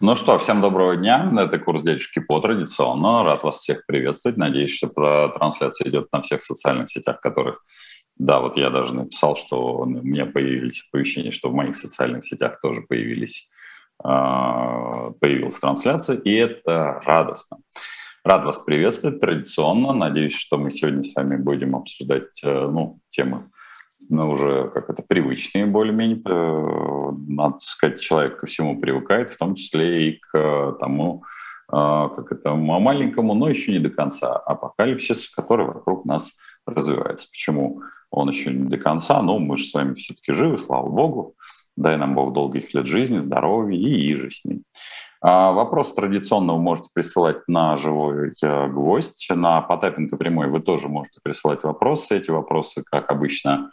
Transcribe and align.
Ну 0.00 0.14
что, 0.14 0.38
всем 0.38 0.60
доброго 0.60 0.96
дня. 0.96 1.28
Это 1.36 1.58
курс 1.58 1.82
дядюшки 1.82 2.20
по 2.20 2.38
традиционно. 2.38 3.24
Рад 3.24 3.42
вас 3.42 3.56
всех 3.56 3.84
приветствовать. 3.84 4.38
Надеюсь, 4.38 4.72
что 4.72 4.86
трансляция 5.36 5.88
идет 5.88 6.06
на 6.12 6.22
всех 6.22 6.40
социальных 6.40 6.88
сетях, 6.88 7.20
которых... 7.20 7.64
Да, 8.16 8.38
вот 8.38 8.56
я 8.56 8.70
даже 8.70 8.94
написал, 8.94 9.34
что 9.34 9.78
у 9.78 9.86
меня 9.86 10.26
появились 10.26 10.86
оповещения, 10.88 11.32
что 11.32 11.50
в 11.50 11.54
моих 11.54 11.74
социальных 11.74 12.24
сетях 12.24 12.60
тоже 12.60 12.82
появились, 12.82 13.50
а, 14.00 15.10
появилась 15.20 15.58
трансляция, 15.58 16.16
и 16.16 16.32
это 16.32 17.00
радостно. 17.04 17.58
Рад 18.22 18.44
вас 18.44 18.58
приветствовать 18.58 19.20
традиционно. 19.20 19.92
Надеюсь, 19.94 20.36
что 20.36 20.58
мы 20.58 20.70
сегодня 20.70 21.02
с 21.02 21.12
вами 21.16 21.36
будем 21.36 21.74
обсуждать 21.74 22.40
э, 22.44 22.68
ну, 22.68 23.00
темы 23.08 23.48
ну, 24.08 24.30
уже 24.30 24.70
как 24.74 24.90
это 24.90 25.02
привычные 25.02 25.66
более-менее. 25.66 26.16
Э, 26.24 27.10
надо 27.28 27.58
сказать, 27.60 28.00
человек 28.00 28.38
ко 28.38 28.46
всему 28.46 28.80
привыкает, 28.80 29.30
в 29.30 29.36
том 29.36 29.54
числе 29.54 30.10
и 30.10 30.20
к 30.20 30.76
тому, 30.80 31.24
э, 31.70 31.74
как 31.74 32.32
это, 32.32 32.54
маленькому, 32.54 33.34
но 33.34 33.48
еще 33.48 33.72
не 33.72 33.78
до 33.78 33.90
конца 33.90 34.36
апокалипсис, 34.36 35.28
который 35.30 35.66
вокруг 35.66 36.04
нас 36.04 36.36
развивается. 36.66 37.28
Почему 37.30 37.82
он 38.10 38.28
еще 38.28 38.52
не 38.52 38.68
до 38.68 38.78
конца? 38.78 39.20
Ну, 39.22 39.38
мы 39.38 39.56
же 39.56 39.64
с 39.64 39.74
вами 39.74 39.94
все-таки 39.94 40.32
живы, 40.32 40.58
слава 40.58 40.88
богу. 40.88 41.34
Дай 41.76 41.96
нам 41.96 42.14
Бог 42.14 42.32
долгих 42.32 42.74
лет 42.74 42.86
жизни, 42.86 43.20
здоровья 43.20 43.76
и 43.76 44.12
иже 44.12 44.30
с 44.30 44.44
ним. 44.44 44.64
А 45.20 45.52
вопрос 45.52 45.94
традиционно 45.94 46.54
вы 46.54 46.60
можете 46.60 46.90
присылать 46.94 47.46
на 47.48 47.76
живой 47.76 48.32
э, 48.40 48.68
гвоздь. 48.68 49.28
На 49.30 49.60
Потапенко 49.60 50.16
прямой 50.16 50.48
вы 50.48 50.60
тоже 50.60 50.88
можете 50.88 51.20
присылать 51.22 51.64
вопросы. 51.64 52.16
Эти 52.16 52.30
вопросы, 52.30 52.84
как 52.84 53.10
обычно, 53.10 53.70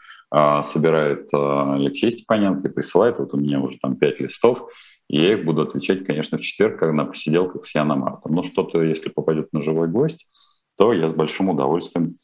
собирает 0.64 1.30
а, 1.34 1.76
Алексей 1.76 2.10
Степаненко 2.12 2.68
и 2.68 2.72
присылает. 2.72 3.20
Вот 3.20 3.34
у 3.34 3.38
меня 3.38 3.60
уже 3.60 3.78
там 3.82 3.96
пять 3.96 4.20
листов, 4.20 4.70
и 5.08 5.22
я 5.22 5.34
их 5.34 5.46
буду 5.46 5.62
отвечать, 5.62 6.06
конечно, 6.06 6.38
в 6.38 6.42
четверг, 6.42 6.80
когда 6.80 6.94
на 6.94 7.06
посиделках 7.06 7.64
с 7.64 7.74
Яном 7.76 8.00
Мартом. 8.00 8.34
Но 8.34 8.44
что-то, 8.44 8.82
если 8.82 9.10
попадет 9.10 9.54
на 9.54 9.62
живой 9.62 9.88
гость, 9.88 10.28
то 10.78 10.94
я 10.94 11.08
с 11.08 11.14
большим 11.14 11.50
удовольствием 11.50 12.18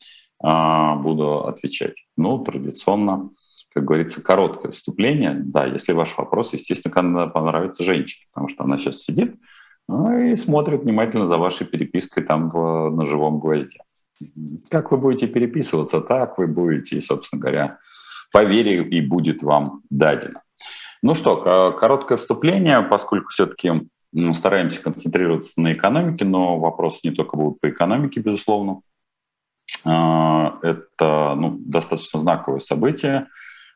а, 0.44 0.96
буду 0.96 1.46
отвечать. 1.46 1.96
Ну, 2.18 2.40
традиционно, 2.40 3.30
как 3.74 3.86
говорится, 3.86 4.22
короткое 4.22 4.72
вступление. 4.72 5.36
Да, 5.36 5.66
если 5.66 5.94
ваш 5.94 6.18
вопрос, 6.18 6.54
естественно, 6.54 7.28
понравится 7.28 7.84
женщине, 7.84 8.26
потому 8.34 8.50
что 8.50 8.64
она 8.64 8.78
сейчас 8.78 9.02
сидит 9.02 9.36
ну, 9.88 10.18
и 10.18 10.36
смотрит 10.36 10.84
внимательно 10.84 11.26
за 11.26 11.38
вашей 11.38 11.68
перепиской 11.68 12.24
там 12.24 12.50
в, 12.50 12.90
на 12.90 13.06
живом 13.06 13.40
гвозде. 13.40 13.80
Как 14.70 14.92
вы 14.92 14.98
будете 14.98 15.28
переписываться, 15.28 16.02
так 16.02 16.38
вы 16.38 16.48
будете, 16.48 17.00
собственно 17.02 17.42
говоря, 17.42 17.80
по 18.32 18.44
и 18.44 19.02
будет 19.02 19.44
вам 19.44 19.82
дадено. 19.90 20.42
Ну 21.02 21.16
что, 21.16 21.74
короткое 21.78 22.18
вступление, 22.18 22.82
поскольку 22.84 23.30
все-таки 23.30 23.72
ну, 24.14 24.34
стараемся 24.34 24.82
концентрироваться 24.82 25.60
на 25.62 25.74
экономике, 25.74 26.26
но 26.26 26.60
вопросы 26.60 27.00
не 27.04 27.12
только 27.12 27.38
будут 27.38 27.60
по 27.60 27.70
экономике, 27.70 28.20
безусловно. 28.20 28.82
А, 29.86 30.60
это 30.62 31.36
ну, 31.36 31.58
достаточно 31.60 32.20
знаковое 32.20 32.60
событие. 32.60 33.28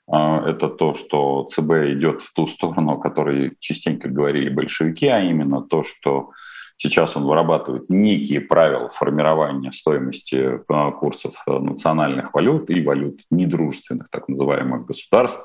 А, 0.08 0.42
это 0.48 0.68
то, 0.68 0.94
что 0.94 1.46
ЦБ 1.46 1.72
идет 1.94 2.22
в 2.22 2.34
ту 2.34 2.48
сторону, 2.48 2.94
о 2.94 3.00
которой 3.00 3.56
частенько 3.60 4.10
говорили 4.10 4.50
большевики, 4.50 5.08
а 5.08 5.22
именно 5.22 5.62
то, 5.62 5.84
что 5.84 6.32
Сейчас 6.78 7.16
он 7.16 7.24
вырабатывает 7.24 7.90
некие 7.90 8.42
правила 8.42 8.90
формирования 8.90 9.72
стоимости 9.72 10.36
э, 10.36 10.92
курсов 11.00 11.34
э, 11.48 11.52
национальных 11.52 12.34
валют 12.34 12.70
и 12.70 12.84
валют 12.84 13.22
недружественных, 13.32 14.10
так 14.10 14.28
называемых 14.28 14.86
государств. 14.86 15.42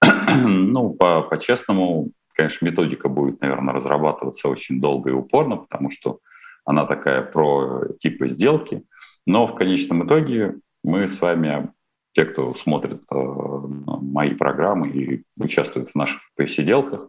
ну, 0.44 0.90
по, 0.90 1.22
по-честному, 1.22 2.10
конечно, 2.34 2.66
методика 2.66 3.08
будет, 3.08 3.40
наверное, 3.40 3.74
разрабатываться 3.74 4.48
очень 4.48 4.80
долго 4.80 5.10
и 5.10 5.14
упорно, 5.14 5.56
потому 5.56 5.90
что 5.90 6.20
она 6.64 6.86
такая 6.86 7.22
про 7.22 7.86
типы 7.98 8.28
сделки. 8.28 8.84
Но 9.26 9.46
в 9.48 9.56
конечном 9.56 10.06
итоге 10.06 10.56
мы 10.84 11.08
с 11.08 11.20
вами, 11.20 11.70
те, 12.12 12.24
кто 12.26 12.54
смотрит 12.54 13.02
э, 13.10 13.16
мои 13.16 14.34
программы 14.34 14.88
и 14.88 15.24
участвует 15.36 15.88
в 15.88 15.94
наших 15.96 16.20
посиделках, 16.36 17.08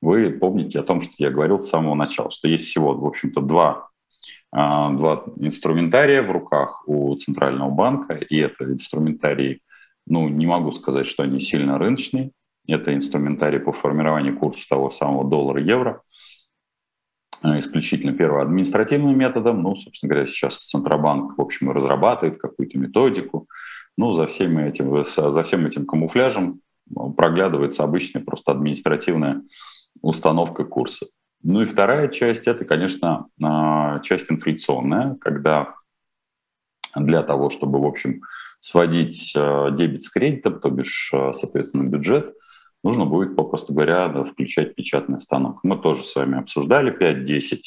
вы 0.00 0.30
помните 0.30 0.80
о 0.80 0.82
том, 0.82 1.00
что 1.00 1.12
я 1.18 1.30
говорил 1.30 1.60
с 1.60 1.68
самого 1.68 1.94
начала, 1.94 2.30
что 2.30 2.48
есть 2.48 2.64
всего, 2.64 2.94
в 2.94 3.06
общем-то, 3.06 3.40
два, 3.40 3.88
а, 4.52 4.90
два 4.90 5.24
инструментария 5.36 6.22
в 6.22 6.30
руках 6.30 6.82
у 6.86 7.14
Центрального 7.16 7.70
банка, 7.70 8.14
и 8.14 8.36
это 8.36 8.64
инструментарий, 8.64 9.62
ну, 10.06 10.28
не 10.28 10.46
могу 10.46 10.72
сказать, 10.72 11.06
что 11.06 11.22
они 11.22 11.40
сильно 11.40 11.78
рыночные, 11.78 12.32
это 12.66 12.94
инструментарий 12.94 13.60
по 13.60 13.72
формированию 13.72 14.38
курса 14.38 14.66
того 14.68 14.90
самого 14.90 15.28
доллара-евро, 15.28 16.02
а, 17.42 17.58
исключительно 17.58 18.12
первым 18.12 18.42
административным 18.42 19.16
методом. 19.18 19.62
Ну, 19.62 19.74
собственно 19.74 20.10
говоря, 20.10 20.26
сейчас 20.26 20.64
Центробанк, 20.64 21.36
в 21.36 21.40
общем, 21.40 21.70
разрабатывает 21.70 22.38
какую-то 22.38 22.78
методику. 22.78 23.48
Ну, 23.96 24.12
за, 24.12 24.26
всеми 24.26 24.68
этим, 24.68 25.02
за 25.02 25.42
всем 25.42 25.66
этим 25.66 25.86
камуфляжем 25.86 26.60
проглядывается 27.16 27.84
обычная 27.84 28.22
просто 28.22 28.52
административная 28.52 29.42
установка 30.02 30.64
курса. 30.64 31.06
Ну 31.42 31.62
и 31.62 31.66
вторая 31.66 32.08
часть– 32.08 32.46
это, 32.48 32.64
конечно, 32.64 33.26
а, 33.42 34.00
часть 34.00 34.30
инфляционная, 34.30 35.16
когда 35.20 35.74
для 36.94 37.22
того, 37.22 37.50
чтобы, 37.50 37.80
в 37.80 37.86
общем, 37.86 38.22
сводить 38.58 39.32
а, 39.36 39.70
дебет 39.70 40.02
с 40.02 40.10
кредитом, 40.10 40.60
то 40.60 40.68
бишь, 40.70 41.10
а, 41.14 41.32
соответственно, 41.32 41.88
бюджет, 41.88 42.34
нужно 42.84 43.06
будет, 43.06 43.36
попросту 43.36 43.72
говоря, 43.72 44.24
включать 44.24 44.74
печатный 44.74 45.18
станок. 45.18 45.60
Мы 45.62 45.78
тоже 45.78 46.02
с 46.02 46.14
вами 46.14 46.38
обсуждали 46.38 46.92
5-10 46.92 47.58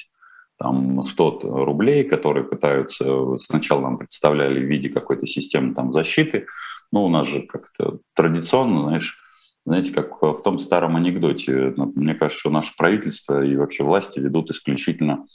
там 0.60 1.04
100 1.04 1.40
рублей, 1.66 2.04
которые 2.04 2.44
пытаются, 2.44 3.38
сначала 3.40 3.82
нам 3.82 3.98
представляли 3.98 4.60
в 4.60 4.70
виде 4.70 4.90
какой-то 4.90 5.26
системы 5.26 5.74
там 5.74 5.92
защиты, 5.92 6.46
ну, 6.92 7.06
у 7.06 7.10
нас 7.10 7.28
же 7.28 7.42
как-то 7.42 8.00
традиционно, 8.14 8.84
знаешь, 8.84 9.23
знаете, 9.66 9.94
как 9.94 10.22
в 10.22 10.42
том 10.42 10.60
старом 10.60 10.96
анекдоте, 10.96 11.74
ну, 11.76 11.92
мне 11.96 12.16
кажется, 12.16 12.40
что 12.40 12.50
наше 12.50 12.72
правительство 12.78 13.44
и 13.44 13.56
вообще 13.56 13.84
власти 13.84 14.20
ведут 14.20 14.52
исключительно 14.52 15.26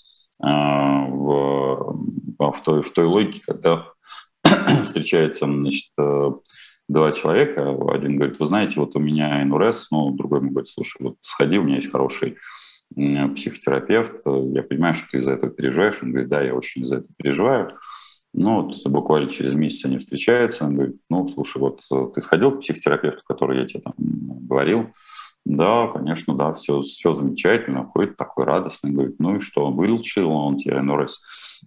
а, 0.41 1.07
в, 1.07 1.97
в, 2.39 2.63
той, 2.65 2.83
в 2.83 2.91
той 2.93 3.07
логике, 3.07 3.43
когда 3.47 3.87
встречается 4.85 5.47
значит, 5.47 5.91
э, 5.99 6.31
два 6.89 7.13
человека, 7.13 7.77
один 7.91 8.17
говорит, 8.17 8.39
вы 8.39 8.47
знаете, 8.47 8.81
вот 8.81 8.95
у 8.97 9.01
меня 9.01 9.45
НРС, 9.45 9.89
ну, 9.91 10.11
другой 10.11 10.41
ему 10.41 10.51
говорит, 10.51 10.69
слушай, 10.69 10.99
вот 11.01 11.17
сходи, 11.23 11.59
у 11.59 11.65
меня 11.65 11.77
есть 11.77 11.91
хороший 11.91 12.37
психотерапевт, 12.95 14.23
я 14.25 14.63
понимаю, 14.63 14.95
что 14.95 15.11
ты 15.11 15.19
из-за 15.19 15.33
этого 15.33 15.53
переживаешь. 15.53 15.99
Он 16.03 16.11
говорит, 16.11 16.31
да, 16.31 16.41
я 16.41 16.55
очень 16.55 16.83
из-за 16.83 16.97
этого 16.97 17.13
переживаю. 17.19 17.79
Ну, 18.35 18.63
вот 18.63 18.87
буквально 18.87 19.29
через 19.29 19.55
месяц 19.55 19.85
они 19.87 19.99
встречаются, 19.99 20.65
он 20.65 20.75
говорит, 20.75 20.97
ну, 21.09 21.29
слушай, 21.29 21.59
вот 21.59 21.81
э, 21.91 22.09
ты 22.15 22.21
сходил 22.21 22.53
к 22.53 22.61
психотерапевту, 22.61 23.23
который 23.27 23.61
я 23.61 23.67
тебе 23.67 23.81
там 23.81 23.95
говорил? 23.97 24.91
Да, 25.45 25.87
конечно, 25.87 26.35
да, 26.35 26.53
все, 26.53 26.83
все 26.83 27.15
замечательно, 27.15 27.87
ходит 27.87 28.19
такой 28.19 28.45
радостный, 28.45 28.91
говорит, 28.91 29.17
ну 29.19 29.37
и 29.37 29.41
что, 29.41 29.71
вылечил 29.71 30.31
он 30.31 30.59
тебе 30.59 30.81
НРС? 30.83 31.23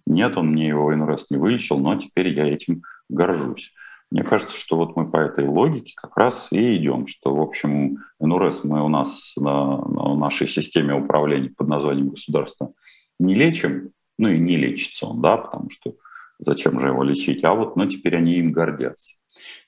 Нет, 0.06 0.36
он 0.36 0.50
мне 0.52 0.68
его 0.68 0.94
НРС 0.94 1.30
не 1.30 1.36
вылечил, 1.36 1.78
но 1.78 1.96
теперь 1.96 2.28
я 2.28 2.46
этим 2.46 2.82
горжусь. 3.08 3.72
Мне 4.12 4.22
кажется, 4.22 4.56
что 4.56 4.76
вот 4.76 4.94
мы 4.94 5.10
по 5.10 5.16
этой 5.16 5.48
логике 5.48 5.94
как 5.96 6.16
раз 6.16 6.48
и 6.52 6.76
идем, 6.76 7.06
что, 7.06 7.34
в 7.34 7.40
общем, 7.40 7.96
НРС 8.20 8.62
мы 8.62 8.84
у 8.84 8.88
нас 8.88 9.34
на, 9.36 9.78
на 9.78 10.14
нашей 10.14 10.46
системе 10.46 10.94
управления 10.94 11.50
под 11.50 11.66
названием 11.66 12.10
государства 12.10 12.72
не 13.18 13.34
лечим, 13.34 13.90
ну 14.18 14.28
и 14.28 14.38
не 14.38 14.56
лечится 14.56 15.06
он, 15.06 15.22
да, 15.22 15.38
потому 15.38 15.70
что 15.70 15.94
зачем 16.42 16.78
же 16.78 16.88
его 16.88 17.02
лечить, 17.02 17.44
а 17.44 17.54
вот, 17.54 17.76
ну, 17.76 17.86
теперь 17.86 18.16
они 18.16 18.34
им 18.34 18.52
гордятся. 18.52 19.16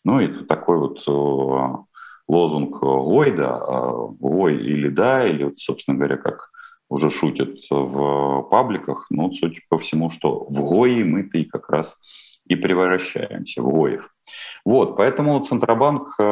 Ну, 0.04 0.20
это 0.20 0.44
такой 0.44 0.78
вот 0.78 1.02
э, 1.06 1.76
лозунг 2.28 2.82
«Ой, 2.82 3.32
да», 3.32 3.62
«Ой» 4.20 4.56
или 4.56 4.88
«Да», 4.88 5.26
или, 5.26 5.52
собственно 5.56 5.96
говоря, 5.96 6.16
как 6.16 6.50
уже 6.88 7.10
шутят 7.10 7.56
в 7.70 8.42
пабликах, 8.50 9.06
ну, 9.10 9.30
судя 9.32 9.60
по 9.68 9.78
всему, 9.78 10.10
что 10.10 10.44
в 10.44 10.60
ГОИ 10.60 11.02
мы-то 11.02 11.38
и 11.38 11.44
как 11.44 11.70
раз 11.70 12.00
и 12.46 12.56
превращаемся 12.56 13.62
в 13.62 13.68
ГОИев. 13.70 14.10
Вот, 14.64 14.96
поэтому 14.96 15.40
Центробанк 15.40 16.14
э, 16.18 16.22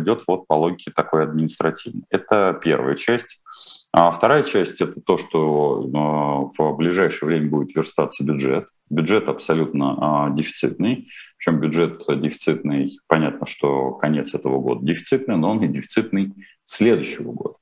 идет 0.00 0.22
вот 0.26 0.46
по 0.46 0.54
логике 0.54 0.90
такой 0.94 1.24
административной. 1.24 2.04
Это 2.10 2.58
первая 2.62 2.94
часть. 2.94 3.40
А 3.92 4.10
вторая 4.10 4.42
часть– 4.42 4.80
это 4.82 5.00
то, 5.00 5.18
что 5.18 6.52
э, 6.58 6.62
в 6.62 6.76
ближайшее 6.76 7.28
время 7.28 7.50
будет 7.50 7.74
верстаться 7.74 8.24
бюджет. 8.24 8.68
Бюджет 8.90 9.28
абсолютно 9.28 9.96
а, 10.26 10.30
дефицитный. 10.30 11.08
Причем 11.38 11.60
бюджет 11.60 12.02
дефицитный, 12.06 12.90
понятно, 13.08 13.46
что 13.46 13.92
конец 13.92 14.34
этого 14.34 14.60
года 14.60 14.84
дефицитный, 14.84 15.36
но 15.36 15.50
он 15.50 15.62
и 15.62 15.68
дефицитный 15.68 16.34
следующего 16.64 17.32
года. 17.32 17.54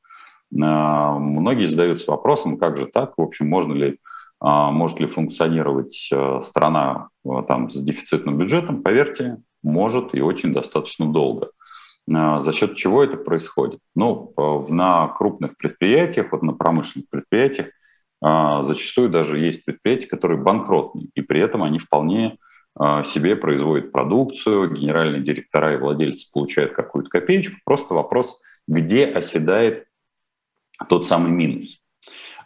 А, 0.60 1.19
многие 1.19 1.66
задаются 1.66 2.10
вопросом, 2.10 2.58
как 2.58 2.76
же 2.76 2.86
так, 2.86 3.16
в 3.16 3.22
общем, 3.22 3.48
можно 3.48 3.72
ли, 3.72 3.98
а, 4.40 4.72
может 4.72 4.98
ли 4.98 5.06
функционировать 5.06 6.10
страна 6.40 7.08
там, 7.46 7.70
с 7.70 7.80
дефицитным 7.80 8.36
бюджетом. 8.36 8.82
Поверьте, 8.82 9.38
может 9.62 10.14
и 10.14 10.20
очень 10.20 10.52
достаточно 10.52 11.06
долго. 11.06 11.50
За 12.04 12.52
счет 12.52 12.75
чего 12.75 13.04
это 13.04 13.16
происходит? 13.16 13.78
Ну, 13.94 14.34
на 14.68 15.06
крупных 15.06 15.56
предприятиях, 15.56 16.32
вот 16.32 16.42
на 16.42 16.52
промышленных 16.52 17.08
предприятиях, 17.08 17.68
зачастую 18.22 19.08
даже 19.10 19.38
есть 19.38 19.64
предприятия, 19.64 20.06
которые 20.06 20.40
банкротные, 20.40 21.08
и 21.14 21.22
при 21.22 21.40
этом 21.40 21.62
они 21.62 21.78
вполне 21.78 22.38
себе 23.04 23.36
производят 23.36 23.92
продукцию, 23.92 24.72
генеральные 24.72 25.22
директора 25.22 25.74
и 25.74 25.76
владельцы 25.76 26.32
получают 26.32 26.72
какую-то 26.72 27.10
копеечку. 27.10 27.56
Просто 27.64 27.94
вопрос, 27.94 28.40
где 28.66 29.04
оседает 29.06 29.86
тот 30.88 31.06
самый 31.06 31.32
минус. 31.32 31.80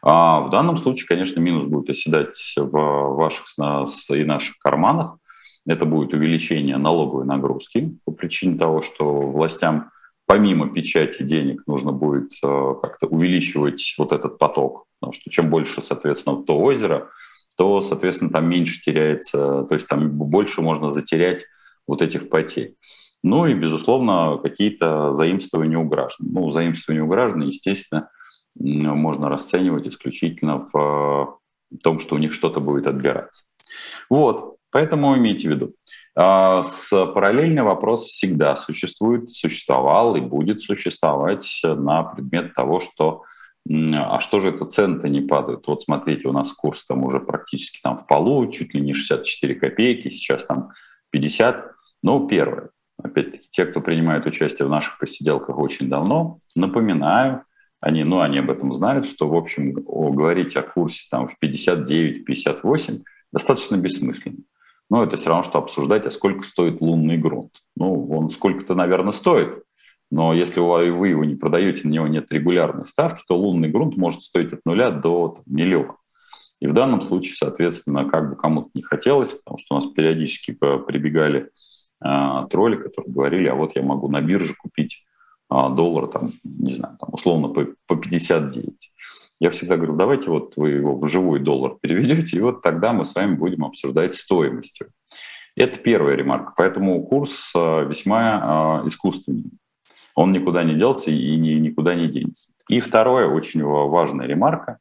А 0.02 0.40
в 0.40 0.50
данном 0.50 0.78
случае, 0.78 1.06
конечно, 1.08 1.40
минус 1.40 1.64
будет 1.67 1.90
оседать 1.90 2.55
в 2.56 2.70
ваших 3.17 3.44
и 4.11 4.25
наших 4.25 4.58
карманах. 4.58 5.19
Это 5.67 5.84
будет 5.84 6.14
увеличение 6.14 6.76
налоговой 6.76 7.25
нагрузки 7.25 7.99
по 8.05 8.12
причине 8.12 8.58
того, 8.58 8.82
что 8.82 9.20
властям 9.20 9.90
помимо 10.26 10.72
печати 10.72 11.22
денег 11.22 11.62
нужно 11.67 11.93
будет 11.93 12.32
как-то 12.40 13.06
увеличивать 13.06 13.94
вот 13.99 14.12
этот 14.12 14.38
поток, 14.38 14.86
потому 15.06 15.12
что 15.12 15.31
чем 15.31 15.50
больше, 15.50 15.81
соответственно, 15.81 16.43
то 16.43 16.58
озеро, 16.58 17.11
то, 17.56 17.81
соответственно, 17.81 18.32
там 18.32 18.49
меньше 18.49 18.82
теряется, 18.82 19.62
то 19.62 19.75
есть 19.75 19.87
там 19.87 20.11
больше 20.11 20.62
можно 20.62 20.91
затерять 20.91 21.44
вот 21.87 22.03
этих 22.03 22.29
потерь. 22.29 22.75
Ну 23.23 23.47
и, 23.47 23.55
безусловно, 23.55 24.38
какие-то 24.43 25.12
заимствования 25.12 25.79
у 25.79 25.85
граждан. 25.85 26.26
Ну, 26.32 26.50
заимствования 26.50 27.05
у 27.05 27.06
граждан, 27.06 27.43
естественно, 27.43 28.11
можно 28.58 29.29
расценивать 29.29 29.87
исключительно 29.87 30.69
в 30.73 31.38
том, 31.85 32.00
что 32.00 32.17
у 32.17 32.19
них 32.19 32.32
что-то 32.32 32.58
будет 32.58 32.88
отбираться. 32.88 33.44
Вот, 34.11 34.56
поэтому 34.70 35.17
имейте 35.17 35.49
в 35.49 35.53
виду. 35.53 35.75
А, 36.17 36.64
с 36.64 36.91
параллельный 37.14 37.62
вопрос 37.62 38.05
всегда 38.06 38.56
существует, 38.56 39.31
существовал 39.32 40.17
и 40.17 40.20
будет 40.20 40.62
существовать 40.62 41.61
на 41.62 42.03
предмет 42.03 42.55
того, 42.55 42.81
что 42.81 43.23
а 43.69 44.21
что 44.21 44.39
же 44.39 44.51
это 44.51 44.65
цены-то 44.65 45.09
не 45.09 45.21
падают? 45.21 45.67
Вот 45.67 45.83
смотрите, 45.83 46.29
у 46.29 46.33
нас 46.33 46.53
курс 46.53 46.85
там 46.85 47.05
уже 47.05 47.21
практически 47.21 47.81
там 47.83 47.99
в 47.99 48.07
полу, 48.07 48.47
чуть 48.51 48.75
ли 48.75 48.81
не 48.81 48.93
64 48.93 49.55
копейки, 49.57 50.09
сейчас 50.09 50.45
там 50.45 50.71
50. 51.11 51.73
Ну, 52.05 52.29
первое. 52.29 52.71
Опять-таки, 53.03 53.49
те, 53.51 53.67
кто 53.67 53.81
принимает 53.81 54.27
участие 54.27 54.67
в 54.67 54.71
наших 54.71 54.99
посиделках 54.99 55.59
очень 55.59 55.89
давно, 55.89 56.39
напоминаю, 56.55 57.43
они, 57.83 58.05
ну, 58.05 58.21
они 58.21 58.39
об 58.39 58.51
этом 58.51 58.73
знают, 58.73 59.07
что, 59.07 59.29
в 59.29 59.35
общем, 59.35 59.73
говорить 59.73 60.57
о 60.57 60.63
курсе 60.63 61.07
там, 61.11 61.29
в 61.29 61.37
59-58 61.43 63.03
достаточно 63.33 63.77
бессмысленно. 63.77 64.39
Но 64.89 65.03
это 65.03 65.17
все 65.17 65.29
равно, 65.29 65.43
что 65.43 65.59
обсуждать, 65.59 66.07
а 66.07 66.11
сколько 66.11 66.43
стоит 66.43 66.81
лунный 66.81 67.19
грунт. 67.19 67.53
Ну, 67.77 68.09
он 68.09 68.31
сколько-то, 68.31 68.75
наверное, 68.75 69.13
стоит, 69.13 69.63
но 70.11 70.32
если 70.32 70.61
вы 70.61 71.08
его 71.08 71.25
не 71.25 71.35
продаете, 71.35 71.87
на 71.87 71.93
него 71.93 72.06
нет 72.06 72.31
регулярной 72.31 72.85
ставки, 72.85 73.23
то 73.26 73.37
лунный 73.37 73.69
грунт 73.69 73.97
может 73.97 74.23
стоить 74.23 74.53
от 74.53 74.61
нуля 74.64 74.91
до 74.91 75.29
там, 75.37 75.44
миллиона. 75.47 75.97
И 76.61 76.67
в 76.67 76.73
данном 76.73 77.00
случае, 77.03 77.35
соответственно, 77.35 78.08
как 78.08 78.31
бы 78.31 78.37
кому-то 78.37 78.70
не 78.75 78.82
хотелось, 78.82 79.32
потому 79.32 79.58
что 79.58 79.75
у 79.75 79.79
нас 79.79 79.87
периодически 79.87 80.53
прибегали 80.53 81.50
э, 82.05 82.47
тролли, 82.50 82.76
которые 82.76 83.12
говорили, 83.12 83.49
а 83.49 83.55
вот 83.55 83.76
я 83.76 83.82
могу 83.82 84.08
на 84.08 84.20
бирже 84.20 84.55
купить 84.55 85.05
а, 85.49 85.69
доллара, 85.69 86.08
там, 86.08 86.32
не 86.44 86.75
знаю, 86.75 86.97
там, 86.99 87.11
условно 87.12 87.49
по, 87.49 87.67
по 87.87 87.97
59. 87.97 88.91
Я 89.38 89.50
всегда 89.50 89.76
говорю, 89.76 89.94
давайте 89.94 90.31
вот 90.31 90.55
вы 90.56 90.70
его 90.70 90.97
в 90.97 91.08
живой 91.08 91.41
доллар 91.41 91.76
переведете, 91.81 92.37
и 92.37 92.41
вот 92.41 92.62
тогда 92.62 92.93
мы 92.93 93.05
с 93.05 93.14
вами 93.14 93.35
будем 93.35 93.64
обсуждать 93.64 94.14
стоимость. 94.14 94.81
Это 95.55 95.79
первая 95.79 96.17
ремарка. 96.17 96.53
Поэтому 96.56 97.03
курс 97.06 97.53
а, 97.55 97.82
весьма 97.85 98.41
а, 98.43 98.87
искусственный. 98.87 99.53
Он 100.17 100.33
никуда 100.33 100.65
не 100.65 100.75
делся 100.75 101.13
и 101.13 101.37
никуда 101.37 101.95
не 101.95 102.09
денется. 102.09 102.51
И 102.69 102.81
второе, 102.81 103.29
очень 103.29 103.63
важная 103.63 104.27
ремарка, 104.27 104.79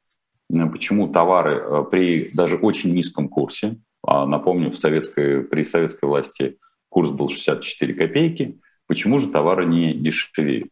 почему 0.49 1.09
товары 1.09 1.83
при 1.91 2.31
даже 2.33 2.55
очень 2.55 2.95
низком 2.95 3.29
курсе, 3.29 3.77
напомню, 4.03 4.71
в 4.71 4.77
советской, 4.77 5.43
при 5.43 5.61
советской 5.61 6.05
власти 6.05 6.57
курс 6.89 7.11
был 7.11 7.29
64 7.29 7.93
копейки, 7.93 8.59
Почему 8.87 9.17
же 9.19 9.29
товары 9.29 9.65
не 9.65 9.93
дешевеют? 9.93 10.69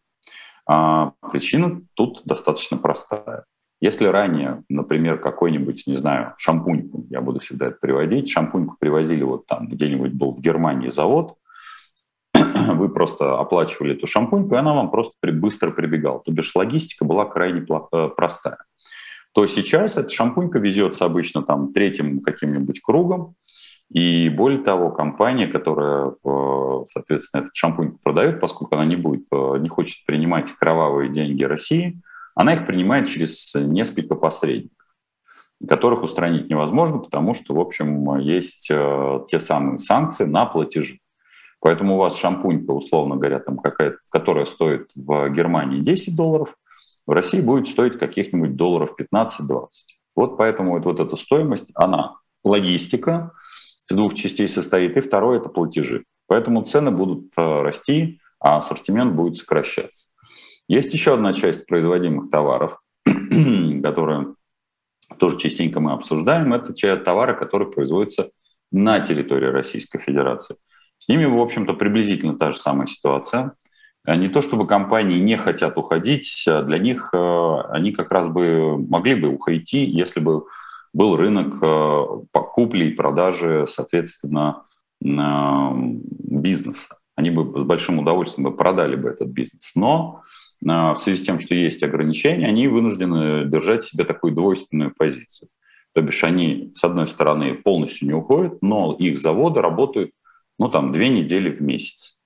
А 0.65 1.13
причина 1.31 1.81
тут 1.95 2.21
достаточно 2.25 2.77
простая. 2.77 3.45
Если 3.81 4.05
ранее, 4.05 4.63
например, 4.69 5.19
какой-нибудь, 5.19 5.87
не 5.87 5.95
знаю, 5.95 6.33
шампуньку, 6.37 7.05
я 7.09 7.19
буду 7.21 7.39
всегда 7.39 7.67
это 7.67 7.77
приводить, 7.81 8.29
шампуньку 8.29 8.77
привозили 8.79 9.23
вот 9.23 9.45
там 9.45 9.67
где-нибудь 9.67 10.13
был 10.13 10.31
в 10.31 10.39
Германии 10.39 10.89
завод, 10.89 11.35
вы 12.75 12.89
просто 12.89 13.39
оплачивали 13.39 13.95
эту 13.95 14.07
шампуньку, 14.07 14.55
и 14.55 14.57
она 14.57 14.73
вам 14.73 14.91
просто 14.91 15.13
быстро 15.31 15.71
прибегала. 15.71 16.19
То 16.19 16.31
бишь 16.31 16.55
логистика 16.55 17.05
была 17.05 17.25
крайне 17.25 17.61
э, 17.61 18.09
простая. 18.15 18.57
То 19.33 19.45
сейчас 19.47 19.97
эта 19.97 20.09
шампунька 20.09 20.59
везется 20.59 21.05
обычно 21.05 21.43
там 21.43 21.73
третьим 21.73 22.21
каким-нибудь 22.21 22.81
кругом, 22.81 23.35
и 23.89 24.29
более 24.29 24.59
того, 24.59 24.91
компания, 24.91 25.47
которая, 25.47 26.13
э, 26.23 26.83
соответственно, 26.87 27.41
этот 27.41 27.55
шампунь 27.55 27.97
продает, 28.03 28.39
поскольку 28.39 28.75
она 28.75 28.85
не 28.85 28.95
будет, 28.95 29.25
э, 29.31 29.57
не 29.59 29.69
хочет 29.69 30.05
принимать 30.05 30.51
кровавые 30.51 31.09
деньги 31.11 31.43
России, 31.43 32.01
она 32.35 32.53
их 32.53 32.65
принимает 32.65 33.07
через 33.07 33.53
несколько 33.55 34.15
посредников, 34.15 34.77
которых 35.67 36.01
устранить 36.01 36.49
невозможно, 36.49 36.97
потому 36.97 37.35
что, 37.35 37.53
в 37.53 37.59
общем, 37.59 38.17
есть 38.17 38.69
те 38.69 39.39
самые 39.39 39.77
санкции 39.77 40.25
на 40.25 40.47
платежи. 40.47 40.97
Поэтому 41.63 41.95
у 41.95 41.97
вас 41.97 42.19
шампунька, 42.19 42.71
условно 42.71 43.15
говоря, 43.15 43.39
там 43.39 43.57
какая 43.57 43.97
которая 44.09 44.43
стоит 44.43 44.91
в 44.95 45.29
Германии 45.29 45.79
10 45.79 46.13
долларов, 46.13 46.53
в 47.07 47.11
России 47.11 47.39
будет 47.39 47.69
стоить 47.69 47.97
каких-нибудь 47.97 48.57
долларов 48.57 48.95
15-20. 48.99 49.67
Вот 50.13 50.37
поэтому 50.37 50.71
вот, 50.71 50.83
вот 50.83 50.99
эта 50.99 51.15
стоимость, 51.15 51.71
она 51.73 52.15
логистика, 52.43 53.31
из 53.89 53.95
двух 53.95 54.13
частей 54.13 54.49
состоит, 54.49 54.97
и 54.97 55.01
второе– 55.01 55.39
это 55.39 55.47
платежи. 55.47 56.03
Поэтому 56.27 56.63
цены 56.63 56.91
будут 56.91 57.31
э, 57.37 57.61
расти, 57.61 58.19
а 58.39 58.57
ассортимент 58.57 59.13
будет 59.13 59.37
сокращаться. 59.37 60.09
Есть 60.67 60.93
еще 60.93 61.13
одна 61.13 61.31
часть 61.31 61.65
производимых 61.65 62.29
товаров, 62.29 62.81
которые 63.05 64.35
тоже 65.17 65.37
частенько 65.37 65.79
мы 65.79 65.93
обсуждаем. 65.93 66.53
Это 66.53 66.73
те 66.73 66.97
товары, 66.97 67.37
которые 67.37 67.71
производятся 67.71 68.31
на 68.69 68.99
территории 68.99 69.47
Российской 69.47 69.99
Федерации. 69.99 70.57
С 71.03 71.09
ними, 71.09 71.25
в 71.25 71.37
общем-то, 71.37 71.73
приблизительно 71.73 72.37
та 72.37 72.51
же 72.51 72.57
самая 72.57 72.87
ситуация. 72.87 73.55
А 74.05 74.15
не 74.15 74.29
то 74.29 74.41
чтобы 74.41 74.65
компании 74.65 75.19
не 75.19 75.35
хотят 75.35 75.77
уходить, 75.77 76.45
а 76.47 76.61
для 76.61 76.77
них 76.77 77.09
э, 77.13 77.57
они 77.71 77.91
как 77.91 78.09
раз 78.09 78.29
бы 78.29 78.77
могли 78.77 79.15
бы 79.15 79.37
уйти, 79.37 79.83
если 79.83 80.21
бы 80.21 80.45
был 80.93 81.17
рынок 81.17 81.61
э, 81.61 82.05
покупли 82.31 82.85
и 82.85 82.93
продажи, 82.93 83.65
соответственно, 83.67 84.61
бизнеса. 85.01 86.95
Они 87.17 87.31
бы 87.31 87.59
с 87.59 87.63
большим 87.63 87.99
удовольствием 87.99 88.49
бы 88.49 88.55
продали 88.55 88.95
бы 88.95 89.09
этот 89.09 89.27
бизнес. 89.27 89.73
Но 89.75 90.21
э, 90.65 90.69
в 90.69 90.97
связи 90.99 91.21
с 91.21 91.25
тем, 91.25 91.37
что 91.39 91.53
есть 91.53 91.83
ограничения, 91.83 92.47
они 92.47 92.69
вынуждены 92.69 93.43
держать 93.49 93.83
себе 93.83 94.05
такую 94.05 94.33
двойственную 94.33 94.93
позицию. 94.97 95.49
То 95.93 96.01
бишь 96.01 96.23
они, 96.23 96.71
с 96.71 96.81
одной 96.85 97.09
стороны, 97.09 97.55
полностью 97.55 98.07
не 98.07 98.13
уходят, 98.13 98.59
но 98.61 98.95
их 98.97 99.17
заводы 99.17 99.59
работают, 99.59 100.11
ну, 100.59 100.69
там, 100.69 100.91
две 100.91 101.09
недели 101.09 101.49
в 101.49 101.61
месяц. 101.61 102.17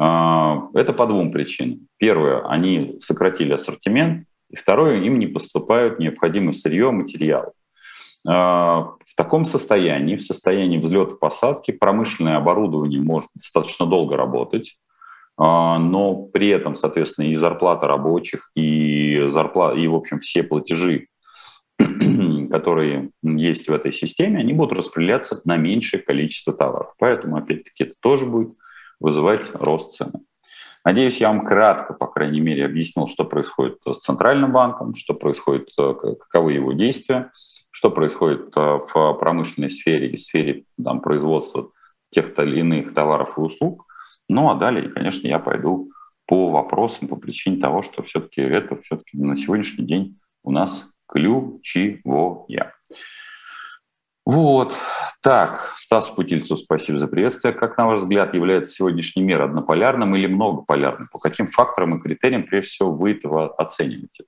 Э, 0.00 0.60
это 0.74 0.92
по 0.92 1.06
двум 1.06 1.32
причинам. 1.32 1.88
Первое, 1.98 2.46
они 2.46 2.96
сократили 2.98 3.52
ассортимент, 3.52 4.24
и 4.50 4.56
второе, 4.56 5.00
им 5.00 5.18
не 5.18 5.26
поступают 5.26 5.98
необходимое 5.98 6.52
сырье, 6.52 6.90
материалы. 6.90 7.52
А, 8.26 8.94
в 9.04 9.14
таком 9.16 9.44
состоянии, 9.44 10.16
в 10.16 10.22
состоянии 10.22 10.78
взлета-посадки, 10.78 11.70
промышленное 11.70 12.36
оборудование 12.36 13.00
может 13.00 13.30
достаточно 13.34 13.86
долго 13.86 14.16
работать, 14.16 14.76
а, 15.36 15.78
но 15.78 16.14
при 16.14 16.48
этом, 16.48 16.74
соответственно, 16.74 17.26
и 17.26 17.36
зарплата 17.36 17.86
рабочих, 17.86 18.50
и, 18.54 19.26
зарплата, 19.28 19.78
и 19.78 19.86
в 19.86 19.94
общем, 19.94 20.18
все 20.18 20.42
платежи, 20.42 21.06
которые 22.48 23.10
есть 23.22 23.68
в 23.68 23.74
этой 23.74 23.92
системе, 23.92 24.40
они 24.40 24.52
будут 24.52 24.78
распределяться 24.78 25.40
на 25.44 25.56
меньшее 25.56 26.02
количество 26.02 26.52
товаров. 26.52 26.94
Поэтому, 26.98 27.36
опять-таки, 27.36 27.84
это 27.84 27.94
тоже 28.00 28.26
будет 28.26 28.54
вызывать 29.00 29.44
рост 29.54 29.92
цены. 29.92 30.20
Надеюсь, 30.84 31.18
я 31.18 31.28
вам 31.28 31.40
кратко, 31.40 31.94
по 31.94 32.06
крайней 32.06 32.40
мере, 32.40 32.64
объяснил, 32.64 33.08
что 33.08 33.24
происходит 33.24 33.78
с 33.84 33.98
Центральным 33.98 34.52
банком, 34.52 34.94
что 34.94 35.14
происходит, 35.14 35.68
э, 35.78 35.94
каковы 36.20 36.52
его 36.52 36.72
действия 36.72 37.30
что 37.76 37.90
происходит 37.90 38.56
э, 38.56 38.60
в 38.60 39.12
промышленной 39.20 39.68
сфере 39.68 40.08
и 40.08 40.16
сфере 40.16 40.64
там, 40.82 41.02
производства 41.02 41.72
тех 42.08 42.32
или 42.38 42.60
иных 42.60 42.94
товаров 42.94 43.36
и 43.36 43.42
услуг. 43.42 43.84
Ну 44.30 44.48
а 44.48 44.54
далее, 44.54 44.88
конечно, 44.88 45.28
я 45.28 45.38
пойду 45.38 45.90
по 46.24 46.48
вопросам 46.48 47.06
по 47.06 47.16
причине 47.16 47.60
того, 47.60 47.82
что 47.82 48.02
все-таки 48.02 48.40
это 48.40 48.78
все-таки 48.78 49.18
на 49.18 49.36
сегодняшний 49.36 49.84
день 49.84 50.18
у 50.42 50.52
нас 50.52 50.88
ключевое. 51.08 52.72
Вот. 54.24 54.76
Так, 55.22 55.60
Стас 55.76 56.10
Путильцев, 56.10 56.58
спасибо 56.58 56.98
за 56.98 57.06
приветствие. 57.06 57.54
Как, 57.54 57.78
на 57.78 57.86
ваш 57.86 58.00
взгляд, 58.00 58.34
является 58.34 58.72
сегодняшний 58.72 59.22
мир 59.22 59.42
однополярным 59.42 60.16
или 60.16 60.26
многополярным? 60.26 61.06
По 61.12 61.18
каким 61.18 61.46
факторам 61.46 61.94
и 61.94 62.00
критериям, 62.00 62.44
прежде 62.44 62.70
всего, 62.70 62.92
вы 62.92 63.12
этого 63.12 63.54
оцениваете? 63.54 64.24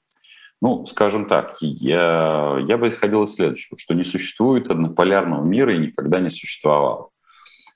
Ну, 0.60 0.86
скажем 0.86 1.26
так, 1.26 1.56
я, 1.60 2.58
я 2.66 2.78
бы 2.78 2.88
исходил 2.88 3.24
из 3.24 3.34
следующего, 3.34 3.78
что 3.78 3.94
не 3.94 4.04
существует 4.04 4.70
однополярного 4.70 5.44
мира 5.44 5.74
и 5.74 5.78
никогда 5.78 6.20
не 6.20 6.30
существовало. 6.30 7.10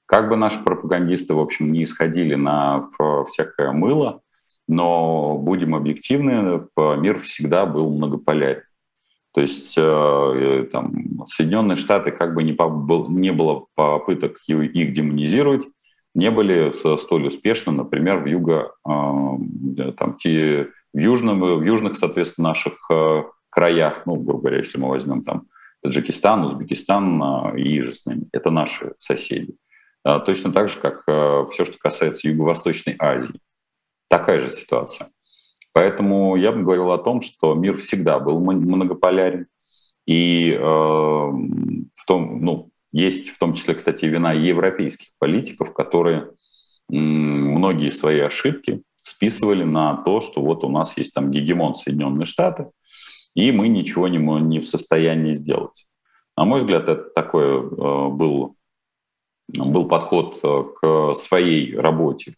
Как 0.07 0.29
бы 0.29 0.37
наши 0.37 0.59
пропагандисты, 0.59 1.35
в 1.35 1.41
общем, 1.41 1.73
не 1.73 1.85
исходили 1.85 2.35
на 2.35 2.87
всякое 3.29 3.73
мыло, 3.73 4.21
но 4.69 5.39
будем 5.39 5.75
объективны, 5.75 6.67
мир 6.77 7.21
всегда 7.21 7.67
был 7.67 7.91
многополярен. 7.91 8.63
То 9.35 9.41
есть 9.41 9.75
э, 9.79 9.83
э, 9.83 10.65
там, 10.71 11.25
Соединенные 11.27 11.77
Штаты, 11.77 12.11
как 12.11 12.35
бы 12.35 12.43
не, 12.43 12.53
по, 12.53 12.67
не 13.09 13.33
было 13.33 13.67
попыток 13.75 14.37
их 14.47 14.93
демонизировать, 14.93 15.67
не 16.15 16.31
были 16.31 16.71
столь 16.99 17.29
успешны, 17.29 17.73
например, 17.73 18.19
в 18.19 18.27
юго, 18.27 18.73
э, 18.87 19.93
там, 19.97 20.19
в, 20.23 20.99
южном, 20.99 21.41
в 21.41 21.63
южных, 21.63 21.97
соответственно, 21.97 22.49
наших 22.49 22.75
краях, 23.49 24.03
ну, 24.05 24.17
грубо 24.17 24.41
говоря, 24.41 24.59
если 24.59 24.79
мы 24.79 24.91
возьмем 24.91 25.25
там 25.25 25.47
Таджикистан, 25.83 26.45
Узбекистан 26.45 27.57
и 27.57 27.81
же 27.81 27.95
с 27.95 28.05
ними, 28.05 28.29
это 28.33 28.51
наши 28.51 28.93
соседи. 28.99 29.57
Точно 30.27 30.53
так 30.53 30.69
же, 30.69 30.79
как 30.79 31.03
все, 31.51 31.65
что 31.65 31.79
касается 31.79 32.29
Юго-Восточной 32.29 32.97
Азии. 32.99 33.41
Такая 34.09 34.39
же 34.39 34.49
ситуация. 34.49 35.09
Поэтому 35.73 36.37
я 36.37 36.53
бы 36.53 36.63
говорил 36.63 36.93
о 36.93 36.99
том, 36.99 37.23
что 37.23 37.55
мир 37.55 37.77
всегда 37.77 38.19
был 38.19 38.41
многополярен. 38.41 39.47
И 40.07 40.51
э, 40.51 40.61
в 40.61 42.05
том, 42.07 42.45
ну, 42.45 42.71
есть 42.93 43.31
в 43.31 43.39
том 43.39 43.55
числе, 43.55 43.75
кстати, 43.75 44.05
вина 44.05 44.33
европейских 44.33 45.11
политиков, 45.19 45.73
которые 45.73 46.31
многие 46.89 47.91
свои 47.91 48.21
ошибки 48.21 48.83
списывали 48.97 49.65
на 49.65 49.97
то, 49.97 50.21
что 50.21 50.43
вот 50.43 50.65
у 50.65 50.69
нас 50.69 50.97
есть 50.99 51.15
там 51.15 51.31
гегемон 51.31 51.75
Соединенные 51.75 52.27
Штаты, 52.27 52.67
и 53.35 53.51
мы 53.51 53.69
ничего 53.69 54.09
не, 54.09 54.19
не 54.19 54.61
в 54.61 54.67
состоянии 54.67 55.33
сделать. 55.33 55.87
На 56.37 56.45
мой 56.45 56.61
взгляд, 56.61 56.89
это 56.89 57.11
такой 57.15 57.45
э, 57.45 57.61
был, 57.61 58.57
был 59.49 59.87
подход 59.87 60.39
э, 60.43 60.65
к 60.81 61.15
своей 61.15 61.75
работе 61.77 62.35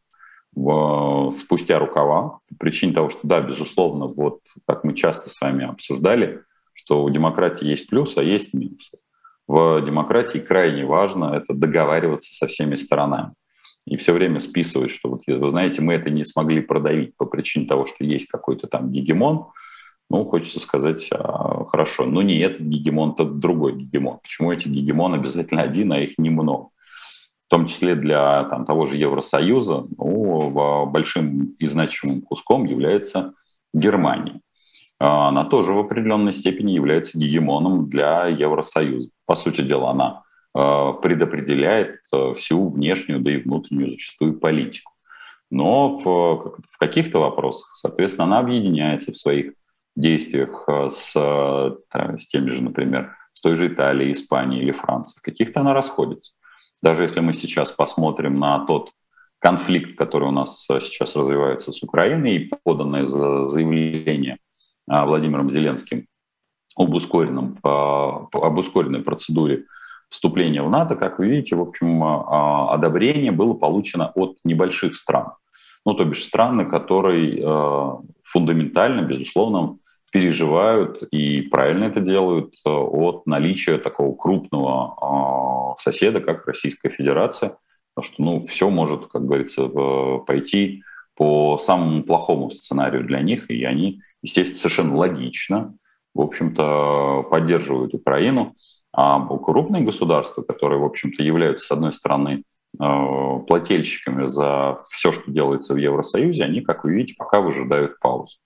спустя 1.32 1.78
рукава, 1.78 2.38
по 2.48 2.56
причине 2.58 2.92
того, 2.92 3.10
что, 3.10 3.20
да, 3.22 3.40
безусловно, 3.40 4.06
вот 4.06 4.40
как 4.66 4.84
мы 4.84 4.94
часто 4.94 5.30
с 5.30 5.40
вами 5.40 5.66
обсуждали, 5.66 6.42
что 6.72 7.02
у 7.02 7.10
демократии 7.10 7.66
есть 7.66 7.88
плюс, 7.88 8.16
а 8.16 8.22
есть 8.22 8.54
минус. 8.54 8.90
В 9.46 9.80
демократии 9.82 10.38
крайне 10.38 10.84
важно 10.84 11.34
это 11.34 11.54
договариваться 11.54 12.34
со 12.34 12.46
всеми 12.46 12.76
сторонами. 12.76 13.34
И 13.86 13.96
все 13.96 14.12
время 14.12 14.40
списывать, 14.40 14.90
что 14.90 15.10
вот, 15.10 15.22
вы 15.26 15.48
знаете, 15.48 15.82
мы 15.82 15.94
это 15.94 16.08
не 16.08 16.24
смогли 16.24 16.62
продавить 16.62 17.16
по 17.16 17.26
причине 17.26 17.66
того, 17.66 17.84
что 17.84 18.02
есть 18.04 18.28
какой-то 18.28 18.66
там 18.66 18.90
гегемон, 18.90 19.48
ну, 20.10 20.24
хочется 20.24 20.60
сказать, 20.60 21.08
а, 21.12 21.64
хорошо, 21.64 22.04
но 22.04 22.22
не 22.22 22.38
этот 22.38 22.60
гегемон, 22.60 23.12
это 23.12 23.24
другой 23.24 23.74
гегемон. 23.74 24.18
Почему 24.22 24.52
эти 24.52 24.68
гегемон 24.68 25.14
обязательно 25.14 25.62
один, 25.62 25.92
а 25.92 26.00
их 26.00 26.18
немного? 26.18 26.68
Том 27.54 27.66
числе 27.66 27.94
для 27.94 28.42
там, 28.44 28.64
того 28.64 28.86
же 28.86 28.96
Евросоюза, 28.96 29.86
ну, 29.96 30.86
большим 30.86 31.54
и 31.60 31.66
значимым 31.66 32.22
куском 32.22 32.64
является 32.64 33.34
Германия. 33.72 34.40
А, 34.98 35.28
она 35.28 35.44
тоже 35.44 35.72
в 35.72 35.78
определенной 35.78 36.32
степени 36.32 36.72
является 36.72 37.16
гегемоном 37.16 37.88
для 37.88 38.26
Евросоюза. 38.26 39.08
По 39.24 39.36
сути 39.36 39.60
дела, 39.60 39.92
она 39.92 40.24
а, 40.52 40.94
предопределяет 40.94 42.00
а, 42.12 42.32
всю 42.32 42.68
внешнюю, 42.68 43.20
да 43.20 43.30
и 43.30 43.36
внутреннюю 43.36 43.90
зачастую 43.90 44.40
политику. 44.40 44.90
Но 45.48 45.98
в, 45.98 46.58
в 46.68 46.76
каких-то 46.76 47.20
вопросах, 47.20 47.70
соответственно, 47.76 48.24
она 48.24 48.40
объединяется 48.40 49.12
в 49.12 49.16
своих 49.16 49.52
действиях 49.94 50.68
с, 50.88 51.12
с 51.12 52.26
теми 52.26 52.50
же, 52.50 52.64
например, 52.64 53.16
с 53.32 53.40
той 53.40 53.54
же 53.54 53.68
Италией, 53.68 54.10
Испанией 54.10 54.64
или 54.64 54.72
Францией. 54.72 55.20
В 55.20 55.22
каких-то 55.22 55.60
она 55.60 55.72
расходится. 55.72 56.32
Даже 56.82 57.02
если 57.02 57.20
мы 57.20 57.32
сейчас 57.32 57.72
посмотрим 57.72 58.38
на 58.38 58.64
тот 58.66 58.90
конфликт, 59.38 59.96
который 59.96 60.28
у 60.28 60.32
нас 60.32 60.66
э, 60.70 60.80
сейчас 60.80 61.16
развивается 61.16 61.72
с 61.72 61.82
Украиной, 61.82 62.36
и 62.36 62.50
поданное 62.64 63.04
заявление 63.04 64.38
а, 64.88 65.04
Владимиром 65.06 65.50
Зеленским 65.50 66.06
об, 66.76 66.94
ускоренном, 66.94 67.56
об 67.62 68.58
ускоренной 68.58 69.00
процедуре 69.00 69.64
вступления 70.08 70.62
в 70.62 70.70
НАТО, 70.70 70.96
как 70.96 71.18
вы 71.18 71.28
видите, 71.28 71.56
в 71.56 71.60
общем, 71.60 72.02
одобрение 72.02 73.32
было 73.32 73.54
получено 73.54 74.12
от 74.14 74.38
небольших 74.44 74.94
стран. 74.94 75.32
Ну, 75.84 75.94
то 75.94 76.04
бишь 76.04 76.24
страны, 76.24 76.64
которые 76.64 77.38
э, 77.38 77.90
фундаментально, 78.22 79.02
безусловно, 79.02 79.76
переживают 80.14 81.02
и 81.10 81.42
правильно 81.42 81.86
это 81.86 81.98
делают 81.98 82.54
э, 82.64 82.70
от 82.70 83.26
наличия 83.26 83.78
такого 83.78 84.14
крупного 84.14 84.94
а, 85.00 85.74
соседа, 85.76 86.20
как 86.20 86.46
Российская 86.46 86.88
Федерация, 86.88 87.56
потому 87.92 88.12
что 88.12 88.22
ну, 88.22 88.46
все 88.46 88.70
может, 88.70 89.08
как 89.08 89.26
говорится, 89.26 89.66
пойти 90.24 90.84
по 91.16 91.58
самому 91.58 92.04
плохому 92.04 92.50
сценарию 92.50 93.02
для 93.04 93.22
них, 93.22 93.50
и 93.50 93.64
они, 93.64 94.02
естественно, 94.22 94.60
совершенно 94.60 94.96
логично, 94.96 95.74
в 96.14 96.20
общем-то, 96.20 97.26
поддерживают 97.28 97.92
Украину. 97.94 98.54
А 98.92 99.18
крупные 99.38 99.82
государства, 99.82 100.42
которые, 100.42 100.78
в 100.78 100.84
общем-то, 100.84 101.24
являются, 101.24 101.66
с 101.66 101.70
одной 101.72 101.92
стороны, 101.92 102.44
э, 102.80 103.38
плательщиками 103.48 104.26
за 104.26 104.78
все, 104.88 105.10
что 105.10 105.32
делается 105.32 105.74
в 105.74 105.78
Евросоюзе, 105.78 106.44
они, 106.44 106.60
как 106.60 106.84
вы 106.84 106.94
видите, 106.94 107.16
пока 107.18 107.40
выжидают 107.40 107.98
паузу. 107.98 108.36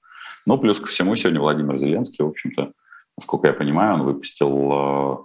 Ну, 0.49 0.57
плюс 0.57 0.81
ко 0.81 0.87
всему, 0.87 1.15
сегодня 1.15 1.43
Владимир 1.43 1.77
Зеленский, 1.77 2.25
в 2.25 2.29
общем-то, 2.29 2.73
насколько 3.19 3.49
я 3.49 3.53
понимаю, 3.53 3.97
он 3.97 4.03
выпустил 4.05 4.73
э, 4.73 5.17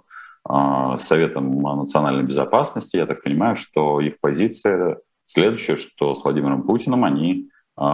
э, 0.50 0.96
Советом 0.98 1.62
национальной 1.62 2.24
безопасности. 2.24 2.98
Я 2.98 3.06
так 3.06 3.22
понимаю, 3.24 3.56
что 3.56 4.02
их 4.02 4.20
позиция 4.20 4.98
следующая, 5.24 5.76
что 5.76 6.14
с 6.14 6.22
Владимиром 6.24 6.64
Путиным 6.64 7.04
они 7.04 7.48
э, 7.80 7.84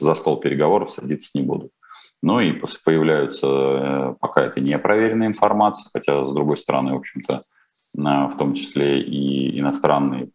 за 0.00 0.14
стол 0.14 0.40
переговоров 0.40 0.90
садиться 0.90 1.30
не 1.38 1.44
будут. 1.44 1.70
Ну 2.24 2.40
и 2.40 2.60
появляются, 2.84 4.16
пока 4.18 4.42
это 4.42 4.60
не 4.60 4.76
проверенная 4.80 5.28
информация, 5.28 5.88
хотя, 5.92 6.24
с 6.24 6.32
другой 6.32 6.56
стороны, 6.56 6.94
в 6.94 6.96
общем-то, 6.96 7.40
в 7.94 8.36
том 8.36 8.54
числе 8.54 9.00
и 9.00 9.60
иностранные 9.60 10.30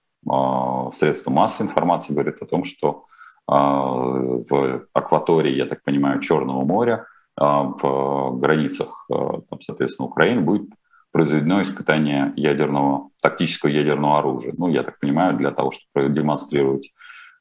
средства 0.93 1.31
массовой 1.31 1.69
информации 1.69 2.13
говорят 2.13 2.41
о 2.41 2.45
том, 2.45 2.63
что 2.63 3.03
в 3.47 4.87
акватории, 4.93 5.55
я 5.55 5.65
так 5.65 5.81
понимаю, 5.83 6.19
Черного 6.19 6.65
моря, 6.65 7.05
а, 7.39 7.63
в 7.63 8.39
границах, 8.39 9.05
а, 9.11 9.41
там, 9.49 9.61
соответственно, 9.61 10.07
Украины 10.07 10.41
будет 10.41 10.69
произведено 11.11 11.61
испытание 11.61 12.33
ядерного, 12.35 13.09
тактического 13.21 13.69
ядерного 13.69 14.19
оружия. 14.19 14.53
Ну, 14.57 14.69
я 14.69 14.83
так 14.83 14.99
понимаю, 14.99 15.37
для 15.37 15.51
того, 15.51 15.71
чтобы 15.71 16.07
продемонстрировать 16.09 16.91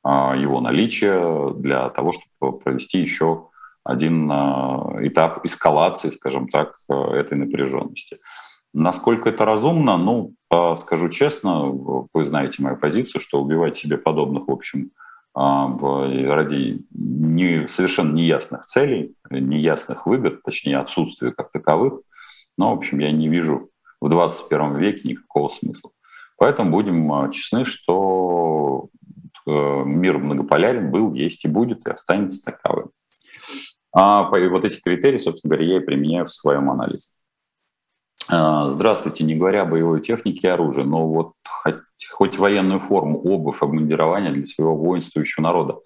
его 0.04 0.60
наличие, 0.60 1.52
для 1.54 1.90
того, 1.90 2.12
чтобы 2.12 2.58
провести 2.62 3.00
еще 3.00 3.48
один 3.82 4.30
этап 4.30 5.44
эскалации, 5.44 6.10
скажем 6.10 6.46
так, 6.46 6.76
этой 6.88 7.36
напряженности. 7.36 8.16
Насколько 8.72 9.30
это 9.30 9.44
разумно? 9.44 9.96
Ну, 9.96 10.34
скажу 10.76 11.08
честно, 11.08 11.64
вы 11.66 12.24
знаете 12.24 12.62
мою 12.62 12.76
позицию, 12.76 13.20
что 13.20 13.42
убивать 13.42 13.74
себе 13.74 13.98
подобных, 13.98 14.46
в 14.46 14.52
общем, 14.52 14.92
а, 14.94 15.05
ради 15.36 16.80
не, 16.90 17.68
совершенно 17.68 18.14
неясных 18.14 18.64
целей, 18.64 19.14
неясных 19.28 20.06
выгод, 20.06 20.42
точнее 20.42 20.78
отсутствия 20.78 21.32
как 21.32 21.52
таковых. 21.52 22.00
Но, 22.56 22.74
в 22.74 22.78
общем, 22.78 23.00
я 23.00 23.12
не 23.12 23.28
вижу 23.28 23.68
в 24.00 24.08
21 24.08 24.72
веке 24.72 25.08
никакого 25.08 25.48
смысла. 25.48 25.90
Поэтому 26.38 26.70
будем 26.70 27.12
а, 27.12 27.30
честны, 27.30 27.64
что 27.64 28.88
э, 29.46 29.50
мир 29.84 30.18
многополярен 30.18 30.90
был, 30.90 31.12
есть 31.14 31.44
и 31.44 31.48
будет, 31.48 31.86
и 31.86 31.90
останется 31.90 32.42
таковым. 32.42 32.90
А 33.92 34.28
вот 34.28 34.64
эти 34.64 34.80
критерии, 34.80 35.16
собственно 35.18 35.54
говоря, 35.54 35.72
я 35.72 35.76
и 35.78 35.84
применяю 35.84 36.26
в 36.26 36.32
своем 36.32 36.70
анализе. 36.70 37.08
А, 38.28 38.68
здравствуйте, 38.70 39.22
не 39.22 39.36
говоря 39.36 39.62
о 39.62 39.66
боевой 39.66 40.00
технике 40.00 40.48
и 40.48 40.50
оружии, 40.50 40.82
но 40.82 41.06
вот 41.06 41.32
хоть, 41.48 41.76
хоть 42.10 42.38
военную 42.38 42.80
форму, 42.80 43.20
обувь, 43.20 43.62
обмундирование 43.62 44.32
для 44.32 44.44
своего 44.46 44.76
воинствующего 44.76 45.44
народа 45.44 45.78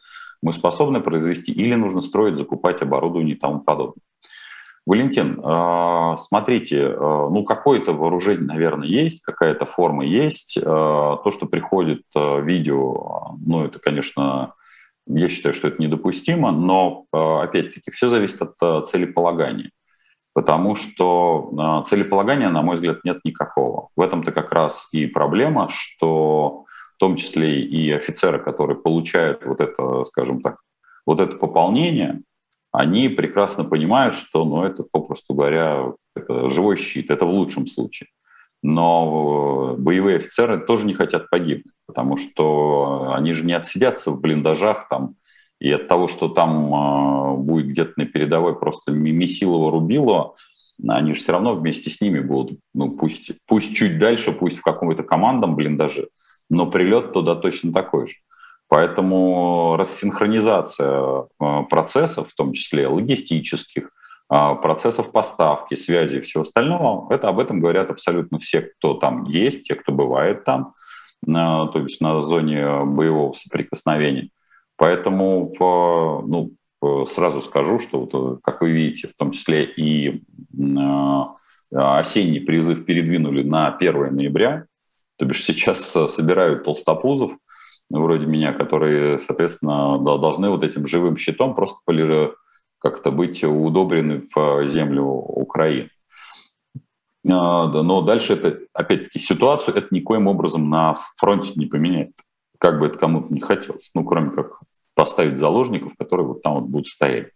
мы 0.43 0.55
способны 0.55 1.03
произвести 1.03 1.53
или 1.53 1.75
нужно 1.75 2.01
строить, 2.01 2.37
закупать 2.37 2.81
оборудование 2.81 3.35
и 3.35 3.39
тому 3.39 3.61
подобное. 3.61 4.03
Валентин, 4.87 5.39
а, 5.45 6.17
смотрите, 6.17 6.87
а, 6.87 7.29
ну 7.29 7.45
какое-то 7.45 7.93
вооружение, 7.93 8.47
наверное, 8.47 8.89
есть, 8.89 9.23
какая-то 9.23 9.67
форма 9.67 10.07
есть. 10.07 10.59
То, 10.63 11.31
что 11.31 11.45
приходит 11.45 12.05
видео, 12.15 13.37
ну 13.45 13.67
это, 13.67 13.79
конечно, 13.79 14.55
я 15.07 15.29
считаю, 15.29 15.53
что 15.53 15.69
это 15.69 15.83
недопустимо, 15.83 16.53
но 16.53 17.05
опять-таки 17.13 17.91
все 17.91 18.09
зависит 18.09 18.41
от 18.41 18.89
целеполагания. 18.89 19.73
Потому 20.33 20.75
что 20.75 21.85
целеполагания, 21.87 22.51
на 22.51 22.63
мой 22.63 22.77
взгляд, 22.77 23.05
нет 23.05 23.19
никакого. 23.25 23.89
В 23.97 24.01
этом-то 24.01 24.33
как 24.33 24.53
раз 24.53 24.89
и 24.93 25.07
проблема, 25.07 25.69
что 25.71 26.65
в 26.95 26.99
том 26.99 27.17
числе 27.17 27.63
и 27.63 27.91
офицеры, 27.91 28.39
которые 28.39 28.77
получают 28.77 29.45
вот 29.45 29.61
это, 29.61 30.05
скажем 30.05 30.41
так, 30.41 30.59
вот 31.07 31.21
это 31.21 31.37
пополнение, 31.37 32.21
они 32.73 33.09
прекрасно 33.09 33.65
понимают, 33.65 34.15
что 34.15 34.45
ну, 34.45 34.63
это, 34.63 34.85
попросту 34.85 35.35
говоря, 35.35 35.93
это 36.15 36.49
живой 36.49 36.77
щит, 36.77 37.11
это 37.11 37.27
в 37.27 37.31
лучшем 37.31 37.67
случае. 37.67 38.09
Но 38.63 39.75
боевые 39.79 40.19
офицеры 40.19 40.59
тоже 40.61 40.87
не 40.87 40.93
хотят 40.93 41.31
погибнуть, 41.31 41.75
потому 41.87 42.17
что 42.17 43.13
они 43.15 43.33
же 43.33 43.47
не 43.47 43.55
отсидятся 43.55 44.11
в 44.11 44.21
блиндажах 44.21 44.87
там, 44.89 45.15
и 45.61 45.71
от 45.71 45.89
того, 45.89 46.09
что 46.09 46.29
там 46.29 46.75
э, 46.75 47.37
будет 47.37 47.67
где-то 47.69 47.93
на 47.97 48.07
передовой 48.07 48.59
просто 48.59 48.93
Месилова 48.93 49.71
Рубилова, 49.71 50.35
они 50.89 51.13
же 51.13 51.21
все 51.21 51.33
равно 51.33 51.55
вместе 51.55 51.91
с 51.91 52.01
ними 52.01 52.21
будут, 52.21 52.59
ну 52.73 52.91
пусть, 52.91 53.33
пусть 53.47 53.75
чуть 53.77 53.99
дальше, 53.99 54.33
пусть 54.33 54.57
в 54.57 54.63
каком-то 54.63 55.03
командном 55.03 55.55
блиндаже, 55.55 56.09
но 56.49 56.67
прилет 56.67 57.13
туда 57.13 57.35
точно 57.37 57.73
такой 57.73 58.07
же. 58.07 58.15
Поэтому 58.69 59.77
рассинхронизация 59.77 61.27
э, 61.39 61.63
процессов, 61.69 62.31
в 62.31 62.35
том 62.35 62.55
числе 62.55 62.89
логистических, 62.89 63.91
э, 64.33 64.55
процессов 64.63 65.13
поставки, 65.13 65.75
связи 65.75 66.17
и 66.17 66.21
всего 66.23 66.45
остального, 66.45 67.13
это 67.13 67.29
об 67.29 67.39
этом 67.39 67.61
говорят 67.61 67.91
абсолютно 67.91 68.39
все, 68.39 68.63
кто 68.63 68.95
там 68.95 69.25
есть, 69.25 69.65
те, 69.65 69.75
кто 69.75 69.93
бывает 69.93 70.45
там, 70.45 70.73
то 71.27 71.71
есть 71.75 72.01
на 72.01 72.23
зоне 72.23 72.85
боевого 72.87 73.35
соприкосновения. 73.35 74.31
Поэтому 74.81 75.53
ну, 76.27 76.53
сразу 77.05 77.43
скажу, 77.43 77.81
что, 77.81 78.01
вот, 78.01 78.41
как 78.43 78.63
вы 78.63 78.71
видите, 78.71 79.09
в 79.09 79.15
том 79.15 79.31
числе 79.31 79.65
и 79.67 80.23
осенний 81.71 82.41
призыв 82.41 82.87
передвинули 82.87 83.43
на 83.43 83.69
1 83.77 84.17
ноября, 84.17 84.65
то 85.19 85.27
бишь 85.27 85.45
сейчас 85.45 85.81
собирают 86.09 86.65
толстопузов, 86.65 87.33
вроде 87.91 88.25
меня, 88.25 88.55
которые, 88.55 89.19
соответственно, 89.19 89.99
должны 89.99 90.49
вот 90.49 90.65
этим 90.65 90.87
живым 90.87 91.19
щитом 91.19 91.55
просто 91.55 92.33
как-то 92.79 93.11
быть 93.11 93.45
удобрены 93.45 94.23
в 94.35 94.67
землю 94.67 95.05
Украины. 95.05 95.91
А, 97.29 97.67
но 97.67 98.01
дальше 98.01 98.33
это, 98.33 98.59
опять-таки, 98.73 99.19
ситуацию 99.19 99.77
это 99.77 99.89
никоим 99.91 100.27
образом 100.27 100.71
на 100.71 100.97
фронте 101.19 101.53
не 101.57 101.67
поменяет, 101.67 102.13
как 102.61 102.79
бы 102.79 102.87
это 102.87 102.99
кому-то 102.99 103.33
не 103.33 103.41
хотелось, 103.41 103.91
ну, 103.95 104.05
кроме 104.05 104.31
как 104.31 104.53
поставить 104.95 105.39
заложников, 105.39 105.95
которые 105.99 106.27
вот 106.27 106.43
там 106.43 106.55
вот 106.55 106.65
будут 106.65 106.87
стоять. 106.87 107.31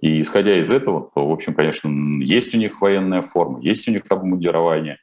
И 0.00 0.20
исходя 0.20 0.58
из 0.58 0.70
этого, 0.70 1.06
то, 1.14 1.26
в 1.26 1.32
общем, 1.32 1.54
конечно, 1.54 1.88
есть 2.22 2.54
у 2.54 2.58
них 2.58 2.80
военная 2.80 3.22
форма, 3.22 3.60
есть 3.60 3.86
у 3.88 3.90
них 3.90 4.02
обмундирование, 4.08 4.98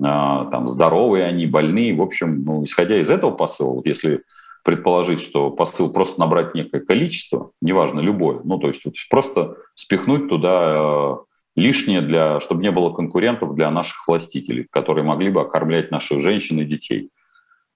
а, 0.00 0.44
там 0.46 0.68
здоровые 0.68 1.24
они, 1.24 1.46
больные. 1.46 1.94
В 1.94 2.02
общем, 2.02 2.44
ну, 2.44 2.64
исходя 2.64 3.00
из 3.00 3.10
этого 3.10 3.30
посыла, 3.30 3.74
вот 3.74 3.86
если 3.86 4.22
предположить, 4.62 5.20
что 5.20 5.50
посыл 5.50 5.90
просто 5.90 6.20
набрать 6.20 6.54
некое 6.54 6.80
количество, 6.80 7.52
неважно, 7.62 8.00
любое, 8.00 8.40
ну, 8.44 8.58
то 8.58 8.68
есть 8.68 8.84
вот 8.84 8.94
просто 9.08 9.56
спихнуть 9.74 10.28
туда 10.28 10.74
э, 10.76 11.16
лишнее, 11.56 12.02
для, 12.02 12.40
чтобы 12.40 12.62
не 12.62 12.70
было 12.70 12.92
конкурентов 12.92 13.54
для 13.54 13.70
наших 13.70 14.06
властителей, 14.06 14.66
которые 14.70 15.04
могли 15.04 15.30
бы 15.30 15.40
окормлять 15.40 15.90
наших 15.90 16.20
женщин 16.20 16.60
и 16.60 16.66
детей. 16.66 17.10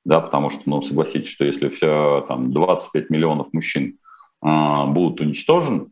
Да, 0.04 0.20
потому 0.20 0.50
что, 0.50 0.62
ну, 0.66 0.82
согласитесь, 0.82 1.30
что 1.30 1.44
если 1.44 1.68
все, 1.68 2.24
там, 2.26 2.52
25 2.52 3.10
миллионов 3.10 3.52
мужчин 3.52 3.98
э, 4.44 4.86
будут 4.86 5.20
уничтожены, 5.20 5.86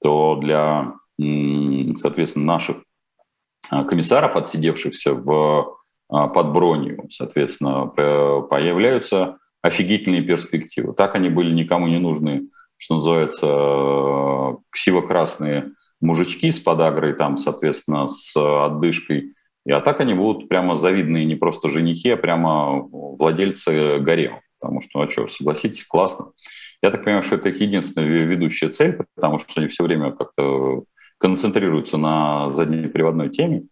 то 0.00 0.36
для, 0.36 0.94
соответственно, 1.96 2.44
наших 2.44 2.76
Э, 3.70 3.84
комиссаров, 3.84 4.36
отсидевшихся 4.36 5.14
в, 5.14 5.78
э, 6.12 6.28
под 6.28 6.52
бронью, 6.52 7.06
соответственно, 7.10 7.86
появляются 7.86 9.38
офигительные 9.62 10.22
перспективы. 10.22 10.92
Так 10.92 11.14
они 11.14 11.28
были 11.28 11.52
никому 11.52 11.88
не 11.88 11.98
нужны, 11.98 12.48
что 12.76 12.96
называется, 12.96 14.62
ксиво-красные 14.70 15.72
мужички 16.00 16.50
с 16.50 16.60
подагрой, 16.60 17.14
там, 17.14 17.36
соответственно, 17.38 18.06
с 18.06 18.36
отдышкой. 18.36 19.34
И 19.66 19.72
а 19.72 19.80
так 19.80 20.00
они 20.00 20.14
будут 20.14 20.48
прямо 20.48 20.76
завидные 20.76 21.24
не 21.24 21.34
просто 21.34 21.68
женихи, 21.68 22.10
а 22.10 22.16
прямо 22.16 22.80
владельцы 22.80 23.98
гаремов. 23.98 24.40
Потому 24.60 24.80
что, 24.80 25.00
а 25.00 25.08
что, 25.08 25.26
согласитесь, 25.26 25.84
классно. 25.84 26.30
Я 26.82 26.90
так 26.90 27.04
понимаю, 27.04 27.24
что 27.24 27.34
это 27.34 27.48
их 27.48 27.60
единственная 27.60 28.08
ведущая 28.24 28.68
цель, 28.68 28.98
потому 29.16 29.38
что 29.38 29.52
они 29.56 29.68
все 29.68 29.82
время 29.82 30.12
как-то 30.12 30.84
концентрируются 31.18 31.98
на 31.98 32.48
заднеприводной 32.50 33.28
теме. 33.28 33.64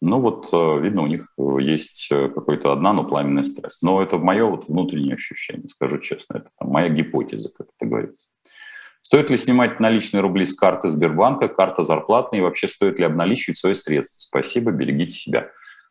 Ну 0.00 0.20
вот, 0.20 0.48
э, 0.52 0.80
видно, 0.80 1.02
у 1.02 1.06
них 1.06 1.32
есть 1.60 2.08
э, 2.12 2.28
какая-то 2.28 2.72
одна, 2.72 2.92
но 2.92 3.04
пламенная 3.04 3.42
страсть. 3.42 3.82
Но 3.82 4.00
это 4.00 4.16
мое 4.18 4.44
вот 4.44 4.68
внутреннее 4.68 5.14
ощущение, 5.14 5.68
скажу 5.68 5.98
честно. 6.00 6.38
Это 6.38 6.50
моя 6.60 6.88
гипотеза, 6.88 7.50
как 7.50 7.68
это 7.76 7.88
говорится. 7.88 8.28
Стоит 9.08 9.30
ли 9.30 9.38
снимать 9.38 9.80
наличные 9.80 10.20
рубли 10.20 10.44
с 10.44 10.54
карты 10.54 10.90
Сбербанка, 10.90 11.48
карта 11.48 11.82
зарплатная, 11.82 12.40
и 12.40 12.42
вообще 12.42 12.68
стоит 12.68 12.98
ли 12.98 13.06
обналичивать 13.06 13.56
свои 13.56 13.72
средства? 13.72 14.20
Спасибо, 14.20 14.70
берегите 14.70 15.12
себя. 15.12 15.48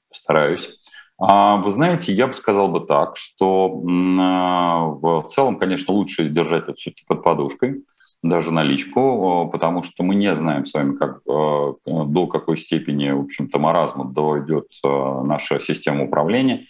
Постараюсь. 0.08 0.78
А, 1.18 1.58
вы 1.58 1.72
знаете, 1.72 2.14
я 2.14 2.28
бы 2.28 2.36
сказал 2.36 2.68
бы 2.68 2.82
так, 2.82 3.18
что 3.18 3.70
в 3.70 5.28
целом, 5.30 5.58
конечно, 5.58 5.96
лучше 5.96 6.30
держать 6.30 6.66
это 6.66 6.76
все-таки 6.76 7.06
под 7.08 7.24
подушкой 7.24 7.86
даже 8.22 8.52
наличку, 8.52 9.50
потому 9.52 9.82
что 9.82 10.04
мы 10.04 10.14
не 10.14 10.36
знаем 10.36 10.68
с 10.68 10.76
вами, 10.76 10.96
как, 10.96 11.22
до 11.26 12.28
какой 12.28 12.56
степени, 12.56 13.10
в 13.10 13.22
общем-то, 13.22 13.58
маразма 13.58 14.06
дойдет 14.06 14.68
э, 14.84 15.22
наша 15.24 15.60
система 15.60 16.04
управления. 16.04 16.68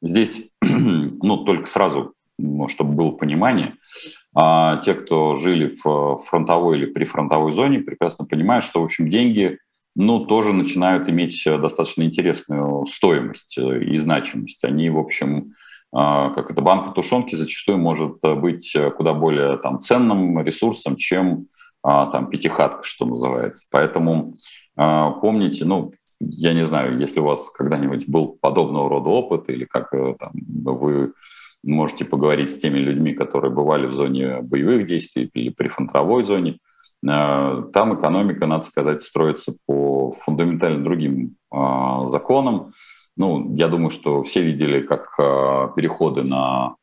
Здесь, 0.00 0.52
ну, 0.62 1.38
только 1.38 1.66
сразу, 1.66 2.14
чтобы 2.68 2.92
было 2.92 3.10
понимание, 3.10 3.74
а, 4.40 4.76
те, 4.76 4.94
кто 4.94 5.34
жили 5.34 5.74
в 5.82 6.18
фронтовой 6.18 6.78
или 6.78 6.86
прифронтовой 6.86 7.52
зоне, 7.52 7.80
прекрасно 7.80 8.24
понимают, 8.24 8.64
что, 8.64 8.80
в 8.80 8.84
общем, 8.84 9.10
деньги, 9.10 9.58
ну, 9.96 10.24
тоже 10.26 10.52
начинают 10.52 11.08
иметь 11.08 11.42
достаточно 11.44 12.04
интересную 12.04 12.86
стоимость 12.86 13.58
э, 13.58 13.82
и 13.82 13.96
значимость. 13.96 14.62
Они, 14.62 14.90
в 14.90 14.98
общем, 14.98 15.54
а, 15.92 16.30
как 16.30 16.52
это, 16.52 16.62
банка 16.62 16.92
тушенки 16.92 17.34
зачастую 17.34 17.78
может 17.78 18.20
быть 18.20 18.76
куда 18.96 19.12
более 19.12 19.58
там, 19.58 19.80
ценным 19.80 20.40
ресурсом, 20.40 20.94
чем 20.94 21.46
а, 21.82 22.06
там, 22.06 22.30
пятихатка, 22.30 22.84
что 22.84 23.06
называется. 23.06 23.66
Поэтому 23.72 24.30
помните, 24.76 25.64
ну, 25.64 25.90
я 26.20 26.52
не 26.52 26.64
знаю, 26.64 26.98
если 27.00 27.18
у 27.18 27.24
вас 27.24 27.50
когда-нибудь 27.50 28.08
был 28.08 28.38
подобного 28.40 28.88
рода 28.88 29.08
опыт, 29.08 29.48
или 29.48 29.64
как 29.64 29.92
э, 29.92 30.14
там, 30.18 30.30
вы 30.36 31.12
можете 31.72 32.04
поговорить 32.04 32.50
с 32.50 32.58
теми 32.58 32.78
людьми, 32.78 33.14
которые 33.14 33.52
бывали 33.52 33.86
в 33.86 33.92
зоне 33.92 34.40
боевых 34.42 34.86
действий 34.86 35.30
или 35.34 35.50
при 35.50 35.68
фронтовой 35.68 36.22
зоне, 36.22 36.58
там 37.00 37.94
экономика, 37.94 38.46
надо 38.46 38.64
сказать, 38.64 39.02
строится 39.02 39.54
по 39.66 40.12
фундаментально 40.12 40.82
другим 40.82 41.36
законам, 42.06 42.72
ну, 43.18 43.52
я 43.54 43.66
думаю, 43.66 43.90
что 43.90 44.22
все 44.22 44.42
видели, 44.42 44.80
как 44.80 45.12
э, 45.18 45.68
переходы 45.74 46.22
на 46.22 46.76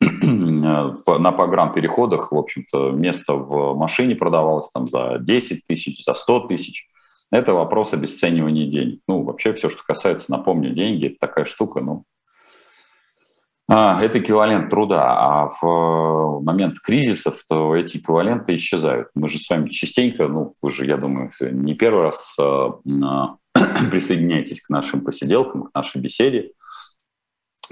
на 0.00 1.32
погран-переходах, 1.32 2.32
в 2.32 2.36
общем-то, 2.36 2.90
место 2.90 3.34
в 3.34 3.74
машине 3.74 4.16
продавалось 4.16 4.68
там 4.70 4.88
за 4.88 5.18
10 5.20 5.64
тысяч, 5.64 6.04
за 6.04 6.14
100 6.14 6.48
тысяч. 6.48 6.88
Это 7.30 7.54
вопрос 7.54 7.94
обесценивания 7.94 8.66
денег. 8.66 9.00
Ну, 9.06 9.22
вообще 9.22 9.52
все, 9.52 9.68
что 9.68 9.82
касается, 9.86 10.30
напомню, 10.30 10.74
деньги, 10.74 11.06
это 11.06 11.16
такая 11.20 11.44
штука, 11.44 11.80
ну, 11.80 12.02
а, 12.02 12.65
это 13.68 14.20
эквивалент 14.20 14.70
труда, 14.70 15.16
а 15.18 15.48
в 15.48 16.40
момент 16.44 16.78
кризисов 16.78 17.42
то 17.48 17.74
эти 17.74 17.96
эквиваленты 17.96 18.54
исчезают. 18.54 19.08
Мы 19.16 19.28
же 19.28 19.38
с 19.38 19.50
вами 19.50 19.68
частенько, 19.68 20.28
ну, 20.28 20.52
вы 20.62 20.70
же, 20.70 20.86
я 20.86 20.96
думаю, 20.96 21.32
не 21.40 21.74
первый 21.74 22.04
раз 22.04 22.36
э, 22.38 22.68
присоединяйтесь 23.90 24.62
к 24.62 24.70
нашим 24.70 25.00
посиделкам, 25.00 25.64
к 25.64 25.74
нашей 25.74 26.00
беседе. 26.00 26.52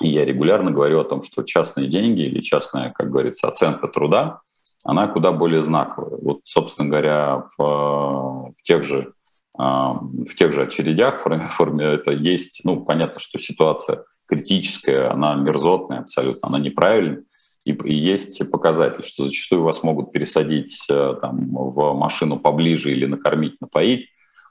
И 0.00 0.08
я 0.08 0.24
регулярно 0.24 0.72
говорю 0.72 0.98
о 0.98 1.04
том, 1.04 1.22
что 1.22 1.44
частные 1.44 1.86
деньги 1.86 2.22
или 2.22 2.40
частная, 2.40 2.90
как 2.92 3.10
говорится, 3.10 3.46
оценка 3.46 3.86
труда, 3.86 4.40
она 4.84 5.06
куда 5.06 5.30
более 5.30 5.62
знаковая. 5.62 6.18
Вот, 6.20 6.40
собственно 6.42 6.88
говоря, 6.88 7.44
в, 7.56 8.48
в 8.48 8.62
тех 8.62 8.82
же 8.82 9.12
а, 9.12 9.23
в 9.56 10.34
тех 10.36 10.52
же 10.52 10.62
очередях 10.62 11.20
форме 11.56 11.84
это 11.84 12.10
есть, 12.10 12.62
ну, 12.64 12.84
понятно, 12.84 13.20
что 13.20 13.38
ситуация 13.38 14.04
критическая, 14.28 15.04
она 15.04 15.34
мерзотная 15.34 16.00
абсолютно, 16.00 16.48
она 16.48 16.58
неправильная, 16.58 17.24
и, 17.64 17.72
есть 17.94 18.50
показатель, 18.50 19.04
что 19.04 19.24
зачастую 19.24 19.62
вас 19.62 19.82
могут 19.82 20.12
пересадить 20.12 20.84
э, 20.90 21.14
там, 21.20 21.48
в 21.50 21.94
машину 21.94 22.38
поближе 22.38 22.90
или 22.90 23.06
накормить, 23.06 23.58
напоить, 23.60 24.08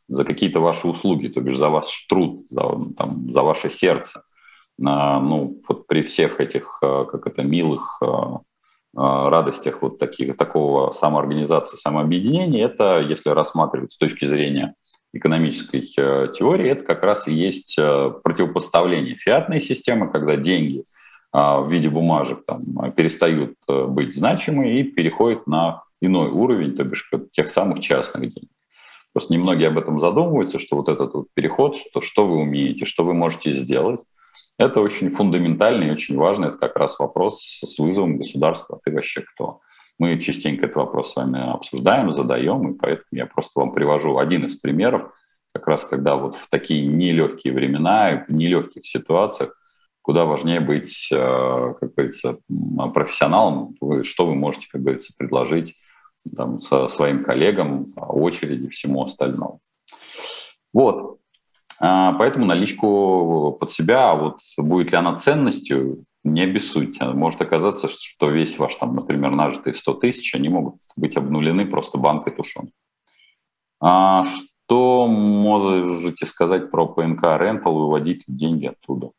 за 0.07 0.23
какие-то 0.23 0.59
ваши 0.59 0.87
услуги, 0.87 1.27
то 1.27 1.39
бишь 1.39 1.57
за 1.57 1.69
ваш 1.69 2.05
труд, 2.09 2.47
за, 2.49 2.61
там, 2.97 3.09
за 3.09 3.41
ваше 3.43 3.69
сердце. 3.69 4.23
А, 4.83 5.19
ну, 5.19 5.61
вот 5.67 5.85
при 5.85 6.01
всех 6.01 6.39
этих, 6.39 6.79
а, 6.81 7.03
как 7.05 7.27
это, 7.27 7.43
милых 7.43 7.99
а, 8.01 8.39
а, 8.95 9.29
радостях 9.29 9.83
вот 9.83 9.99
таких, 9.99 10.35
такого 10.35 10.91
самоорганизации, 10.91 11.77
самообъединения, 11.77 12.65
это, 12.65 12.99
если 12.99 13.29
рассматривать 13.29 13.91
с 13.91 13.97
точки 13.97 14.25
зрения 14.25 14.73
экономической 15.13 15.81
теории, 15.81 16.69
это 16.69 16.83
как 16.83 17.03
раз 17.03 17.27
и 17.27 17.33
есть 17.33 17.75
противопоставление 17.75 19.15
фиатной 19.15 19.61
системы, 19.61 20.11
когда 20.11 20.35
деньги 20.35 20.83
в 21.31 21.67
виде 21.69 21.89
бумажек 21.89 22.43
там, 22.45 22.59
перестают 22.91 23.55
быть 23.67 24.15
значимы 24.15 24.79
и 24.79 24.83
переходят 24.83 25.47
на 25.47 25.83
иной 26.01 26.29
уровень, 26.29 26.75
то 26.75 26.83
бишь 26.83 27.09
тех 27.31 27.49
самых 27.49 27.79
частных 27.79 28.21
денег. 28.29 28.49
Просто 29.13 29.33
немногие 29.33 29.67
об 29.67 29.77
этом 29.77 29.99
задумываются, 29.99 30.57
что 30.57 30.75
вот 30.75 30.89
этот 30.89 31.13
вот 31.13 31.27
переход, 31.35 31.77
что, 31.77 32.01
что 32.01 32.27
вы 32.27 32.37
умеете, 32.37 32.85
что 32.85 33.03
вы 33.03 33.13
можете 33.13 33.51
сделать, 33.51 34.03
это 34.57 34.81
очень 34.81 35.09
фундаментальный 35.09 35.87
и 35.87 35.91
очень 35.91 36.15
важный, 36.17 36.47
это 36.47 36.57
как 36.57 36.75
раз 36.77 36.97
вопрос 36.99 37.61
с 37.63 37.77
вызовом 37.77 38.17
государства, 38.17 38.77
а 38.77 38.79
ты 38.83 38.93
вообще 38.93 39.21
кто? 39.21 39.59
Мы 40.03 40.19
частенько 40.19 40.65
этот 40.65 40.75
вопрос 40.75 41.13
с 41.13 41.15
вами 41.15 41.39
обсуждаем, 41.53 42.11
задаем, 42.11 42.73
и 42.73 42.77
поэтому 42.77 43.07
я 43.11 43.25
просто 43.25 43.57
вам 43.61 43.71
привожу 43.71 44.17
один 44.17 44.43
из 44.43 44.55
примеров, 44.55 45.13
как 45.53 45.65
раз 45.65 45.85
когда 45.85 46.17
вот 46.17 46.35
в 46.35 46.49
такие 46.49 46.85
нелегкие 46.85 47.53
времена, 47.53 48.25
в 48.27 48.33
нелегких 48.33 48.85
ситуациях, 48.85 49.57
куда 50.01 50.25
важнее 50.25 50.59
быть, 50.59 51.07
э, 51.09 51.15
как 51.79 51.93
говорится, 51.93 52.37
профессионалом, 52.93 53.77
что 54.03 54.25
вы 54.25 54.35
можете, 54.35 54.67
как 54.69 54.81
говорится, 54.81 55.13
предложить 55.17 55.73
там, 56.35 56.59
со 56.59 56.87
своим 56.87 57.23
коллегам, 57.23 57.85
очереди, 57.95 58.69
всему 58.69 59.03
остальному. 59.03 59.61
Вот. 60.73 61.17
А, 61.79 62.11
поэтому 62.15 62.43
наличку 62.43 63.55
под 63.57 63.71
себя, 63.71 64.11
а 64.11 64.15
вот 64.15 64.39
будет 64.57 64.91
ли 64.91 64.97
она 64.97 65.15
ценностью, 65.15 66.03
не 66.23 66.41
обессудьте. 66.41 67.05
Может 67.05 67.41
оказаться, 67.41 67.87
что 67.87 68.29
весь 68.29 68.57
ваш, 68.57 68.75
там, 68.75 68.95
например, 68.95 69.31
нажитый 69.31 69.73
100 69.73 69.93
тысяч, 69.95 70.33
они 70.35 70.49
могут 70.49 70.75
быть 70.95 71.17
обнулены 71.17 71.65
просто 71.65 71.97
банкой 71.97 72.33
тушен. 72.33 72.71
А 73.81 74.23
что 74.23 75.07
можете 75.07 76.25
сказать 76.25 76.71
про 76.71 76.87
ПНК 76.87 77.23
Rental, 77.23 77.73
выводить 77.73 78.23
деньги 78.27 78.67
оттуда? 78.67 79.11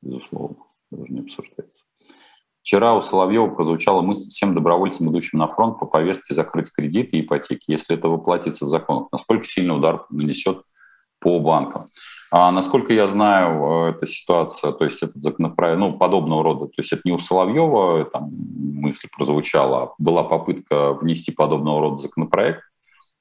Безусловно, 0.00 0.56
даже 0.90 1.12
не 1.12 1.20
обсуждается. 1.20 1.84
Вчера 2.62 2.94
у 2.94 3.02
Соловьева 3.02 3.48
прозвучала 3.48 4.02
мысль 4.02 4.30
всем 4.30 4.54
добровольцам, 4.54 5.10
идущим 5.10 5.40
на 5.40 5.48
фронт, 5.48 5.80
по 5.80 5.86
повестке 5.86 6.32
закрыть 6.32 6.72
кредиты 6.72 7.16
и 7.16 7.22
ипотеки, 7.22 7.72
если 7.72 7.96
это 7.96 8.08
воплотится 8.08 8.66
в 8.66 8.68
закон. 8.68 9.08
Насколько 9.10 9.44
сильный 9.44 9.76
удар 9.76 9.98
нанесет 10.10 10.62
по 11.18 11.40
банкам? 11.40 11.88
А 12.34 12.50
насколько 12.50 12.94
я 12.94 13.06
знаю, 13.06 13.88
э, 13.88 13.90
эта 13.90 14.06
ситуация, 14.06 14.72
то 14.72 14.84
есть 14.84 15.02
этот 15.02 15.22
законопроект, 15.22 15.78
ну, 15.78 15.92
подобного 15.92 16.42
рода, 16.42 16.64
то 16.64 16.78
есть 16.78 16.90
это 16.90 17.02
не 17.04 17.12
у 17.12 17.18
Соловьева 17.18 18.06
там 18.06 18.28
мысль 18.56 19.06
прозвучала, 19.14 19.82
а 19.82 19.94
была 19.98 20.24
попытка 20.24 20.94
внести 20.94 21.30
подобного 21.30 21.80
рода 21.80 21.96
законопроект. 21.98 22.62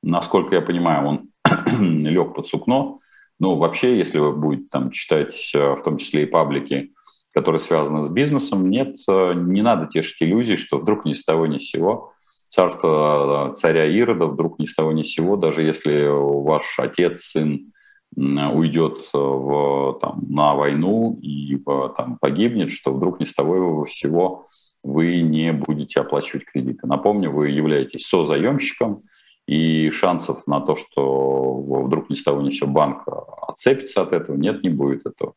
Насколько 0.01 0.55
я 0.55 0.61
понимаю, 0.61 1.05
он 1.05 1.29
лег 2.07 2.33
под 2.33 2.47
сукно. 2.47 2.99
Ну, 3.37 3.57
вообще, 3.57 3.97
если 3.97 4.17
вы 4.17 4.31
будете 4.31 4.69
там 4.71 4.91
читать, 4.91 5.51
э, 5.53 5.75
в 5.75 5.83
том 5.83 5.97
числе 5.97 6.23
и 6.23 6.25
паблики, 6.25 6.91
которые 7.33 7.59
связаны 7.59 8.03
с 8.03 8.07
бизнесом, 8.07 8.69
нет, 8.69 8.95
э, 9.09 9.33
не 9.35 9.61
надо 9.61 9.87
тешить 9.87 10.21
иллюзий, 10.21 10.55
что 10.55 10.77
вдруг 10.77 11.03
ни 11.03 11.15
с 11.15 11.25
того 11.25 11.47
ни 11.47 11.57
с 11.57 11.69
сего 11.69 12.13
царство 12.47 13.49
э, 13.49 13.53
царя 13.55 13.85
Ирода 13.87 14.27
вдруг 14.27 14.57
ни 14.57 14.67
с 14.67 14.73
того 14.73 14.93
ни 14.93 15.03
с 15.03 15.13
сего, 15.13 15.35
даже 15.35 15.63
если 15.63 16.07
ваш 16.07 16.79
отец, 16.79 17.23
сын 17.23 17.73
уйдет 18.15 18.99
э, 19.13 19.17
в, 19.17 19.99
там, 20.01 20.23
на 20.29 20.53
войну 20.53 21.17
и 21.21 21.57
там, 21.97 22.17
погибнет, 22.19 22.71
что 22.71 22.93
вдруг 22.93 23.19
ни 23.19 23.25
с 23.25 23.33
того 23.33 23.85
всего 23.85 24.45
вы 24.83 25.21
не 25.21 25.53
будете 25.53 26.01
оплачивать 26.01 26.45
кредиты. 26.45 26.87
Напомню, 26.87 27.31
вы 27.31 27.49
являетесь 27.49 28.07
созаемщиком, 28.07 28.99
и 29.47 29.89
шансов 29.89 30.47
на 30.47 30.61
то, 30.61 30.75
что 30.75 31.83
вдруг 31.83 32.09
ни 32.09 32.15
с 32.15 32.23
того 32.23 32.41
ни 32.41 32.51
сего 32.51 32.69
банк 32.69 33.03
отцепится 33.47 34.01
от 34.01 34.13
этого, 34.13 34.37
нет, 34.37 34.63
не 34.63 34.69
будет 34.69 35.05
этого. 35.05 35.33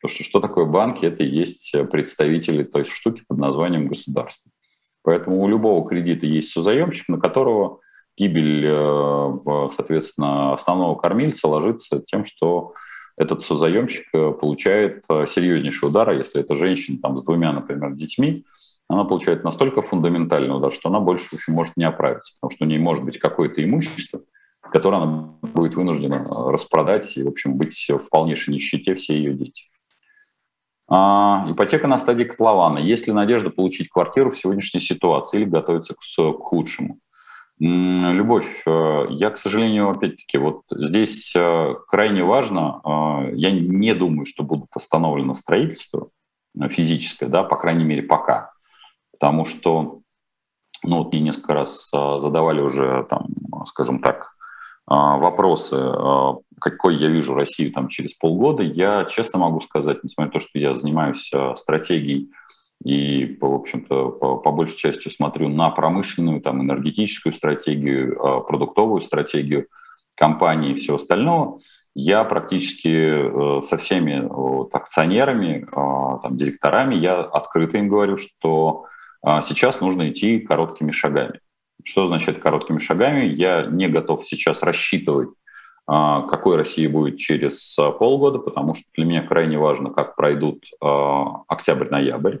Потому 0.00 0.14
что 0.14 0.24
что 0.24 0.40
такое 0.40 0.66
банки? 0.66 1.06
Это 1.06 1.24
и 1.24 1.28
есть 1.28 1.74
представители 1.90 2.62
той 2.62 2.84
штуки 2.84 3.24
под 3.26 3.38
названием 3.38 3.88
государство. 3.88 4.50
Поэтому 5.02 5.40
у 5.40 5.48
любого 5.48 5.88
кредита 5.88 6.26
есть 6.26 6.50
созаемщик, 6.50 7.08
на 7.08 7.18
которого 7.18 7.80
гибель, 8.16 8.64
э, 8.66 9.34
соответственно, 9.74 10.52
основного 10.52 10.94
кормильца 10.96 11.48
ложится 11.48 12.00
тем, 12.00 12.24
что 12.24 12.72
этот 13.16 13.42
созаемщик 13.42 14.06
э, 14.12 14.32
получает 14.32 15.04
э, 15.08 15.26
серьезнейший 15.26 15.88
удар, 15.88 16.08
а 16.10 16.14
если 16.14 16.40
это 16.40 16.54
женщина 16.54 16.98
там, 17.00 17.16
с 17.16 17.24
двумя, 17.24 17.52
например, 17.52 17.92
детьми, 17.92 18.44
она 18.88 19.04
получает 19.04 19.42
настолько 19.42 19.82
фундаментальный 19.82 20.54
удар, 20.54 20.72
что 20.72 20.88
она 20.88 21.00
больше 21.00 21.28
в 21.30 21.32
общем, 21.34 21.54
может 21.54 21.76
не 21.76 21.84
оправиться, 21.84 22.34
потому 22.34 22.50
что 22.50 22.64
у 22.64 22.68
нее 22.68 22.80
может 22.80 23.04
быть 23.04 23.18
какое-то 23.18 23.64
имущество, 23.64 24.20
которое 24.60 25.02
она 25.02 25.34
будет 25.42 25.74
вынуждена 25.74 26.24
распродать 26.48 27.16
и, 27.16 27.22
в 27.22 27.28
общем, 27.28 27.56
быть 27.56 27.86
в 27.88 28.08
полнейшей 28.10 28.54
нищете 28.54 28.94
все 28.94 29.16
ее 29.16 29.34
дети. 29.34 29.64
А, 30.88 31.44
ипотека 31.48 31.88
на 31.88 31.98
стадии 31.98 32.24
котлована. 32.24 32.78
Есть 32.78 33.08
ли 33.08 33.12
надежда 33.12 33.50
получить 33.50 33.88
квартиру 33.88 34.30
в 34.30 34.38
сегодняшней 34.38 34.80
ситуации 34.80 35.40
или 35.40 35.48
готовиться 35.48 35.94
к, 35.94 35.98
к 35.98 36.42
худшему? 36.42 37.00
Любовь, 37.58 38.62
э, 38.66 39.06
я, 39.10 39.30
к 39.30 39.38
сожалению, 39.38 39.88
опять-таки, 39.88 40.36
вот 40.36 40.62
здесь 40.70 41.34
э, 41.34 41.74
крайне 41.88 42.22
важно, 42.22 42.82
э, 42.84 43.34
я 43.34 43.50
не 43.50 43.94
думаю, 43.94 44.26
что 44.26 44.42
будут 44.42 44.68
остановлено 44.74 45.32
строительство 45.32 46.10
физическое, 46.68 47.28
да, 47.28 47.44
по 47.44 47.56
крайней 47.56 47.84
мере, 47.84 48.02
пока. 48.02 48.52
Потому 49.10 49.46
что, 49.46 50.00
ну, 50.84 50.98
вот 50.98 51.12
мне 51.12 51.22
несколько 51.22 51.54
раз 51.54 51.90
задавали 51.90 52.60
уже, 52.60 53.06
там, 53.08 53.26
скажем 53.64 54.00
так, 54.00 54.32
вопросы 54.86 55.76
какой 56.58 56.94
я 56.94 57.08
вижу 57.08 57.34
Россию 57.34 57.72
там 57.72 57.88
через 57.88 58.14
полгода, 58.14 58.62
я 58.62 59.04
честно 59.04 59.38
могу 59.38 59.60
сказать, 59.60 60.02
несмотря 60.02 60.32
на 60.32 60.32
то, 60.32 60.46
что 60.46 60.58
я 60.58 60.74
занимаюсь 60.74 61.30
стратегией 61.56 62.30
и, 62.84 63.36
в 63.40 63.44
общем-то, 63.44 64.10
по, 64.10 64.36
по 64.36 64.52
большей 64.52 64.76
части 64.76 65.08
смотрю 65.08 65.48
на 65.48 65.70
промышленную, 65.70 66.40
там, 66.40 66.62
энергетическую 66.62 67.32
стратегию, 67.32 68.12
э, 68.14 68.40
продуктовую 68.46 69.00
стратегию 69.00 69.66
компании 70.16 70.72
и 70.72 70.74
всего 70.74 70.96
остального, 70.96 71.58
я 71.94 72.24
практически 72.24 72.88
э, 72.88 73.62
со 73.62 73.76
всеми 73.76 74.26
вот, 74.28 74.74
акционерами, 74.74 75.64
там, 75.72 76.30
директорами, 76.36 76.94
я 76.94 77.20
открыто 77.20 77.78
им 77.78 77.88
говорю, 77.88 78.16
что 78.16 78.84
сейчас 79.42 79.80
нужно 79.80 80.10
идти 80.10 80.38
короткими 80.38 80.92
шагами. 80.92 81.40
Что 81.84 82.04
означает 82.04 82.40
короткими 82.40 82.78
шагами? 82.78 83.24
Я 83.24 83.66
не 83.66 83.88
готов 83.88 84.24
сейчас 84.24 84.62
рассчитывать 84.62 85.30
а, 85.86 86.22
какой 86.22 86.56
Россия 86.56 86.88
будет 86.88 87.18
через 87.18 87.78
а, 87.78 87.92
полгода, 87.92 88.38
потому 88.38 88.74
что 88.74 88.84
для 88.94 89.04
меня 89.04 89.22
крайне 89.22 89.56
важно, 89.56 89.90
как 89.90 90.16
пройдут 90.16 90.64
а, 90.80 91.42
октябрь-ноябрь. 91.46 92.38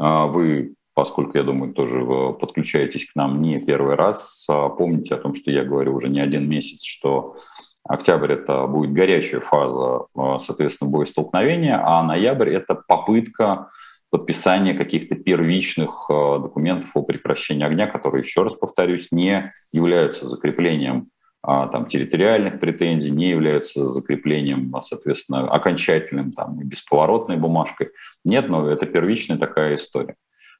Вы, 0.00 0.74
поскольку, 0.94 1.36
я 1.36 1.44
думаю, 1.44 1.74
тоже 1.74 2.02
подключаетесь 2.40 3.10
к 3.10 3.14
нам 3.14 3.42
не 3.42 3.62
первый 3.62 3.96
раз, 3.96 4.46
помните 4.48 5.14
о 5.14 5.18
том, 5.18 5.34
что 5.34 5.50
я 5.50 5.62
говорю 5.62 5.94
уже 5.94 6.08
не 6.08 6.20
один 6.20 6.48
месяц, 6.48 6.82
что 6.82 7.36
октябрь– 7.84 8.32
это 8.34 8.66
будет 8.66 8.94
горячая 8.94 9.40
фаза, 9.40 10.06
соответственно, 10.38 10.90
боестолкновения, 10.90 11.78
а 11.84 12.02
ноябрь– 12.02 12.50
это 12.54 12.74
попытка 12.74 13.68
подписания 14.08 14.72
каких-то 14.74 15.16
первичных 15.16 16.06
документов 16.08 16.90
о 16.94 17.02
прекращении 17.02 17.66
огня, 17.66 17.86
которые, 17.86 18.22
еще 18.22 18.42
раз 18.42 18.54
повторюсь, 18.54 19.08
не 19.12 19.44
являются 19.72 20.26
закреплением 20.26 21.08
а, 21.08 21.19
там, 21.42 21.86
территориальных 21.86 22.60
претензий, 22.60 23.10
не 23.10 23.30
являются 23.30 23.86
закреплением, 23.86 24.74
а, 24.74 24.82
соответственно, 24.82 25.50
окончательным 25.50 26.32
там, 26.32 26.60
и 26.60 26.64
бесповоротной 26.64 27.36
бумажкой. 27.36 27.88
Нет, 28.24 28.48
но 28.48 28.68
это 28.68 28.86
первичная 28.86 29.38
такая 29.38 29.76
история. 29.76 30.16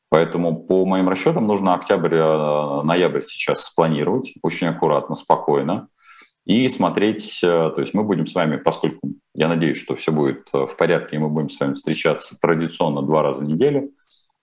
Поэтому 0.08 0.56
по 0.56 0.84
моим 0.86 1.08
расчетам 1.08 1.46
нужно 1.46 1.74
октябрь-ноябрь 1.74 3.22
сейчас 3.22 3.64
спланировать 3.64 4.34
очень 4.42 4.66
аккуратно, 4.66 5.14
спокойно 5.14 5.88
и 6.44 6.68
смотреть, 6.68 7.38
то 7.42 7.76
есть 7.76 7.94
мы 7.94 8.02
будем 8.02 8.26
с 8.26 8.34
вами, 8.34 8.56
поскольку 8.56 9.12
я 9.34 9.46
надеюсь, 9.46 9.80
что 9.80 9.94
все 9.94 10.10
будет 10.10 10.48
в 10.52 10.74
порядке, 10.76 11.16
и 11.16 11.18
мы 11.20 11.28
будем 11.28 11.48
с 11.48 11.60
вами 11.60 11.74
встречаться 11.74 12.36
традиционно 12.40 13.02
два 13.02 13.22
раза 13.22 13.42
в 13.42 13.44
неделю, 13.44 13.90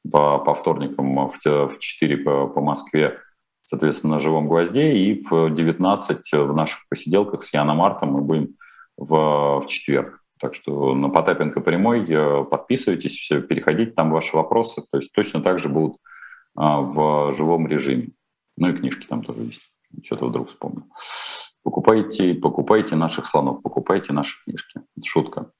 по, 0.09 0.37
по 0.39 0.53
вторникам 0.53 1.29
в 1.29 1.79
4 1.79 2.17
по, 2.17 2.47
по 2.47 2.61
Москве, 2.61 3.19
соответственно, 3.67 4.13
на 4.13 4.19
живом 4.19 4.47
гвозде, 4.47 4.93
и 4.93 5.21
в 5.29 5.49
19 5.49 6.31
в 6.31 6.53
наших 6.53 6.87
посиделках 6.87 7.43
с 7.43 7.53
Яном 7.53 7.77
Мартом 7.77 8.13
мы 8.13 8.21
будем 8.21 8.55
в, 8.95 9.59
в 9.59 9.67
четверг. 9.67 10.21
Так 10.39 10.55
что 10.55 10.95
на 10.95 11.09
Потапенко 11.09 11.59
прямой 11.59 12.05
э, 12.07 12.45
подписывайтесь, 12.45 13.17
все, 13.17 13.41
переходите, 13.41 13.91
там 13.91 14.09
ваши 14.09 14.37
вопросы, 14.37 14.83
то 14.89 14.97
есть 14.99 15.11
точно 15.11 15.41
так 15.41 15.59
же 15.59 15.67
будут 15.67 15.97
а, 16.55 16.79
в 16.79 17.33
живом 17.33 17.67
режиме. 17.67 18.11
Ну 18.55 18.69
и 18.69 18.73
книжки 18.73 19.05
там 19.05 19.21
тоже 19.21 19.43
есть. 19.43 19.69
Что-то 20.01 20.27
вдруг 20.27 20.47
вспомнил. 20.47 20.85
Покупайте, 21.63 22.35
покупайте 22.35 22.95
наших 22.95 23.25
слонов, 23.25 23.61
покупайте 23.61 24.13
наши 24.13 24.41
книжки. 24.45 24.79
Шутка. 25.03 25.51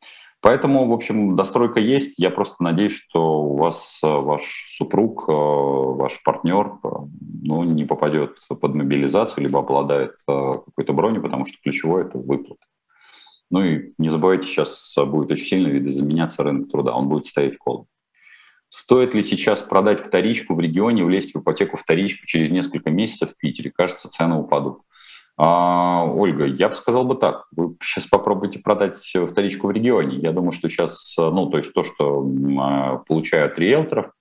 Поэтому, 0.42 0.88
в 0.88 0.94
общем, 0.94 1.36
достройка 1.36 1.80
есть. 1.80 2.16
Я 2.18 2.30
просто 2.30 2.62
надеюсь, 2.64 2.94
что 2.94 3.42
у 3.42 3.58
вас 3.58 4.00
э, 4.04 4.08
ваш 4.08 4.68
супруг, 4.70 5.26
э, 5.28 5.32
ваш 5.32 6.22
партнер 6.24 6.74
ну, 7.44 7.64
не 7.64 7.86
попадет 7.86 8.38
под 8.48 8.76
мобилизацию, 8.76 9.44
либо 9.44 9.60
обладает 9.60 10.14
какой-то 10.28 10.94
броней, 10.94 11.22
потому 11.22 11.46
что 11.46 11.58
ключевое– 11.62 12.06
это 12.06 12.20
выплата. 12.20 12.66
Ну 13.50 13.64
и 13.64 13.94
не 13.98 14.10
забывайте, 14.10 14.48
сейчас 14.48 14.96
будет 15.08 15.32
очень 15.32 15.46
сильно 15.46 15.68
видоизменяться 15.70 16.44
рынок 16.44 16.70
труда, 16.70 16.94
он 16.94 17.08
будет 17.08 17.26
стоять 17.26 17.58
колом. 17.58 17.88
Стоит 18.70 19.16
ли 19.16 19.24
сейчас 19.24 19.62
продать 19.62 20.02
вторичку 20.02 20.54
в 20.54 20.60
регионе, 20.60 21.06
влезть 21.06 21.34
в 21.34 21.40
ипотеку 21.40 21.78
вторичку 21.78 22.26
через 22.26 22.52
несколько 22.52 22.90
месяцев 22.90 23.32
в 23.32 23.38
Питере? 23.38 23.72
Кажется, 23.72 24.10
цены 24.10 24.36
упадут. 24.36 24.82
А, 25.40 26.04
Ольга, 26.04 26.46
я 26.46 26.70
бы 26.70 26.76
сказал 26.76 27.06
бы 27.06 27.16
так. 27.16 27.46
Вы 27.56 27.76
сейчас 27.84 28.08
попробуйте 28.08 28.60
продать 28.60 28.98
вторичку 28.98 29.68
в 29.68 29.72
регионе. 29.72 30.18
Я 30.18 30.32
думаю, 30.32 30.52
что 30.52 30.68
сейчас, 30.68 31.14
ну, 31.18 31.48
то 31.48 31.58
есть 31.58 31.74
то, 31.74 31.84
что 31.84 32.28
а, 32.60 32.98
получают 33.08 33.60
риэлторов 33.60 34.12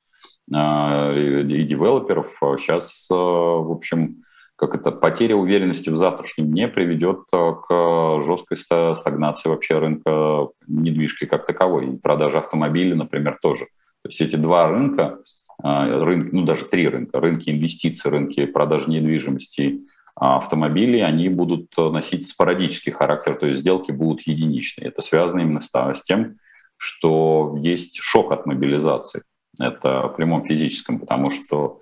а, 0.53 1.15
и 1.15 1.63
девелоперов, 1.63 2.37
сейчас, 2.59 3.07
в 3.09 3.73
общем, 3.73 4.25
как 4.57 4.75
это, 4.75 4.91
потеря 4.91 5.37
уверенности 5.37 5.89
в 5.89 5.97
завтрашнем 5.97 6.51
дне 6.51 6.69
приведет 6.69 7.21
к 7.31 8.21
жесткой 8.21 8.57
стагнации 8.95 9.49
вообще 9.49 9.79
рынка 9.79 10.49
недвижки 10.67 11.25
как 11.25 11.47
таковой. 11.47 11.89
И 11.89 11.97
продажа 11.97 12.39
автомобилей, 12.39 12.95
например, 12.95 13.39
тоже. 13.41 13.67
То 14.03 14.11
есть 14.11 14.21
эти 14.21 14.37
два 14.37 14.69
рынка, 14.69 15.19
рынки, 15.63 16.35
ну 16.35 16.45
даже 16.45 16.65
три 16.67 16.89
рынка, 16.89 17.21
рынки 17.21 17.51
инвестиций, 17.51 18.11
рынки 18.11 18.47
продажи 18.47 18.91
недвижимости 18.91 19.83
а 20.19 20.39
автомобилей, 20.39 21.01
они 21.01 21.29
будут 21.29 21.77
носить 21.77 22.27
спорадический 22.27 22.91
характер, 22.91 23.37
то 23.37 23.47
есть 23.47 23.61
сделки 23.61 23.93
будут 23.93 24.23
единичные. 24.27 24.89
Это 24.89 25.03
связано 25.03 25.41
именно 25.41 25.61
с 25.61 26.03
тем, 26.03 26.39
что 26.79 27.55
есть 27.59 27.99
шок 28.01 28.33
от 28.33 28.47
мобилизации. 28.47 29.23
Это 29.61 30.09
в 30.09 30.17
прямом 30.17 30.45
физическом, 30.45 30.99
потому 31.01 31.31
что 31.31 31.77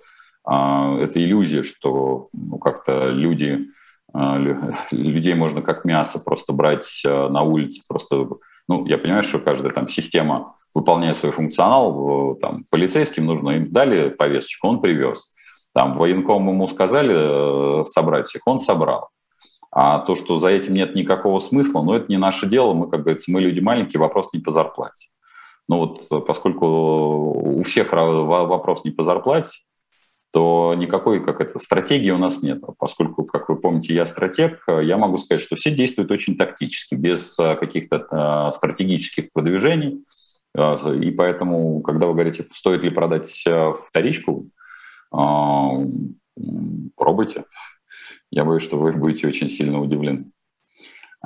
а, 0.45 0.97
это 0.99 1.19
иллюзия, 1.19 1.63
что 1.63 2.27
ну, 2.33 2.57
как-то 2.57 3.09
люди, 3.09 3.65
а, 4.13 4.37
людей 4.91 5.33
можно 5.33 5.61
как 5.61 5.85
мясо 5.85 6.19
просто 6.19 6.53
брать 6.53 7.03
а, 7.05 7.29
на 7.29 7.41
улице, 7.41 7.83
просто 7.87 8.27
ну, 8.67 8.85
я 8.87 8.97
понимаю, 8.97 9.23
что 9.23 9.39
каждая 9.39 9.71
там 9.71 9.87
система, 9.87 10.55
выполняя 10.73 11.13
свой 11.13 11.31
функционал, 11.31 12.35
там, 12.41 12.63
полицейским 12.71 13.25
нужно, 13.25 13.51
им 13.51 13.71
дали 13.71 14.09
повесточку, 14.09 14.67
он 14.67 14.81
привез. 14.81 15.31
Там 15.75 15.93
военком 15.93 16.47
ему 16.47 16.67
сказали 16.67 17.81
э, 17.81 17.83
собрать 17.83 18.27
всех, 18.27 18.43
он 18.45 18.59
собрал. 18.59 19.09
А 19.71 19.99
то, 19.99 20.15
что 20.15 20.37
за 20.37 20.47
этим 20.47 20.73
нет 20.73 20.95
никакого 20.95 21.39
смысла, 21.39 21.81
ну, 21.81 21.93
это 21.93 22.05
не 22.07 22.15
наше 22.15 22.47
дело. 22.47 22.73
Мы, 22.73 22.89
как 22.89 23.01
говорится, 23.01 23.29
мы 23.29 23.41
люди 23.41 23.59
маленькие, 23.59 23.99
вопрос 23.99 24.31
не 24.31 24.39
по 24.39 24.51
зарплате. 24.51 25.09
Ну 25.67 25.79
вот, 25.79 26.01
э, 26.09 26.25
поскольку 26.25 26.65
у 26.65 27.63
всех 27.63 27.91
вопрос 27.91 28.85
не 28.85 28.91
по 28.91 29.03
зарплате, 29.03 29.51
то 30.31 30.73
никакой, 30.77 31.19
как 31.19 31.41
это, 31.41 31.59
стратегии 31.59 32.11
у 32.11 32.17
нас 32.17 32.41
нет. 32.41 32.61
Поскольку, 32.79 33.25
как 33.25 33.49
вы 33.49 33.57
помните, 33.57 33.93
я 33.93 34.05
стратег, 34.05 34.63
я 34.67 34.95
могу 34.95 35.17
сказать, 35.17 35.43
что 35.43 35.57
все 35.57 35.71
действуют 35.71 36.09
очень 36.09 36.37
тактически, 36.37 36.95
без 36.95 37.37
э, 37.37 37.55
каких-то 37.55 38.49
стратегических 38.55 39.29
продвижений. 39.33 40.05
И 40.57 41.11
поэтому, 41.11 41.81
когда 41.81 42.05
вы 42.05 42.13
говорите, 42.13 42.45
стоит 42.53 42.81
ли 42.81 42.89
продать 42.89 43.43
вторичку, 43.89 44.47
пробуйте. 46.95 47.45
Я 48.31 48.43
боюсь, 48.45 48.63
что 48.63 48.77
вы 48.77 48.91
будете 48.93 49.27
очень 49.27 49.47
сильно 49.47 49.79
удивлены. 49.79 50.25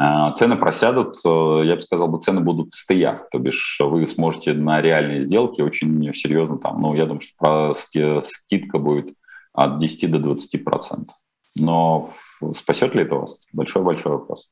А, 0.02 0.32
цены 0.32 0.56
просядут, 0.56 1.18
э, 1.26 1.62
я 1.66 1.76
бы 1.76 1.82
сказал, 1.82 2.08
бы 2.08 2.20
цены 2.20 2.40
будут 2.40 2.70
в 2.70 2.78
стоях, 2.78 3.28
то 3.32 3.38
бишь 3.38 3.80
вы 3.82 4.06
сможете 4.06 4.54
на 4.54 4.82
реальные 4.82 5.20
сделки 5.20 5.62
очень 5.62 6.14
серьезно 6.14 6.58
там, 6.58 6.80
ну, 6.80 6.94
я 6.94 7.06
думаю, 7.06 7.20
что 7.20 7.74
скидка 8.22 8.78
будет 8.78 9.14
от 9.52 9.78
10 9.78 10.10
до 10.10 10.20
20 10.20 10.64
процентов. 10.64 11.16
Но 11.58 12.12
спасет 12.56 12.96
ли 12.96 13.02
это 13.02 13.16
вас? 13.16 13.46
Большой-большой 13.54 14.14
вопрос. 14.14 14.48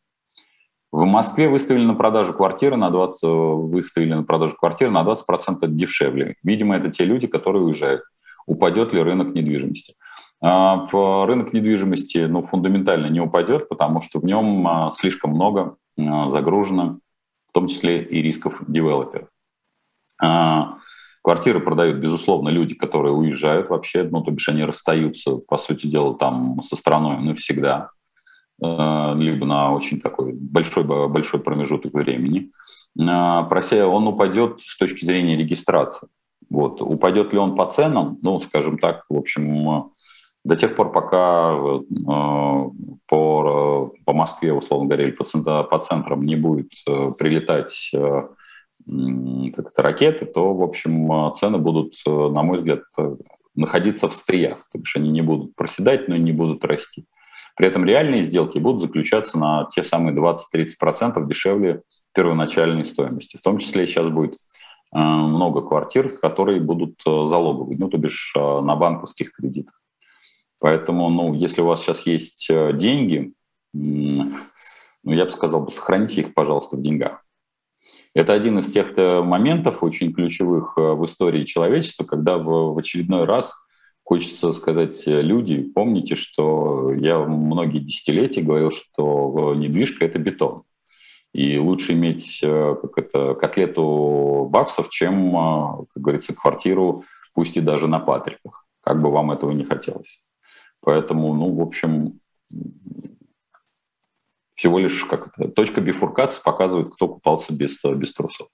В 0.92 1.06
Москве 1.06 1.48
выставили 1.48 1.86
на 1.86 1.96
продажу 1.96 2.34
квартиры 2.34 2.76
на 2.76 2.90
20, 2.90 3.24
выставили 3.24 4.16
на 4.16 4.24
продажу 4.24 4.56
квартиры 4.58 4.92
на 4.92 5.04
20 5.04 5.26
процентов 5.26 5.76
дешевле. 5.76 6.36
Видимо, 6.44 6.76
это 6.76 6.90
те 6.90 7.06
люди, 7.06 7.28
которые 7.28 7.64
уезжают 7.64 8.02
упадет 8.48 8.94
ли 8.94 9.02
рынок 9.04 9.36
недвижимости. 9.36 9.94
А, 10.42 10.88
рынок 11.26 11.54
недвижимости 11.54 12.20
ну, 12.20 12.42
фундаментально 12.42 13.08
не 13.08 13.20
упадет, 13.20 13.70
потому 13.70 14.02
что 14.02 14.20
в 14.20 14.26
нем 14.26 14.68
а, 14.68 14.92
слишком 14.92 15.32
много 15.32 15.76
а, 15.98 16.30
загружено, 16.30 17.00
в 17.50 17.52
том 17.54 17.68
числе 17.68 18.04
и 18.04 18.22
рисков 18.22 18.62
девелоперов. 18.68 19.30
Квартиры 21.24 21.60
продают, 21.60 22.00
безусловно, 22.00 22.50
люди, 22.50 22.74
которые 22.74 23.14
уезжают 23.14 23.70
вообще, 23.70 24.04
ну, 24.04 24.24
то 24.24 24.32
бишь 24.32 24.48
они 24.48 24.64
расстаются, 24.64 25.36
по 25.36 25.58
сути 25.58 25.86
дела, 25.86 26.18
там 26.18 26.62
со 26.62 26.78
страной 26.78 27.18
навсегда, 27.18 27.90
либо 28.60 29.46
на 29.46 29.74
очень 29.74 30.00
такой 30.00 30.32
большой, 30.32 30.86
большой 30.86 31.42
промежуток 31.42 31.94
времени. 31.94 32.50
Прося, 32.96 33.88
он 33.88 34.08
упадет 34.08 34.62
с 34.62 34.78
точки 34.78 35.04
зрения 35.04 35.36
регистрации. 35.36 36.08
Вот. 36.50 36.82
Упадет 36.82 37.34
ли 37.34 37.40
он 37.40 37.56
по 37.56 37.66
ценам? 37.66 38.18
Ну, 38.22 38.40
скажем 38.40 38.78
так, 38.78 39.04
в 39.10 39.18
общем, 39.18 39.92
до 40.48 40.56
тех 40.56 40.76
пор, 40.76 40.92
пока 40.92 41.54
э, 41.54 41.80
по, 43.08 43.92
по 44.06 44.14
Москве, 44.14 44.54
условно 44.54 44.88
говоря, 44.88 45.12
по, 45.12 45.26
центр, 45.26 45.64
по 45.66 45.80
центрам 45.80 46.20
не 46.22 46.36
будет 46.36 46.72
э, 46.88 47.10
прилетать 47.20 47.92
э, 47.94 48.28
как 49.56 49.68
это, 49.68 49.82
ракеты, 49.82 50.26
то, 50.26 50.54
в 50.54 50.64
общем, 50.64 51.34
цены 51.34 51.58
будут, 51.58 51.96
на 52.06 52.44
мой 52.44 52.58
взгляд, 52.58 52.82
находиться 53.56 54.08
в 54.08 54.16
стриях. 54.16 54.60
То 54.72 54.78
есть 54.78 54.96
они 54.96 55.10
не 55.10 55.22
будут 55.22 55.56
проседать, 55.56 56.08
но 56.08 56.16
и 56.16 56.20
не 56.20 56.32
будут 56.32 56.64
расти. 56.64 57.06
При 57.58 57.68
этом 57.68 57.86
реальные 57.86 58.22
сделки 58.22 58.60
будут 58.60 58.82
заключаться 58.82 59.40
на 59.40 59.68
те 59.74 59.82
самые 59.82 60.16
20-30% 60.16 61.28
дешевле 61.28 61.82
первоначальной 62.14 62.86
стоимости. 62.86 63.38
В 63.38 63.42
том 63.42 63.58
числе 63.58 63.88
сейчас 63.88 64.10
будет 64.10 64.36
Э, 64.36 64.57
много 64.94 65.62
квартир, 65.62 66.18
которые 66.20 66.62
будут 66.62 67.02
э, 67.06 67.26
залоговые, 67.26 67.78
ну, 67.78 67.90
то 67.90 67.98
бишь 67.98 68.34
э, 68.36 68.40
на 68.40 68.76
банковских 68.76 69.34
кредитах. 69.34 69.82
Поэтому, 70.60 71.10
ну, 71.10 71.34
если 71.34 71.62
у 71.62 71.66
вас 71.66 71.82
сейчас 71.82 72.06
есть 72.06 72.50
деньги, 72.50 73.34
ну, 73.74 74.32
я 75.04 75.26
бы 75.26 75.30
сказал, 75.30 75.70
сохраните 75.70 76.22
их, 76.22 76.34
пожалуйста, 76.34 76.78
в 76.78 76.82
деньгах. 76.82 77.24
Это 78.16 78.34
один 78.34 78.58
из 78.58 78.72
тех 78.72 78.98
моментов 78.98 79.84
очень 79.84 80.14
ключевых 80.14 80.76
в 80.76 81.06
истории 81.06 81.46
человечества, 81.46 82.06
когда 82.06 82.40
в 82.40 82.76
очередной 82.76 83.26
раз 83.26 83.54
хочется 84.04 84.52
сказать 84.52 85.04
люди, 85.06 85.62
помните, 85.62 86.16
что 86.16 86.92
я 86.94 87.20
многие 87.20 87.80
десятилетия 87.80 88.42
говорил, 88.42 88.72
что 88.72 89.54
недвижка– 89.54 90.06
это 90.06 90.18
бетон. 90.18 90.64
И 91.38 91.60
лучше 91.60 91.94
иметь 91.94 92.40
э, 92.42 92.76
как 92.82 92.98
это, 92.98 93.36
котлету 93.36 94.48
баксов, 94.50 94.90
чем, 94.90 95.36
э, 95.36 95.86
как 95.94 96.02
говорится, 96.02 96.36
квартиру, 96.36 97.04
пусть 97.36 97.56
и 97.58 97.62
даже 97.62 97.88
на 97.88 98.00
Патриках, 98.00 98.66
как 98.82 99.04
бы 99.04 99.12
вам 99.12 99.30
этого 99.30 99.52
не 99.52 99.64
хотелось. 99.64 100.20
Поэтому, 100.82 101.36
ну, 101.36 101.54
в 101.54 101.62
общем, 101.62 102.20
всего 104.56 104.80
лишь 104.80 105.06
как 105.06 105.28
это, 105.28 105.48
точка 105.50 105.80
бифуркации 105.80 106.42
показывает, 106.44 106.92
кто 106.92 107.08
купался 107.08 107.54
без, 107.54 107.86
без 107.86 108.14
трусов. 108.14 108.48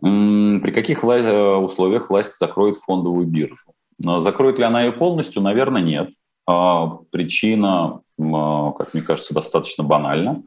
При 0.00 0.72
каких 0.72 1.04
э, 1.04 1.56
условиях 1.58 2.10
власть 2.10 2.40
закроет 2.40 2.78
фондовую 2.78 3.28
биржу? 3.28 3.72
Закроет 4.18 4.58
ли 4.58 4.64
она 4.64 4.82
ее 4.82 4.90
полностью? 4.90 5.40
Наверное, 5.40 5.82
нет. 5.82 6.10
А, 6.44 6.88
причина, 7.12 8.00
как 8.18 8.94
мне 8.94 9.02
кажется, 9.04 9.32
достаточно 9.32 9.84
банальна. 9.84 10.42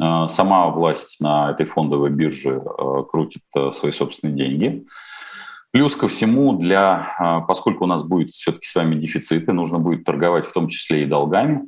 Э, 0.00 0.26
сама 0.28 0.68
власть 0.68 1.20
на 1.20 1.50
этой 1.50 1.66
фондовой 1.66 2.10
бирже 2.10 2.62
э, 2.62 3.02
крутит 3.08 3.42
э, 3.56 3.70
свои 3.72 3.92
собственные 3.92 4.36
деньги. 4.36 4.86
Плюс 5.70 5.96
ко 5.96 6.06
всему, 6.06 6.52
для, 6.58 7.42
поскольку 7.48 7.84
у 7.84 7.86
нас 7.86 8.02
будет 8.02 8.34
все-таки 8.34 8.66
с 8.66 8.74
вами 8.74 8.94
дефициты, 8.94 9.54
нужно 9.54 9.78
будет 9.78 10.04
торговать 10.04 10.46
в 10.46 10.52
том 10.52 10.68
числе 10.68 11.02
и 11.04 11.06
долгами, 11.06 11.62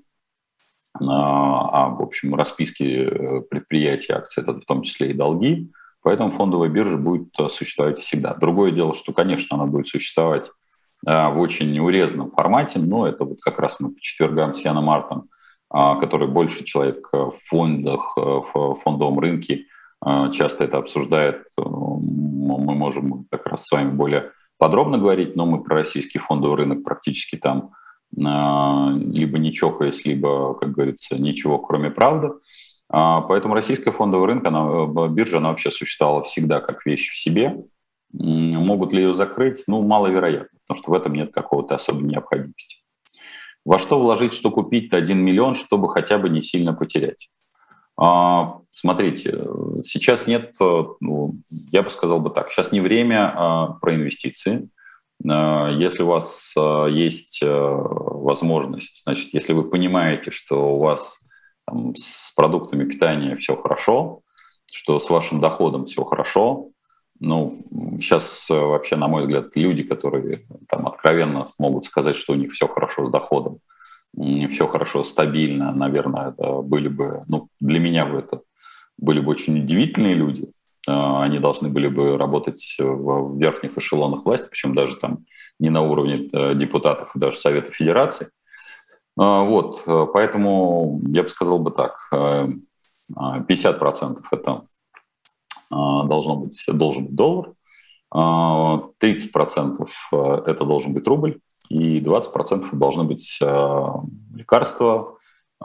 а, 1.01 1.89
в 1.89 2.03
общем, 2.03 2.35
расписки 2.35 3.09
предприятий, 3.49 4.13
акций– 4.13 4.43
это 4.43 4.61
в 4.61 4.67
том 4.67 4.83
числе 4.83 5.13
и 5.13 5.15
долги, 5.15 5.73
поэтому 6.03 6.31
фондовая 6.31 6.69
биржа 6.69 6.99
будет 6.99 7.31
существовать 7.51 7.99
всегда. 7.99 8.35
Другое 8.35 8.73
дело, 8.73 8.93
что, 8.93 9.15
конечно, 9.15 9.57
она 9.57 9.65
будет 9.65 9.89
существовать 9.89 10.51
в 11.03 11.41
очень 11.41 11.79
урезанном 11.79 12.29
формате, 12.29 12.81
но 12.81 13.09
это 13.09 13.25
вот 13.25 13.41
как 13.41 13.59
раз 13.59 13.81
мы 13.81 13.93
по 13.93 14.01
четвергам 14.03 14.53
с 14.53 14.61
Яном 14.61 14.85
Мартом 14.85 15.31
который 15.75 16.29
больше 16.29 16.63
человек 16.65 17.09
в 17.13 17.33
фондах, 17.49 18.15
э, 18.17 18.21
в 18.21 18.77
фондовом 18.77 19.19
рынке 19.19 19.67
а, 20.01 20.31
часто 20.31 20.65
это 20.65 20.79
обсуждает. 20.79 21.47
Э, 21.59 21.63
мы 21.65 22.75
можем 22.75 23.27
как 23.31 23.47
раз 23.47 23.65
с 23.67 23.73
вами 23.73 23.91
более 23.91 24.31
подробно 24.57 24.99
говорить, 24.99 25.35
но 25.35 25.47
мы 25.47 25.65
про 25.65 25.77
российский 25.77 26.19
фондовый 26.19 26.59
рынок 26.59 26.85
практически 26.85 27.37
там 27.37 27.73
а, 28.25 28.93
либо 28.95 29.39
не 29.39 29.53
чокаясь, 29.53 30.05
либо, 30.05 30.55
как 30.55 30.71
говорится, 30.71 31.19
ничего 31.19 31.59
кроме 31.59 31.91
правды. 31.91 32.31
Поэтому 32.89 33.55
российская 33.55 33.91
фондовый 33.91 34.29
рынок, 34.29 34.45
она, 34.47 34.69
э, 34.85 35.09
биржа, 35.09 35.39
она 35.39 35.49
вообще 35.49 35.73
существовала 35.73 36.23
всегда 36.23 36.61
как 36.61 36.87
вещь 36.87 37.11
в 37.11 37.17
себе. 37.17 37.65
Могут 38.13 38.93
ли 38.93 39.03
ее 39.03 39.15
закрыть? 39.15 39.65
Ну, 39.67 39.83
маловероятно, 39.83 40.57
потому 40.67 40.81
что 40.81 40.93
в 40.93 40.95
этом 40.95 41.15
нет 41.15 41.33
какого-то 41.33 41.75
особой 41.75 42.05
необходимости. 42.05 42.84
Во 43.65 43.79
что 43.79 43.99
вложить, 43.99 44.35
что 44.35 44.51
купить 44.51 44.93
1 44.93 45.19
миллион, 45.19 45.55
чтобы 45.55 45.89
хотя 45.89 46.19
бы 46.19 46.29
не 46.29 46.43
сильно 46.43 46.75
потерять? 46.75 47.29
А, 47.97 48.59
смотрите, 48.71 49.47
сейчас 49.83 50.27
нет, 50.27 50.55
ну, 50.61 51.35
я 51.71 51.83
бы 51.83 51.91
сказал 51.91 52.21
бы 52.21 52.31
так, 52.31 52.51
сейчас 52.51 52.73
не 52.73 52.81
время 52.81 53.33
а, 53.35 53.67
про 53.81 53.95
инвестиции. 53.95 54.69
А, 55.27 55.71
если 55.71 56.03
у 56.03 56.09
вас 56.09 56.55
есть 56.91 57.43
возможность, 57.43 59.03
значит, 59.05 59.33
если 59.33 59.53
вы 59.53 59.71
понимаете, 59.71 60.31
что 60.31 60.73
у 60.73 60.77
вас 60.77 61.21
там, 61.67 61.95
с 61.97 62.33
продуктами 62.35 62.85
питания 62.85 63.37
все 63.37 63.57
хорошо, 63.57 64.21
что 64.73 64.99
с 64.99 65.09
вашим 65.09 65.41
доходом 65.41 65.87
все 65.87 66.05
хорошо, 66.05 66.71
ну, 67.21 67.61
сейчас 67.99 68.47
вообще, 68.49 68.97
на 68.97 69.09
мой 69.09 69.23
взгляд, 69.23 69.55
люди, 69.55 69.83
которые 69.83 70.39
там 70.69 70.87
откровенно 70.87 71.47
могут 71.59 71.87
сказать, 71.87 72.17
что 72.17 72.33
у 72.33 72.37
них 72.37 72.53
все 72.53 72.67
хорошо 72.67 73.07
с 73.07 73.11
доходом, 73.11 73.59
все 74.17 74.67
хорошо, 74.67 75.05
стабильно, 75.05 75.73
наверное, 75.73 76.31
это 76.31 76.61
были 76.61 76.89
бы, 76.89 77.23
ну, 77.29 77.49
для 77.61 77.81
меня 77.81 78.07
бы 78.07 78.19
это 78.19 78.41
были 78.99 79.21
бы 79.21 79.31
очень 79.31 79.59
удивительные 79.59 80.15
люди. 80.15 80.47
А, 80.87 81.23
они 81.23 81.39
должны 81.39 81.69
были 81.69 81.89
бы 81.89 82.17
работать 82.17 82.77
в 82.79 83.39
верхних 83.39 83.77
эшелонах 83.79 84.25
власти, 84.25 84.49
причем 84.51 84.75
даже 84.75 84.97
там 84.97 85.25
не 85.59 85.71
на 85.71 85.83
уровне 85.83 86.29
э, 86.33 86.55
депутатов 86.55 87.15
и 87.15 87.19
даже 87.19 87.37
Совета 87.37 87.73
Федерации. 87.73 88.29
Вот, 89.17 89.83
э, 89.87 90.07
поэтому 90.13 91.01
я 91.09 91.23
бы 91.23 91.29
сказал 91.29 91.61
бы 91.61 91.71
так, 91.71 91.97
50% 92.13 92.57
э, 93.13 94.17
это 94.33 94.61
должно 96.07 96.37
быть, 96.37 96.63
должен 96.69 97.07
быть 97.07 97.15
доллар, 97.15 97.53
30% 98.13 99.87
это 100.47 100.65
должен 100.65 100.95
быть 100.95 101.07
рубль, 101.07 101.41
и 101.69 102.01
20% 102.01 102.69
должны 102.73 103.05
быть 103.05 103.39
э, 103.43 103.87
лекарства, 104.35 105.17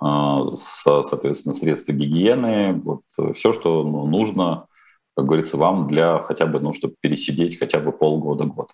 э, 0.01 0.39
соответственно, 0.53 1.53
средства 1.53 1.91
гигиены, 1.91 2.81
вот 2.83 3.01
все, 3.35 3.51
что 3.51 3.83
ну, 3.83 4.07
нужно, 4.07 4.65
как 5.15 5.25
говорится, 5.25 5.57
вам 5.57 5.87
для 5.87 6.19
хотя 6.23 6.47
бы, 6.47 6.59
ну, 6.59 6.73
чтобы 6.73 6.95
пересидеть 6.99 7.59
хотя 7.59 7.79
бы 7.79 7.91
полгода-год. 7.91 8.71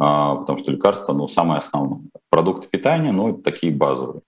А, 0.00 0.36
потому 0.36 0.58
что 0.58 0.70
лекарства, 0.70 1.12
ну, 1.12 1.26
самое 1.26 1.58
основное. 1.58 2.00
Продукты 2.30 2.68
питания, 2.68 3.10
ну, 3.10 3.30
это 3.30 3.42
такие 3.42 3.74
базовые. 3.74 4.22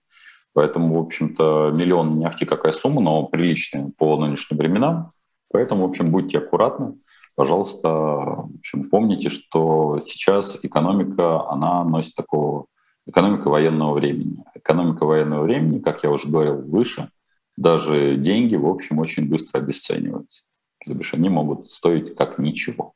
Поэтому, 0.53 0.95
в 0.95 1.05
общем-то, 1.05 1.71
миллион 1.73 2.19
не 2.19 2.45
какая 2.45 2.73
сумма, 2.73 3.01
но 3.01 3.25
приличная 3.25 3.89
по 3.97 4.17
нынешним 4.17 4.57
временам. 4.57 5.09
Поэтому, 5.51 5.85
в 5.85 5.89
общем, 5.89 6.11
будьте 6.11 6.37
аккуратны 6.37 6.95
пожалуйста, 7.35 7.89
в 7.89 8.55
общем, 8.59 8.89
помните, 8.89 9.29
что 9.29 9.99
сейчас 10.01 10.63
экономика, 10.63 11.49
она 11.49 11.83
носит 11.83 12.13
такого 12.13 12.65
экономика 13.07 13.49
военного 13.49 13.93
времени. 13.93 14.43
Экономика 14.53 15.05
военного 15.05 15.43
времени, 15.43 15.79
как 15.79 16.03
я 16.03 16.11
уже 16.11 16.27
говорил 16.27 16.61
выше, 16.61 17.09
даже 17.57 18.15
деньги, 18.15 18.55
в 18.55 18.67
общем, 18.67 18.99
очень 18.99 19.27
быстро 19.27 19.59
обесцениваются. 19.59 20.43
То 20.85 20.93
бишь 20.93 21.13
они 21.13 21.29
могут 21.29 21.71
стоить 21.71 22.15
как 22.15 22.37
ничего. 22.37 22.93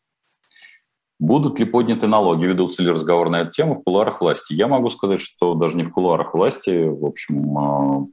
Будут 1.17 1.59
ли 1.59 1.65
подняты 1.65 2.07
налоги, 2.07 2.45
ведутся 2.45 2.83
ли 2.83 2.89
разговор 2.89 3.29
на 3.29 3.41
эту 3.41 3.51
тему 3.51 3.75
в 3.75 3.83
кулуарах 3.83 4.19
власти? 4.19 4.53
Я 4.53 4.67
могу 4.67 4.89
сказать, 4.89 5.21
что 5.21 5.53
даже 5.53 5.77
не 5.77 5.83
в 5.83 5.91
кулуарах 5.91 6.33
власти, 6.33 6.87
в 6.87 7.05
общем, 7.05 7.57
а, 7.57 8.05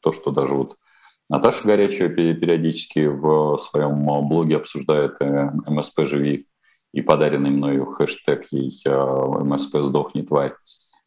то, 0.00 0.12
что 0.12 0.30
даже 0.30 0.54
вот 0.54 0.76
Наташа 1.30 1.64
Горячева 1.64 2.10
периодически 2.10 3.06
в 3.06 3.56
своем 3.58 4.04
блоге 4.28 4.56
обсуждает 4.56 5.16
э, 5.20 5.50
МСП 5.66 6.00
«Живи» 6.06 6.46
и 6.92 7.00
подаренный 7.00 7.50
мною 7.50 7.86
хэштег 7.86 8.46
ей 8.50 8.70
э, 8.84 8.90
«МСП 8.90 9.78
сдохни, 9.80 10.22
тварь». 10.22 10.54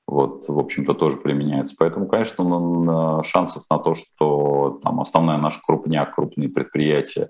Вот, 0.07 0.47
в 0.47 0.57
общем-то, 0.57 0.93
тоже 0.93 1.17
применяется. 1.17 1.75
Поэтому, 1.77 2.07
конечно, 2.07 2.43
ну, 2.43 3.21
шансов 3.23 3.63
на 3.69 3.77
то, 3.77 3.93
что 3.93 4.79
там 4.81 5.01
основная 5.01 5.37
наша 5.37 5.59
крупняк, 5.65 6.15
крупные 6.15 6.49
предприятия, 6.49 7.29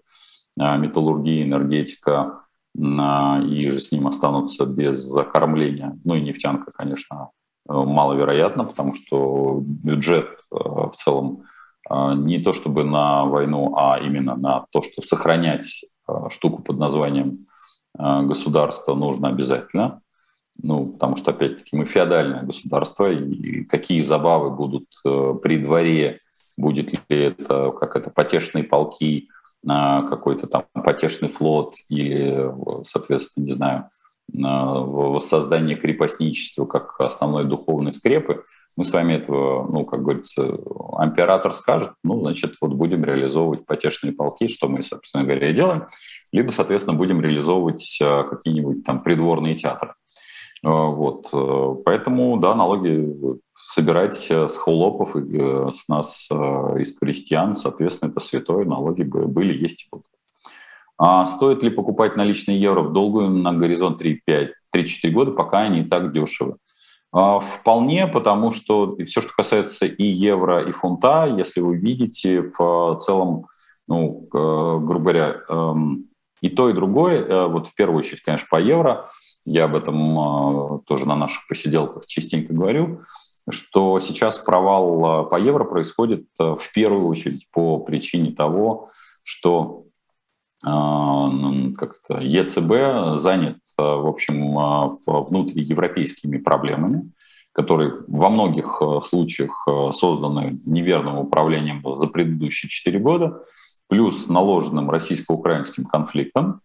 э, 0.58 0.78
металлургия, 0.78 1.44
энергетика, 1.44 2.44
и 2.80 3.68
же 3.70 3.80
с 3.80 3.92
ним 3.92 4.06
останутся 4.06 4.68
без 4.68 4.98
закормления, 4.98 5.98
ну 6.06 6.14
и 6.14 6.22
нефтянка, 6.22 6.70
конечно, 6.72 7.32
маловероятно, 7.68 8.66
потому 8.66 8.94
что 8.94 9.64
бюджет 9.64 10.30
в 10.52 10.92
целом 10.96 11.42
не 11.90 12.40
то 12.40 12.54
чтобы 12.54 12.84
на 12.84 13.26
войну, 13.26 13.76
а 13.78 14.00
именно 14.00 14.36
на 14.36 14.66
то, 14.72 14.82
что 14.82 15.02
сохранять 15.02 15.86
а, 16.08 16.30
штуку 16.30 16.62
под 16.62 16.78
названием 16.78 17.38
а, 17.98 18.24
государство 18.24 18.94
нужно 18.94 19.30
обязательно. 19.30 20.02
Ну, 20.62 20.88
потому 20.88 21.16
что, 21.18 21.32
опять-таки, 21.32 21.78
мы 21.78 21.86
феодальное 21.86 22.42
государство, 22.42 23.12
и 23.12 23.64
какие 23.66 24.02
забавы 24.02 24.50
будут 24.50 24.88
э, 25.06 25.36
при 25.40 25.60
дворе, 25.60 26.20
будет 26.58 26.92
ли 26.92 27.00
это, 27.10 27.70
как 27.70 27.96
это, 27.96 28.10
потешные 28.10 28.64
полки, 28.64 29.30
какой-то 29.64 30.48
там 30.48 30.66
потешный 30.74 31.30
флот 31.30 31.74
или, 31.90 32.52
соответственно, 32.86 33.46
не 33.46 33.52
знаю, 33.52 33.90
воссоздание 34.34 35.76
крепостничества 35.78 36.66
как 36.66 37.00
основной 37.02 37.46
духовной 37.46 37.92
скрепы– 37.92 38.44
мы 38.78 38.86
с 38.86 38.94
вами 38.94 39.14
этого, 39.14 39.68
ну, 39.68 39.86
как 39.86 40.04
говорится, 40.04 40.44
император 41.02 41.52
скажет, 41.52 41.94
ну, 42.04 42.20
значит, 42.20 42.56
вот 42.62 42.74
будем 42.74 43.04
реализовывать 43.04 43.66
потешные 43.66 44.14
полки, 44.14 44.48
что 44.48 44.70
мы, 44.70 44.84
собственно 44.84 45.24
говоря, 45.24 45.50
и 45.50 45.54
делаем, 45.54 45.88
либо, 46.32 46.52
соответственно, 46.52 46.96
будем 46.96 47.20
реализовывать 47.20 47.98
а, 48.02 48.24
какие-нибудь 48.24 48.84
там 48.84 49.02
придворные 49.02 49.56
театры. 49.56 49.96
А, 50.64 50.70
вот, 50.70 51.28
э, 51.34 51.76
поэтому, 51.86 52.38
да, 52.38 52.54
налоги 52.54 53.16
собирать 53.60 54.28
э, 54.30 54.48
с 54.48 54.58
холопов 54.58 55.16
и 55.16 55.22
э, 55.36 55.72
с 55.74 55.88
нас, 55.88 56.30
из 56.32 56.96
крестьян, 56.96 57.56
соответственно, 57.56 58.12
это 58.12 58.20
святое, 58.20 58.64
налоги 58.66 59.02
были, 59.02 59.58
есть 59.58 59.86
и 59.86 59.88
будут. 59.92 60.06
А 61.00 61.26
стоит 61.26 61.64
ли 61.64 61.72
покупать 61.72 62.16
наличные 62.16 62.62
евро 62.62 62.82
в 62.82 62.94
долгую 62.94 63.30
на 63.30 63.54
горизонт 63.54 64.00
3-5, 64.02 64.50
3-4 64.76 65.10
года, 65.10 65.32
пока 65.32 65.62
они 65.62 65.82
и 65.82 65.84
так 65.84 66.12
дешевы? 66.12 66.58
А, 67.18 67.40
вполне, 67.40 68.06
потому 68.06 68.52
что 68.52 68.96
все, 69.06 69.22
что 69.22 69.32
касается 69.36 69.88
и 69.88 70.04
евро, 70.04 70.62
и 70.62 70.72
фунта, 70.72 71.26
если 71.26 71.62
вы 71.62 71.76
видите 71.76 72.52
в 72.56 72.98
целом, 73.00 73.48
ну, 73.88 74.28
грубо 74.30 75.00
говоря, 75.00 75.38
эм, 75.50 76.10
и 76.42 76.50
то, 76.50 76.70
и 76.70 76.74
другое, 76.74 77.24
э, 77.24 77.48
вот 77.48 77.66
в 77.66 77.74
первую 77.74 78.00
очередь, 78.00 78.22
конечно, 78.22 78.46
по 78.52 78.62
евро, 78.62 79.08
я 79.46 79.66
об 79.66 79.76
этом 79.76 80.20
а, 80.20 80.80
тоже 80.86 81.08
на 81.08 81.16
наших 81.16 81.48
посиделках 81.48 82.06
частенько 82.06 82.54
говорю, 82.54 83.02
что 83.50 84.00
сейчас 84.00 84.38
провал 84.38 85.26
э, 85.26 85.30
по 85.30 85.40
евро 85.40 85.64
происходит 85.64 86.28
э, 86.40 86.44
в 86.44 86.72
первую 86.72 87.08
очередь 87.08 87.48
по 87.52 87.80
причине 87.80 88.32
того, 88.32 88.92
что 89.24 89.86
как 90.64 92.00
это, 92.04 92.20
ЕЦБ 92.22 93.20
занят, 93.20 93.58
в 93.78 94.08
общем, 94.08 94.56
внутриевропейскими 95.06 96.38
проблемами, 96.38 97.12
которые 97.52 97.94
во 98.08 98.30
многих 98.30 98.82
случаях 99.04 99.68
созданы 99.92 100.60
неверным 100.66 101.18
управлением 101.20 101.84
за 101.96 102.08
предыдущие 102.08 102.70
четыре 102.70 103.00
года, 103.00 103.42
плюс 103.88 104.30
наложенным 104.30 104.90
российско-украинским 104.90 105.86
конфликтом. 105.86 106.62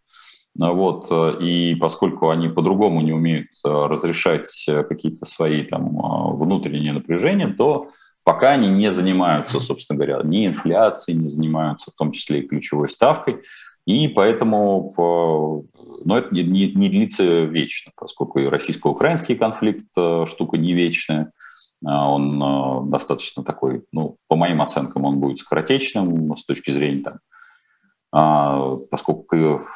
Вот, 0.54 1.10
и 1.40 1.74
поскольку 1.76 2.28
они 2.28 2.48
по-другому 2.48 3.00
не 3.00 3.12
умеют 3.12 3.48
разрешать 3.64 4.48
какие-то 4.66 5.24
свои 5.24 5.62
там, 5.64 5.96
внутренние 6.36 6.92
напряжения, 6.92 7.48
то 7.48 7.88
пока 8.24 8.50
они 8.50 8.68
не 8.68 8.90
занимаются, 8.90 9.60
собственно 9.60 9.96
говоря, 9.96 10.20
ни 10.24 10.46
инфляцией, 10.46 11.18
не 11.18 11.28
занимаются 11.28 11.90
в 11.90 11.94
том 11.94 12.12
числе 12.12 12.40
и 12.40 12.46
ключевой 12.46 12.90
ставкой, 12.90 13.40
и 13.84 14.08
поэтому 14.08 14.90
но 16.04 16.18
это 16.18 16.34
не, 16.34 16.42
не, 16.42 16.72
не 16.72 16.88
длится 16.88 17.24
вечно, 17.44 17.92
поскольку 17.96 18.38
и 18.38 18.46
российско-украинский 18.46 19.36
конфликт 19.36 19.86
э, 19.96 20.26
штука 20.28 20.56
не 20.56 20.72
вечная, 20.72 21.32
а 21.84 22.10
он 22.10 22.42
э, 22.42 22.90
достаточно 22.90 23.42
такой, 23.42 23.84
ну, 23.92 24.16
по 24.28 24.36
моим 24.36 24.62
оценкам, 24.62 25.04
он 25.04 25.18
будет 25.18 25.38
скоротечным 25.38 26.36
с 26.36 26.44
точки 26.44 26.70
зрения 26.70 27.02
там, 27.02 27.18
а, 28.14 28.76
поскольку 28.90 29.66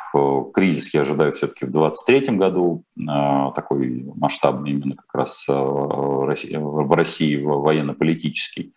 кризис 0.53 0.93
я 0.93 1.01
ожидаю 1.01 1.33
все-таки 1.33 1.65
в 1.65 1.71
2023 1.71 2.37
году, 2.37 2.85
а, 3.09 3.51
такой 3.53 4.05
масштабный 4.15 4.73
именно 4.73 4.95
как 4.95 5.15
раз 5.15 5.47
э, 5.49 5.53
в 5.53 6.27
России 6.95 7.37
военно-политический, 7.37 8.75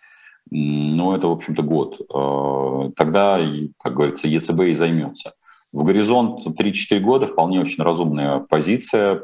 ну, 0.51 1.13
это, 1.15 1.27
в 1.27 1.31
общем-то, 1.31 1.61
год. 1.61 1.99
Э, 2.13 2.91
тогда, 2.95 3.39
как 3.81 3.93
говорится, 3.93 4.27
ЕЦБ 4.27 4.61
и 4.61 4.73
займется. 4.73 5.33
В 5.71 5.83
горизонт 5.83 6.45
3-4 6.47 6.99
года 6.99 7.27
вполне 7.27 7.59
очень 7.59 7.83
разумная 7.83 8.39
позиция 8.39 9.23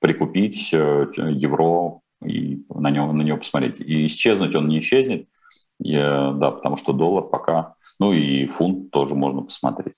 прикупить 0.00 0.70
э, 0.72 1.06
евро 1.16 2.00
и 2.24 2.64
на 2.68 2.90
него, 2.90 3.12
на 3.12 3.22
него 3.22 3.38
посмотреть. 3.38 3.80
И 3.80 4.06
исчезнуть 4.06 4.54
он 4.54 4.68
не 4.68 4.80
исчезнет, 4.80 5.28
и, 5.82 5.94
да, 5.96 6.50
потому 6.50 6.76
что 6.76 6.92
доллар 6.92 7.24
пока, 7.24 7.70
ну 8.00 8.12
и 8.12 8.46
фунт 8.46 8.90
тоже 8.90 9.14
можно 9.14 9.42
посмотреть. 9.42 9.96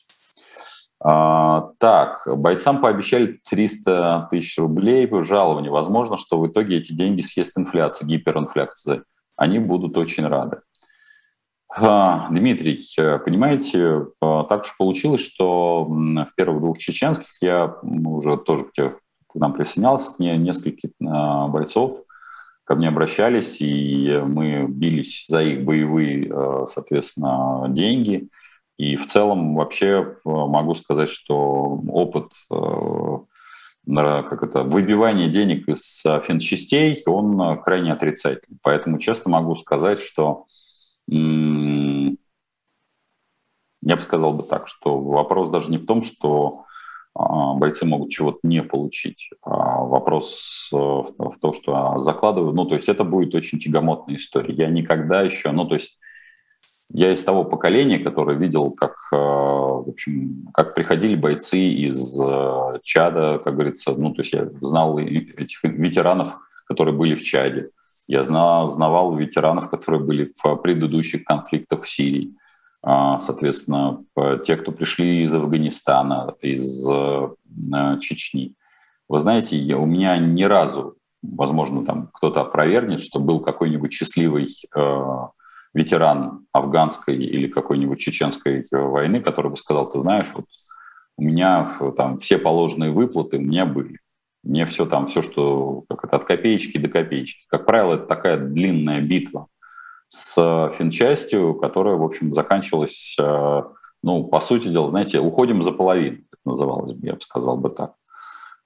А, 0.98 1.70
так, 1.78 2.26
бойцам 2.26 2.80
пообещали 2.80 3.40
300 3.48 4.28
тысяч 4.30 4.58
рублей 4.58 5.08
жалования. 5.22 5.70
Возможно, 5.70 6.16
что 6.16 6.40
в 6.40 6.48
итоге 6.48 6.78
эти 6.78 6.92
деньги 6.92 7.20
съест 7.20 7.56
инфляция, 7.58 8.06
гиперинфляция. 8.06 9.04
Они 9.36 9.58
будут 9.58 9.96
очень 9.96 10.26
рады. 10.26 10.60
А, 11.68 12.28
Дмитрий, 12.30 12.80
понимаете, 13.24 14.06
а, 14.22 14.44
так 14.44 14.62
уж 14.62 14.76
получилось, 14.78 15.20
что 15.20 15.84
в 15.84 16.28
первых 16.36 16.62
двух 16.62 16.78
чеченских 16.78 17.28
я 17.42 17.76
уже 17.82 18.38
тоже 18.38 18.64
к, 18.64 19.00
нам 19.34 19.52
присоединялся, 19.52 20.16
к 20.16 20.18
нескольким 20.18 20.90
а, 21.06 21.48
бойцов 21.48 22.02
ко 22.64 22.74
мне 22.74 22.88
обращались, 22.88 23.60
и 23.60 24.20
мы 24.24 24.66
бились 24.66 25.26
за 25.28 25.40
их 25.40 25.64
боевые, 25.64 26.66
соответственно, 26.66 27.66
деньги. 27.68 28.28
И 28.76 28.96
в 28.96 29.06
целом 29.06 29.54
вообще 29.54 30.16
могу 30.24 30.74
сказать, 30.74 31.08
что 31.08 31.80
опыт 31.86 32.32
как 33.88 34.42
это, 34.42 34.62
выбивания 34.62 35.28
денег 35.28 35.68
из 35.68 36.02
финчастей, 36.24 37.02
он 37.06 37.60
крайне 37.62 37.92
отрицательный. 37.92 38.58
Поэтому 38.62 38.98
честно 38.98 39.30
могу 39.30 39.54
сказать, 39.54 40.00
что 40.00 40.46
я 43.86 43.94
бы 43.94 44.00
сказал 44.00 44.32
бы 44.32 44.42
так, 44.42 44.66
что 44.66 45.00
вопрос 45.00 45.48
даже 45.48 45.70
не 45.70 45.78
в 45.78 45.86
том, 45.86 46.02
что 46.02 46.64
а, 47.14 47.54
бойцы 47.54 47.86
могут 47.86 48.10
чего-то 48.10 48.40
не 48.42 48.62
получить. 48.62 49.30
А 49.42 49.84
вопрос 49.84 50.68
э, 50.72 50.76
в 50.76 51.38
том, 51.40 51.52
что 51.52 51.98
закладываю, 51.98 52.52
ну, 52.52 52.66
то 52.66 52.74
есть 52.74 52.88
это 52.88 53.04
будет 53.04 53.34
очень 53.34 53.58
тягомотная 53.58 54.16
история. 54.16 54.54
Я 54.54 54.68
никогда 54.68 55.22
еще, 55.22 55.50
ну, 55.52 55.66
то 55.66 55.74
есть 55.74 55.98
я 56.90 57.12
из 57.12 57.24
того 57.24 57.44
поколения, 57.44 57.98
которое 57.98 58.36
видел, 58.36 58.72
как, 58.72 58.94
э, 59.12 59.16
в 59.16 59.88
общем, 59.88 60.46
как 60.54 60.74
приходили 60.74 61.16
бойцы 61.16 61.58
из 61.58 62.18
э, 62.18 62.78
Чада, 62.82 63.40
как 63.42 63.54
говорится, 63.54 63.92
ну, 63.96 64.12
то 64.12 64.22
есть 64.22 64.32
я 64.32 64.48
знал 64.60 64.98
этих 64.98 65.64
ветеранов, 65.64 66.38
которые 66.66 66.94
были 66.94 67.14
в 67.14 67.24
Чаде. 67.24 67.70
Я 68.06 68.22
знал, 68.22 68.68
знавал 68.68 69.16
ветеранов, 69.16 69.68
которые 69.68 70.00
были 70.00 70.32
в 70.42 70.56
предыдущих 70.56 71.24
конфликтах 71.24 71.82
в 71.82 71.90
Сирии. 71.90 72.34
А, 72.82 73.18
соответственно, 73.18 74.04
те, 74.44 74.56
кто 74.56 74.70
пришли 74.70 75.22
из 75.22 75.34
Афганистана, 75.34 76.34
из 76.40 76.88
э, 76.88 77.28
Чечни. 78.00 78.54
Вы 79.08 79.18
знаете, 79.18 79.56
у 79.74 79.86
меня 79.86 80.18
ни 80.18 80.44
разу, 80.44 80.96
возможно, 81.20 81.84
там 81.84 82.10
кто-то 82.12 82.42
опровергнет, 82.42 83.00
что 83.00 83.18
был 83.18 83.40
какой-нибудь 83.40 83.92
счастливый 83.92 84.46
ветеран 85.76 86.46
афганской 86.52 87.14
или 87.14 87.48
какой-нибудь 87.48 87.98
чеченской 87.98 88.64
войны, 88.70 89.20
который 89.20 89.50
бы 89.50 89.58
сказал, 89.58 89.90
ты 89.90 89.98
знаешь, 89.98 90.26
вот 90.34 90.46
у 91.18 91.22
меня 91.22 91.78
там 91.98 92.16
все 92.16 92.38
положенные 92.38 92.92
выплаты 92.92 93.36
у 93.36 93.42
меня 93.42 93.66
были. 93.66 93.98
Мне 94.42 94.64
все 94.64 94.86
там, 94.86 95.06
все, 95.06 95.20
что 95.20 95.84
как 95.88 96.04
это, 96.04 96.16
от 96.16 96.24
копеечки 96.24 96.78
до 96.78 96.88
копеечки. 96.88 97.44
Как 97.48 97.66
правило, 97.66 97.96
это 97.96 98.06
такая 98.06 98.38
длинная 98.38 99.02
битва 99.02 99.48
с 100.08 100.72
финчастью, 100.78 101.54
которая, 101.56 101.96
в 101.96 102.04
общем, 102.04 102.32
заканчивалась, 102.32 103.14
э, 103.20 103.62
ну, 104.02 104.24
по 104.24 104.40
сути 104.40 104.68
дела, 104.68 104.88
знаете, 104.88 105.18
уходим 105.20 105.62
за 105.62 105.72
половину, 105.72 106.18
это 106.32 106.40
называлось 106.44 106.92
бы, 106.92 107.06
я 107.06 107.14
бы 107.14 107.20
сказал 107.20 107.58
бы 107.58 107.68
так. 107.68 107.94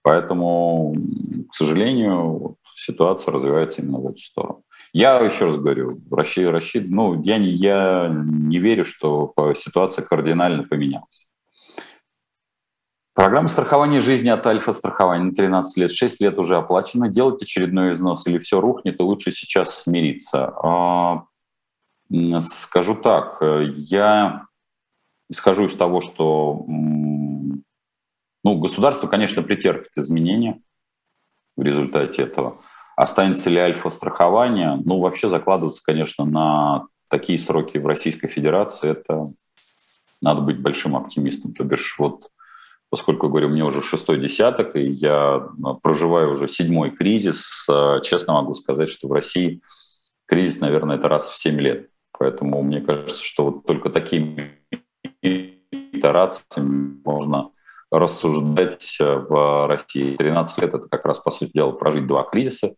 Поэтому, 0.02 0.94
к 1.50 1.56
сожалению, 1.56 2.56
ситуация 2.76 3.32
развивается 3.32 3.82
именно 3.82 3.98
в 3.98 4.08
эту 4.08 4.18
сторону. 4.18 4.62
Я 4.92 5.18
еще 5.20 5.44
раз 5.44 5.56
говорю, 5.56 5.90
Россия, 6.10 6.50
Россия, 6.50 6.84
ну, 6.86 7.22
я 7.22 7.38
не, 7.38 7.50
я 7.50 8.08
не 8.10 8.58
верю, 8.58 8.84
что 8.84 9.34
ситуация 9.56 10.04
кардинально 10.04 10.64
поменялась. 10.64 11.30
Программа 13.14 13.48
страхования 13.48 14.00
жизни 14.00 14.28
от 14.28 14.46
Альфа-страхования 14.46 15.24
на 15.24 15.32
13 15.32 15.76
лет, 15.76 15.92
6 15.92 16.20
лет 16.20 16.38
уже 16.38 16.56
оплачено. 16.56 17.08
Делать 17.08 17.42
очередной 17.42 17.92
износ 17.92 18.26
или 18.26 18.38
все 18.38 18.60
рухнет, 18.60 18.98
и 18.98 19.02
лучше 19.02 19.32
сейчас 19.32 19.82
смириться. 19.82 20.46
А, 20.62 21.22
скажу 22.40 22.94
так, 22.94 23.42
я 23.76 24.46
исхожу 25.28 25.66
из 25.66 25.76
того, 25.76 26.00
что 26.00 26.64
ну, 26.66 28.58
государство, 28.58 29.06
конечно, 29.06 29.42
претерпит 29.42 29.90
изменения 29.96 30.62
в 31.56 31.62
результате 31.62 32.22
этого. 32.22 32.54
Останется 33.00 33.48
ли 33.48 33.56
альфа-страхование? 33.56 34.78
Ну, 34.84 35.00
вообще 35.00 35.30
закладываться, 35.30 35.82
конечно, 35.82 36.26
на 36.26 36.84
такие 37.08 37.38
сроки 37.38 37.78
в 37.78 37.86
Российской 37.86 38.28
Федерации, 38.28 38.90
это 38.90 39.22
надо 40.20 40.42
быть 40.42 40.60
большим 40.60 40.94
оптимистом. 40.94 41.54
То 41.54 41.64
бишь, 41.64 41.96
вот 41.98 42.30
поскольку, 42.90 43.30
говорю, 43.30 43.48
мне 43.48 43.64
уже 43.64 43.80
шестой 43.80 44.20
десяток, 44.20 44.76
и 44.76 44.82
я 44.82 45.36
а, 45.36 45.74
проживаю 45.82 46.34
уже 46.34 46.46
седьмой 46.46 46.90
кризис, 46.90 47.66
а, 47.70 48.00
честно 48.00 48.34
могу 48.34 48.52
сказать, 48.52 48.90
что 48.90 49.08
в 49.08 49.12
России 49.12 49.62
кризис, 50.26 50.60
наверное, 50.60 50.98
это 50.98 51.08
раз 51.08 51.30
в 51.30 51.38
семь 51.38 51.58
лет. 51.58 51.88
Поэтому 52.18 52.60
мне 52.60 52.82
кажется, 52.82 53.24
что 53.24 53.46
вот 53.46 53.64
только 53.64 53.88
такими 53.88 54.58
итерациями 55.22 57.00
можно 57.02 57.48
рассуждать 57.90 58.98
а, 59.00 59.20
в 59.20 59.68
России. 59.68 60.16
13 60.16 60.58
лет– 60.58 60.74
это 60.74 60.86
как 60.86 61.06
раз, 61.06 61.18
по 61.18 61.30
сути 61.30 61.52
дела, 61.54 61.72
прожить 61.72 62.06
два 62.06 62.24
кризиса. 62.24 62.74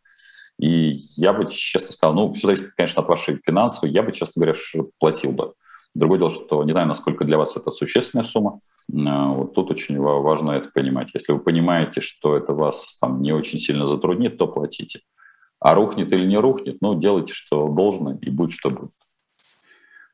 И 0.58 0.92
я 1.16 1.32
бы, 1.32 1.50
честно 1.50 1.92
сказал, 1.92 2.14
ну, 2.14 2.32
все 2.32 2.46
зависит, 2.46 2.72
конечно, 2.76 3.02
от 3.02 3.08
вашей 3.08 3.40
финансовой, 3.44 3.90
я 3.90 4.02
бы, 4.02 4.12
честно 4.12 4.40
говоря, 4.40 4.58
платил 4.98 5.32
бы. 5.32 5.54
Другое 5.94 6.18
дело, 6.18 6.30
что 6.30 6.64
не 6.64 6.72
знаю, 6.72 6.88
насколько 6.88 7.24
для 7.24 7.36
вас 7.36 7.54
это 7.56 7.70
существенная 7.70 8.24
сумма. 8.24 8.58
Э, 8.90 9.26
вот 9.26 9.54
тут 9.54 9.70
очень 9.70 9.98
важно 9.98 10.52
это 10.52 10.70
понимать. 10.70 11.10
Если 11.12 11.32
вы 11.32 11.38
понимаете, 11.38 12.00
что 12.00 12.36
это 12.36 12.54
вас 12.54 12.98
там 12.98 13.20
не 13.20 13.32
очень 13.32 13.58
сильно 13.58 13.86
затруднит, 13.86 14.38
то 14.38 14.46
платите. 14.46 15.00
А 15.60 15.74
рухнет 15.74 16.12
или 16.12 16.26
не 16.26 16.38
рухнет, 16.38 16.78
ну, 16.80 16.98
делайте, 16.98 17.34
что 17.34 17.68
должно, 17.68 18.14
и 18.14 18.30
будь 18.30 18.52
что 18.52 18.70
будет. 18.70 18.90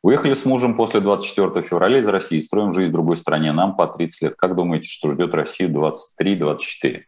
Уехали 0.02 0.34
с 0.34 0.44
мужем 0.44 0.76
после 0.76 1.00
24 1.00 1.66
февраля 1.66 1.98
из 1.98 2.08
России, 2.08 2.38
строим 2.38 2.72
жизнь 2.72 2.90
в 2.90 2.92
другой 2.92 3.16
стране, 3.16 3.52
нам 3.52 3.76
по 3.76 3.86
30 3.86 4.22
лет. 4.22 4.34
Как 4.36 4.54
думаете, 4.54 4.88
что 4.88 5.10
ждет 5.12 5.34
Россию 5.34 5.70
23-24? 5.70 7.02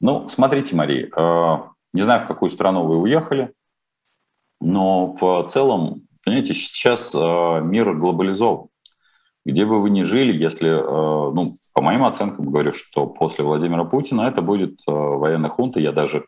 Ну, 0.00 0.28
смотрите, 0.28 0.76
Мария, 0.76 1.08
э, 1.08 1.56
не 1.96 2.02
знаю, 2.02 2.24
в 2.24 2.28
какую 2.28 2.50
страну 2.50 2.86
вы 2.86 2.98
уехали, 2.98 3.52
но 4.60 5.16
в 5.20 5.46
целом 5.48 6.06
Понимаете, 6.26 6.54
сейчас 6.54 7.14
э, 7.14 7.18
мир 7.62 7.94
глобализован. 7.94 8.66
Где 9.44 9.64
бы 9.64 9.80
вы 9.80 9.90
ни 9.90 10.02
жили, 10.02 10.36
если, 10.36 10.70
э, 10.70 11.32
ну, 11.32 11.52
по 11.72 11.80
моим 11.80 12.02
оценкам 12.02 12.50
говорю, 12.50 12.72
что 12.72 13.06
после 13.06 13.44
Владимира 13.44 13.84
Путина 13.84 14.22
это 14.22 14.42
будет 14.42 14.72
э, 14.88 14.90
военная 14.90 15.50
хунта. 15.50 15.78
Я 15.78 15.92
даже 15.92 16.26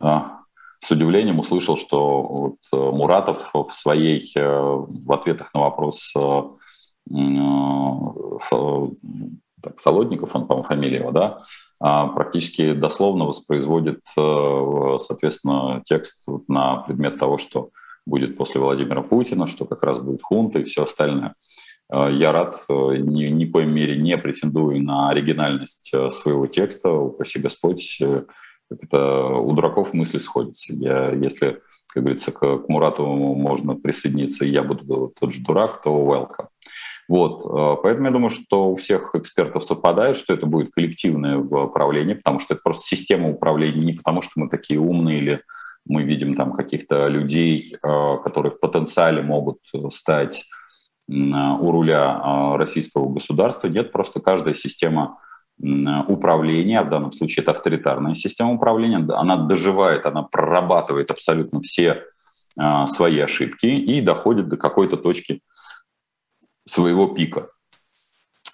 с 0.00 0.90
удивлением 0.90 1.38
услышал, 1.38 1.76
что 1.76 2.20
вот, 2.20 2.56
Муратов 2.72 3.50
в 3.52 3.70
своей, 3.72 4.32
в 4.34 5.12
ответах 5.12 5.54
на 5.54 5.60
вопрос 5.60 6.12
так, 9.62 9.78
Солодников, 9.78 10.34
он, 10.34 10.46
по-моему, 10.46 10.66
фамилия 10.66 10.98
его, 10.98 11.10
да, 11.10 11.42
а, 11.80 12.08
практически 12.08 12.72
дословно 12.72 13.24
воспроизводит, 13.24 14.00
э, 14.16 14.96
соответственно, 15.00 15.82
текст 15.84 16.26
на 16.48 16.78
предмет 16.78 17.18
того, 17.18 17.38
что 17.38 17.70
будет 18.04 18.36
после 18.36 18.60
Владимира 18.60 19.02
Путина, 19.02 19.46
что 19.46 19.64
как 19.64 19.82
раз 19.82 20.00
будет 20.00 20.22
хунта 20.22 20.58
и 20.58 20.64
все 20.64 20.82
остальное. 20.82 21.32
Э, 21.92 22.08
я 22.12 22.32
рад, 22.32 22.56
э, 22.68 22.72
ни, 22.98 23.26
ни 23.26 23.44
в 23.46 23.52
коем 23.52 23.74
мере 23.74 23.96
не 23.96 24.18
претендую 24.18 24.82
на 24.82 25.10
оригинальность 25.10 25.92
своего 26.10 26.46
текста, 26.46 26.92
упаси 26.92 27.38
Господь, 27.38 28.00
это 28.70 29.26
у 29.26 29.52
дураков 29.52 29.92
мысли 29.92 30.18
сходятся. 30.18 30.72
Я, 30.72 31.12
если, 31.12 31.58
как 31.88 32.02
говорится, 32.02 32.32
к, 32.32 32.38
к 32.38 32.68
Мурату 32.68 33.04
можно 33.06 33.74
присоединиться, 33.74 34.44
и 34.44 34.50
я 34.50 34.62
буду 34.62 35.08
тот 35.20 35.32
же 35.32 35.42
дурак, 35.42 35.82
то 35.82 35.90
welcome. 35.90 36.46
Вот, 37.12 37.82
поэтому 37.82 38.06
я 38.06 38.12
думаю, 38.12 38.30
что 38.30 38.70
у 38.70 38.74
всех 38.74 39.14
экспертов 39.14 39.64
совпадает, 39.64 40.16
что 40.16 40.32
это 40.32 40.46
будет 40.46 40.72
коллективное 40.72 41.36
управление, 41.36 42.16
потому 42.16 42.38
что 42.38 42.54
это 42.54 42.62
просто 42.62 42.86
система 42.86 43.28
управления, 43.28 43.84
не 43.84 43.92
потому 43.92 44.22
что 44.22 44.32
мы 44.36 44.48
такие 44.48 44.80
умные 44.80 45.18
или 45.18 45.38
мы 45.84 46.04
видим 46.04 46.36
там 46.36 46.52
каких-то 46.52 47.08
людей, 47.08 47.74
э, 47.74 48.18
которые 48.24 48.52
в 48.52 48.60
потенциале 48.60 49.22
могут 49.22 49.58
стать 49.90 50.44
у 51.08 51.70
руля 51.70 52.22
э, 52.24 52.56
российского 52.56 53.12
государства. 53.12 53.68
Нет, 53.68 53.92
просто 53.92 54.20
каждая 54.20 54.54
система 54.54 55.18
управления, 56.08 56.82
в 56.82 56.88
данном 56.88 57.12
случае 57.12 57.42
это 57.42 57.52
авторитарная 57.52 58.14
система 58.14 58.52
управления, 58.52 58.96
она 59.14 59.36
доживает, 59.36 60.06
она 60.06 60.22
прорабатывает 60.22 61.10
абсолютно 61.10 61.60
все 61.60 62.04
э, 62.58 62.86
свои 62.88 63.18
ошибки 63.20 63.66
и 63.66 64.00
доходит 64.00 64.48
до 64.48 64.56
какой-то 64.56 64.96
точки 64.96 65.40
своего 66.72 67.08
пика. 67.08 67.48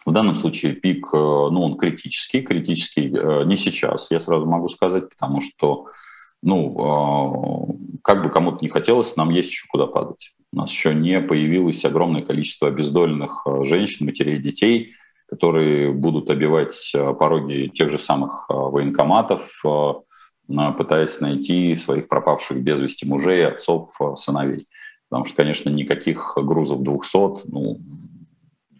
В 0.04 0.12
данном 0.12 0.36
случае 0.36 0.72
пик, 0.72 1.12
ну, 1.12 1.62
он 1.62 1.76
критический, 1.76 2.40
критический 2.40 3.08
не 3.46 3.56
сейчас, 3.56 4.10
я 4.10 4.20
сразу 4.20 4.46
могу 4.46 4.68
сказать, 4.68 5.10
потому 5.10 5.40
что 5.40 5.86
ну, 6.42 6.76
а, 6.78 7.98
как 8.02 8.22
бы 8.22 8.30
кому-то 8.30 8.58
не 8.60 8.68
хотелось, 8.68 9.16
нам 9.16 9.30
есть 9.30 9.50
еще 9.50 9.66
куда 9.68 9.86
падать. 9.86 10.30
У 10.52 10.56
нас 10.56 10.70
еще 10.70 10.94
не 10.94 11.20
появилось 11.20 11.84
огромное 11.84 12.22
количество 12.22 12.68
обездоленных 12.68 13.44
женщин, 13.62 14.06
матерей, 14.06 14.38
детей, 14.38 14.94
которые 15.28 15.92
будут 15.92 16.30
обивать 16.30 16.92
пороги 17.18 17.70
тех 17.74 17.90
же 17.90 17.98
самых 17.98 18.46
военкоматов, 18.48 19.62
пытаясь 20.46 21.20
найти 21.20 21.74
своих 21.74 22.08
пропавших 22.08 22.62
без 22.62 22.80
вести 22.80 23.04
мужей, 23.06 23.46
отцов, 23.46 23.90
сыновей. 24.16 24.64
Потому 25.08 25.24
что, 25.24 25.36
конечно, 25.36 25.70
никаких 25.70 26.34
грузов 26.36 26.82
200, 26.82 27.50
ну, 27.50 27.78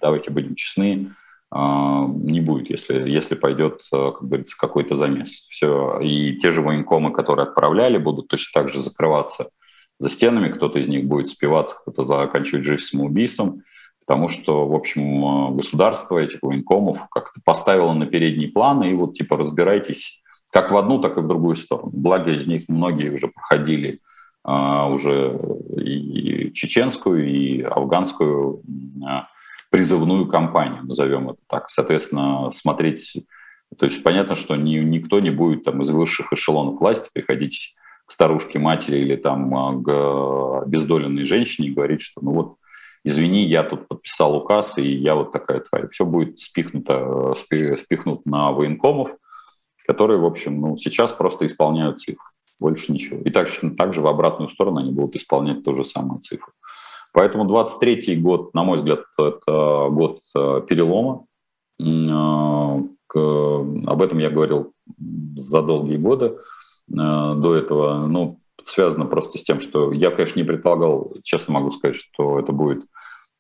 давайте 0.01 0.31
будем 0.31 0.55
честны, 0.55 1.15
а, 1.51 2.07
не 2.09 2.41
будет, 2.41 2.69
если, 2.69 3.09
если 3.09 3.35
пойдет, 3.35 3.81
э, 3.91 4.13
как 4.13 4.23
говорится, 4.23 4.57
какой-то 4.59 4.95
замес. 4.95 5.47
Все. 5.49 5.99
И 6.01 6.37
те 6.37 6.51
же 6.51 6.61
военкомы, 6.61 7.11
которые 7.11 7.45
отправляли, 7.45 7.97
будут 7.97 8.29
точно 8.29 8.61
так 8.61 8.71
же 8.71 8.81
закрываться 8.81 9.49
за 9.99 10.11
стенами, 10.11 10.51
кто-то 10.51 10.79
из 10.79 10.89
них 10.89 11.07
будет 11.07 11.29
спиваться, 11.29 11.77
кто-то 11.81 12.05
заканчивать 12.05 12.65
жизнь 12.65 12.85
самоубийством, 12.85 13.63
потому 14.07 14.29
что, 14.29 14.69
в 14.69 14.75
общем, 14.75 15.57
государство 15.57 16.19
этих 16.19 16.43
военкомов 16.43 17.09
как-то 17.11 17.41
поставило 17.45 17.95
на 17.95 18.07
передний 18.07 18.49
план, 18.49 18.83
и 18.85 18.93
вот 18.93 19.15
типа 19.15 19.39
разбирайтесь 19.39 20.23
как 20.51 20.71
в 20.71 20.77
одну, 20.77 21.01
так 21.01 21.17
и 21.17 21.21
в 21.21 21.27
другую 21.27 21.57
сторону. 21.57 21.91
Благо 21.93 22.31
из 22.31 22.47
них 22.47 22.65
многие 22.69 23.11
уже 23.11 23.29
проходили 23.29 24.01
уже 24.49 25.39
и 25.77 26.53
чеченскую, 26.55 27.29
и 27.29 27.63
афганскую 27.63 28.63
а, 29.07 29.27
призывную 29.71 30.27
кампанию, 30.27 30.85
назовем 30.85 31.31
это 31.31 31.43
так. 31.47 31.71
Соответственно, 31.71 32.51
смотреть... 32.51 33.25
То 33.79 33.85
есть 33.85 34.03
понятно, 34.03 34.35
что 34.35 34.57
ни, 34.57 34.79
никто 34.79 35.21
не 35.21 35.31
будет 35.31 35.65
там 35.65 35.83
из 35.83 35.91
высших 35.91 36.33
эшелонов 36.33 36.81
власти 36.81 37.11
приходить 37.13 37.75
к 38.07 38.11
старушке 38.11 38.59
матери 38.59 38.99
или 38.99 39.17
там 39.17 39.55
а, 39.55 39.83
к 39.83 40.63
обездоленной 40.63 41.25
женщине 41.25 41.69
и 41.69 41.75
говорить, 41.75 42.01
что 42.01 42.23
ну 42.23 42.33
вот, 42.33 42.55
извини, 43.05 43.45
я 43.45 43.65
тут 43.65 43.87
подписал 43.87 44.35
указ, 44.35 44.79
и 44.79 44.91
я 44.91 45.15
вот 45.15 45.31
такая 45.31 45.61
тварь. 45.61 45.89
Все 45.89 46.07
будет 46.07 46.39
спихнуто, 46.39 47.35
спихнуто 47.35 48.23
на 48.25 48.53
военкомов, 48.53 49.11
которые, 49.87 50.19
в 50.19 50.25
общем, 50.25 50.61
ну, 50.61 50.77
сейчас 50.79 51.13
просто 51.13 51.45
исполняют 51.45 52.01
цифры. 52.01 52.25
Больше 52.61 52.93
ничего. 52.93 53.21
И 53.21 53.31
так, 53.31 53.49
также 53.77 54.01
в 54.01 54.07
обратную 54.07 54.49
сторону 54.49 54.79
они 54.79 54.91
будут 54.91 55.17
исполнять 55.17 55.65
ту 55.65 55.75
же 55.75 55.85
самую 55.85 56.21
цифру. 56.21 56.53
Поэтому 57.13 57.45
23 57.45 58.17
год, 58.17 58.55
на 58.55 58.65
мой 58.65 58.77
взгляд, 58.77 59.01
это 59.19 59.89
год 59.91 60.21
э, 60.37 60.63
перелома. 60.69 61.25
Э, 61.81 62.79
об 63.15 64.03
этом 64.03 64.19
я 64.19 64.31
говорил 64.31 64.73
за 65.37 65.63
долгие 65.63 65.97
годы 65.97 66.27
э, 66.27 66.35
до 66.89 67.55
этого. 67.55 68.07
Ну, 68.07 68.41
связано 68.63 69.07
просто 69.07 69.39
с 69.39 69.43
тем, 69.43 69.61
что 69.61 69.93
я, 69.93 70.11
конечно, 70.11 70.39
не 70.39 70.47
предполагал, 70.47 71.11
честно 71.25 71.55
могу 71.55 71.71
сказать, 71.71 71.97
что 71.97 72.39
это 72.39 72.53
будет 72.53 72.85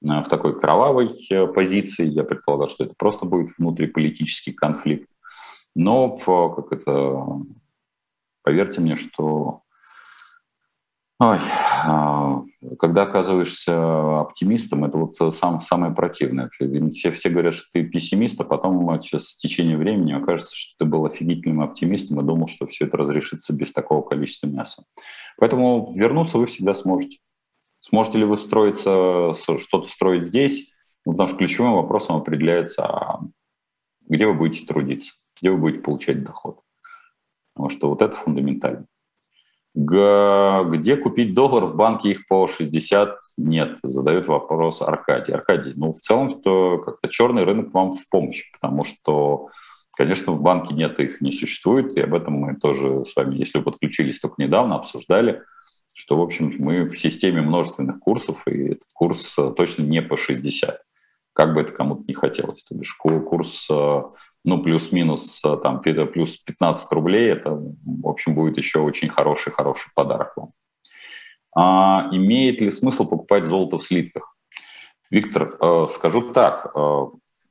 в 0.00 0.24
такой 0.30 0.58
кровавой 0.58 1.10
позиции. 1.54 2.06
Я 2.06 2.22
предполагал, 2.22 2.68
что 2.68 2.84
это 2.84 2.94
просто 2.96 3.26
будет 3.26 3.50
внутриполитический 3.58 4.52
конфликт. 4.52 5.08
Но 5.74 6.16
как 6.16 6.72
это, 6.72 7.24
поверьте 8.48 8.80
мне, 8.80 8.96
что 8.96 9.60
Ой, 11.20 11.38
а, 11.84 12.44
когда 12.78 13.02
оказываешься 13.02 14.20
оптимистом, 14.20 14.84
это 14.84 14.96
вот 14.96 15.34
сам, 15.34 15.60
самое 15.60 15.92
противное. 15.92 16.48
Все, 16.92 17.10
все 17.10 17.28
говорят, 17.28 17.54
что 17.54 17.66
ты 17.72 17.82
пессимист, 17.82 18.40
а 18.40 18.44
потом 18.44 18.88
сейчас 19.02 19.32
в 19.32 19.38
течение 19.38 19.76
времени 19.76 20.12
окажется, 20.12 20.56
что 20.56 20.76
ты 20.78 20.84
был 20.86 21.04
офигительным 21.04 21.60
оптимистом 21.60 22.20
и 22.20 22.24
думал, 22.24 22.46
что 22.46 22.66
все 22.68 22.86
это 22.86 22.96
разрешится 22.96 23.52
без 23.52 23.72
такого 23.72 24.00
количества 24.00 24.46
мяса. 24.46 24.84
Поэтому 25.38 25.92
вернуться 25.94 26.38
вы 26.38 26.46
всегда 26.46 26.72
сможете. 26.72 27.18
Сможете 27.80 28.20
ли 28.20 28.24
вы 28.24 28.38
строиться, 28.38 29.34
что-то 29.34 29.88
строить 29.88 30.28
здесь? 30.28 30.70
Ну, 31.04 31.12
потому 31.12 31.28
что 31.28 31.36
ключевым 31.36 31.74
вопросом 31.74 32.16
определяется, 32.16 32.86
а 32.86 33.20
где 34.08 34.26
вы 34.26 34.34
будете 34.34 34.64
трудиться, 34.64 35.14
где 35.38 35.50
вы 35.50 35.58
будете 35.58 35.82
получать 35.82 36.22
доход. 36.22 36.60
Потому 37.58 37.70
что 37.70 37.88
вот 37.88 38.02
это 38.02 38.14
фундаментально. 38.14 38.86
Где 39.74 40.96
купить 40.96 41.34
доллар 41.34 41.64
в 41.64 41.74
банке 41.74 42.12
их 42.12 42.28
по 42.28 42.46
60? 42.46 43.18
Нет, 43.36 43.78
задает 43.82 44.28
вопрос 44.28 44.80
Аркадий. 44.80 45.32
Аркадий, 45.32 45.72
ну 45.74 45.90
в 45.90 45.98
целом 45.98 46.40
то 46.40 46.78
как-то 46.78 47.08
черный 47.08 47.42
рынок 47.42 47.74
вам 47.74 47.96
в 47.96 48.08
помощь, 48.08 48.44
потому 48.52 48.84
что, 48.84 49.48
конечно, 49.96 50.32
в 50.32 50.40
банке 50.40 50.72
нет, 50.72 51.00
их 51.00 51.20
не 51.20 51.32
существует, 51.32 51.96
и 51.96 52.00
об 52.00 52.14
этом 52.14 52.34
мы 52.34 52.54
тоже 52.54 53.04
с 53.04 53.16
вами, 53.16 53.34
если 53.34 53.58
вы 53.58 53.64
подключились 53.64 54.20
только 54.20 54.40
недавно, 54.40 54.76
обсуждали, 54.76 55.42
что, 55.96 56.16
в 56.16 56.22
общем, 56.22 56.54
мы 56.60 56.84
в 56.84 56.96
системе 56.96 57.42
множественных 57.42 57.98
курсов, 57.98 58.46
и 58.46 58.68
этот 58.68 58.88
курс 58.92 59.36
точно 59.56 59.82
не 59.82 60.00
по 60.00 60.16
60, 60.16 60.78
как 61.32 61.54
бы 61.54 61.62
это 61.62 61.72
кому-то 61.72 62.04
не 62.06 62.14
хотелось. 62.14 62.62
То 62.62 62.76
бишь 62.76 62.94
курс 62.94 63.68
ну, 64.44 64.62
плюс-минус 64.62 65.44
э, 65.44 65.56
там 65.62 65.80
плюс 65.80 66.36
15 66.38 66.92
рублей, 66.92 67.32
это, 67.32 67.50
в 67.50 68.06
общем, 68.06 68.34
будет 68.34 68.56
еще 68.56 68.80
очень 68.80 69.08
хороший-хороший 69.08 69.90
подарок 69.94 70.32
вам. 70.36 70.48
А, 71.54 72.08
имеет 72.12 72.60
ли 72.60 72.70
смысл 72.70 73.08
покупать 73.08 73.46
золото 73.46 73.78
в 73.78 73.82
слитках? 73.82 74.36
Виктор, 75.10 75.56
э, 75.60 75.86
скажу 75.92 76.32
так, 76.32 76.70
э, 76.74 77.04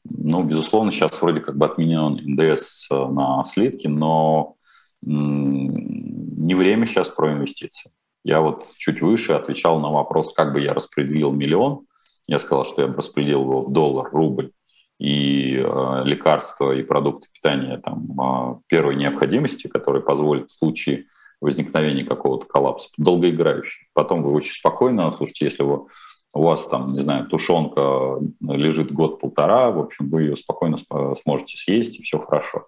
ну, 0.06 0.44
безусловно, 0.44 0.92
сейчас 0.92 1.22
вроде 1.22 1.42
как 1.42 1.58
бы 1.58 1.66
отменен 1.66 2.20
НДС 2.24 2.90
на 2.90 3.44
слитки, 3.44 3.88
но 3.88 4.56
не 5.02 6.56
время 6.56 6.86
сейчас 6.86 7.10
про 7.10 7.34
инвестиции. 7.34 7.92
Я 8.24 8.42
вот 8.42 8.66
чуть 8.78 9.02
выше 9.02 9.34
отвечал 9.34 9.80
на 9.80 9.90
вопрос, 9.90 10.34
как 10.34 10.54
бы 10.54 10.62
я 10.62 10.74
распределил 10.74 11.32
миллион. 11.32 11.86
Я 12.26 12.40
сказал, 12.40 12.66
что 12.66 12.82
я 12.82 12.88
бы 12.88 12.96
распределил 12.96 13.42
его 13.42 13.62
в 13.62 13.74
доллар, 13.74 14.10
рубль 14.12 14.52
и 15.00 15.58
э, 15.58 16.02
лекарства 16.06 16.72
и 16.72 16.84
продукты 16.84 17.28
питания 17.32 17.78
там, 17.78 18.08
э, 18.20 18.60
первой 18.68 18.96
необходимости, 18.96 19.68
которые 19.68 20.02
позволят 20.02 20.50
в 20.50 20.58
случае 20.58 21.06
возникновения 21.40 22.04
какого-то 22.04 22.48
коллапса, 22.48 22.90
долгоиграющий. 22.98 23.88
Потом 23.94 24.24
вы 24.24 24.32
очень 24.32 24.54
спокойно, 24.54 25.12
слушайте, 25.12 25.46
если 25.46 25.62
вы, 25.62 25.86
у 26.34 26.42
вас 26.42 26.68
там, 26.68 26.86
не 26.86 27.00
знаю, 27.00 27.28
тушенка 27.28 28.20
лежит 28.42 28.92
год-полтора, 28.92 29.70
в 29.70 29.80
общем, 29.80 30.10
вы 30.10 30.24
ее 30.24 30.36
спокойно 30.36 30.78
сможете 31.22 31.58
съесть, 31.58 32.00
и 32.00 32.04
все 32.04 32.20
хорошо. 32.20 32.68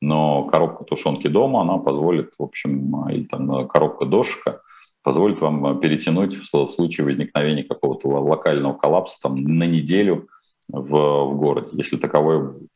Но 0.00 0.44
коробка 0.44 0.82
тушенки 0.82 1.28
дома, 1.28 1.60
она 1.60 1.78
позволит, 1.78 2.32
в 2.36 2.42
общем, 2.42 3.08
и 3.10 3.24
там 3.24 3.68
коробка 3.68 4.06
дошика 4.06 4.60
позволит 5.02 5.40
вам 5.40 5.78
перетянуть 5.78 6.34
в 6.34 6.68
случае 6.68 7.04
возникновения 7.04 7.62
какого-то 7.62 8.08
локального 8.08 8.72
коллапса 8.72 9.18
там, 9.22 9.36
на 9.36 9.64
неделю– 9.64 10.26
в, 10.72 11.24
в 11.24 11.36
городе, 11.36 11.70
если 11.72 11.96
таковой 11.96 12.68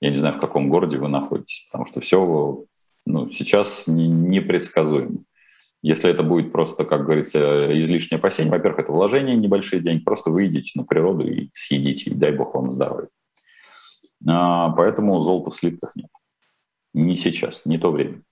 Я 0.00 0.10
не 0.10 0.16
знаю, 0.16 0.34
в 0.34 0.40
каком 0.40 0.68
городе 0.68 0.98
вы 0.98 1.08
находитесь, 1.08 1.64
потому 1.66 1.86
что 1.86 2.00
все 2.00 2.64
ну, 3.06 3.30
сейчас 3.30 3.86
не, 3.86 4.08
непредсказуемо. 4.08 5.20
Если 5.80 6.10
это 6.10 6.22
будет 6.22 6.52
просто, 6.52 6.84
как 6.84 7.04
говорится, 7.04 7.78
излишнее 7.80 8.18
опасение, 8.18 8.50
во-первых, 8.50 8.80
это 8.80 8.92
вложение, 8.92 9.36
небольшие 9.36 9.80
деньги, 9.80 10.02
просто 10.02 10.30
выйдите 10.30 10.72
на 10.74 10.84
природу 10.84 11.26
и 11.26 11.50
съедите, 11.54 12.10
и 12.10 12.14
дай 12.14 12.32
бог 12.32 12.54
вам 12.54 12.70
здоровья. 12.70 13.08
А, 14.26 14.70
поэтому 14.70 15.18
золота 15.20 15.50
в 15.50 15.54
слитках 15.54 15.94
нет. 15.94 16.10
Не 16.94 17.16
сейчас, 17.16 17.64
не 17.64 17.78
то 17.78 17.92
время. 17.92 18.22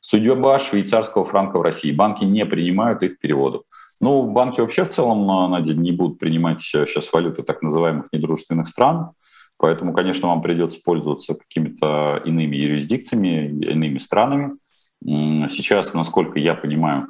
Судьба 0.00 0.58
швейцарского 0.58 1.24
франка 1.24 1.58
в 1.58 1.62
России. 1.62 1.92
Банки 1.92 2.24
не 2.24 2.44
принимают 2.44 3.02
их 3.02 3.18
переводов. 3.18 3.62
Ну, 4.00 4.30
банки 4.30 4.60
вообще 4.60 4.84
в 4.84 4.90
целом, 4.90 5.30
а, 5.30 5.48
Надя, 5.48 5.74
не 5.74 5.92
будут 5.92 6.18
принимать 6.18 6.60
сейчас 6.60 7.12
валюты 7.12 7.42
так 7.42 7.62
называемых 7.62 8.08
недружественных 8.12 8.68
стран, 8.68 9.12
поэтому, 9.58 9.94
конечно, 9.94 10.28
вам 10.28 10.42
придется 10.42 10.80
пользоваться 10.84 11.34
какими-то 11.34 12.20
иными 12.24 12.56
юрисдикциями, 12.56 13.64
иными 13.64 13.98
странами. 13.98 14.56
Сейчас, 15.02 15.94
насколько 15.94 16.38
я 16.38 16.54
понимаю, 16.54 17.06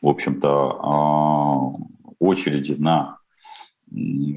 в 0.00 0.08
общем-то, 0.08 0.48
а, 0.48 1.72
очереди 2.20 2.72
на 2.78 3.18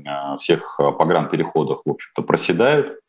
а, 0.08 0.38
всех 0.38 0.78
погранпереходах, 0.78 1.82
в 1.86 1.90
общем-то, 1.90 2.24
проседают. 2.24 3.00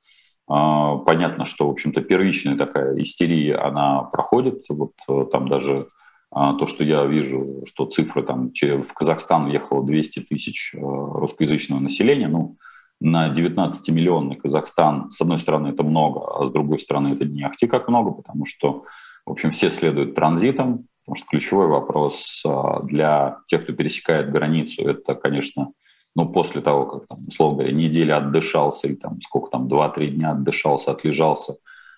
Понятно, 0.46 1.46
что, 1.46 1.66
в 1.66 1.70
общем-то, 1.70 2.02
первичная 2.02 2.58
такая 2.58 3.00
истерия, 3.00 3.56
она 3.56 4.02
проходит. 4.02 4.66
Вот 4.68 4.92
э, 5.08 5.24
там 5.32 5.48
даже 5.48 5.88
то, 6.34 6.66
что 6.66 6.82
я 6.82 7.04
вижу, 7.04 7.62
что 7.66 7.86
цифры 7.86 8.24
там 8.24 8.50
в 8.50 8.92
Казахстан 8.92 9.48
ехало 9.48 9.84
200 9.86 10.20
тысяч 10.20 10.74
э, 10.74 10.78
русскоязычного 10.80 11.78
населения, 11.80 12.26
ну, 12.26 12.56
на 13.00 13.30
19-миллионный 13.30 14.36
Казахстан, 14.36 15.10
с 15.10 15.20
одной 15.20 15.38
стороны, 15.38 15.68
это 15.68 15.84
много, 15.84 16.20
а 16.40 16.46
с 16.46 16.50
другой 16.50 16.80
стороны, 16.80 17.08
это 17.08 17.24
не 17.24 17.44
ахти 17.44 17.68
как 17.68 17.88
много, 17.88 18.10
потому 18.10 18.46
что, 18.46 18.84
в 19.26 19.30
общем, 19.30 19.52
все 19.52 19.70
следуют 19.70 20.16
транзитом, 20.16 20.88
потому 21.04 21.16
что 21.16 21.26
ключевой 21.28 21.68
вопрос 21.68 22.42
а, 22.46 22.82
для 22.82 23.38
тех, 23.46 23.64
кто 23.64 23.72
пересекает 23.72 24.32
границу, 24.32 24.88
это, 24.88 25.14
конечно, 25.14 25.70
ну, 26.16 26.28
после 26.28 26.62
того, 26.62 26.86
как, 26.86 27.06
там, 27.08 27.18
условно 27.18 27.58
говоря, 27.58 27.74
неделя 27.74 28.16
отдышался, 28.16 28.88
и 28.88 28.96
там 28.96 29.20
сколько 29.20 29.50
там, 29.50 29.68
2-3 29.68 30.08
дня 30.08 30.30
отдышался, 30.30 30.92
отлежался, 30.92 31.56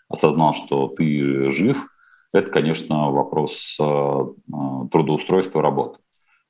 осознал, 0.09 0.55
что 0.55 0.89
ты 0.89 1.49
жив– 1.49 1.89
это, 2.32 2.50
конечно, 2.50 3.10
вопрос 3.10 3.76
э, 3.80 3.84
э, 3.84 4.88
трудоустройства 4.90 5.62
работы. 5.62 5.98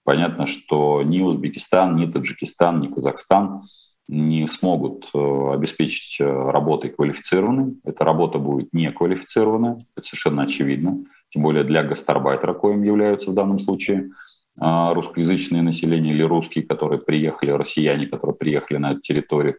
Понятно, 0.04 0.46
что 0.46 1.02
ни 1.02 1.20
Узбекистан, 1.20 1.96
ни 1.96 2.06
Таджикистан, 2.06 2.80
ни 2.80 2.88
Казахстан 2.88 3.62
не 4.08 4.46
смогут 4.46 5.10
э, 5.14 5.50
обеспечить 5.52 6.20
работой 6.20 6.90
квалифицированной. 6.90 7.76
Эта 7.84 8.04
работа 8.04 8.38
будет 8.38 8.72
неквалифицированная, 8.72 9.78
это 9.96 10.06
совершенно 10.06 10.44
очевидно, 10.44 11.04
тем 11.28 11.42
более 11.42 11.64
для 11.64 11.82
гастарбайтера, 11.82 12.52
коим 12.54 12.82
являются 12.82 13.30
в 13.30 13.34
данном 13.34 13.58
случае 13.58 14.10
русскоязычное 14.58 15.60
население 15.60 16.14
или 16.14 16.22
русские, 16.22 16.64
которые 16.64 16.98
приехали, 16.98 17.50
россияне, 17.50 18.06
которые 18.06 18.34
приехали 18.34 18.78
на 18.78 18.92
эту 18.92 19.02
территорию. 19.02 19.56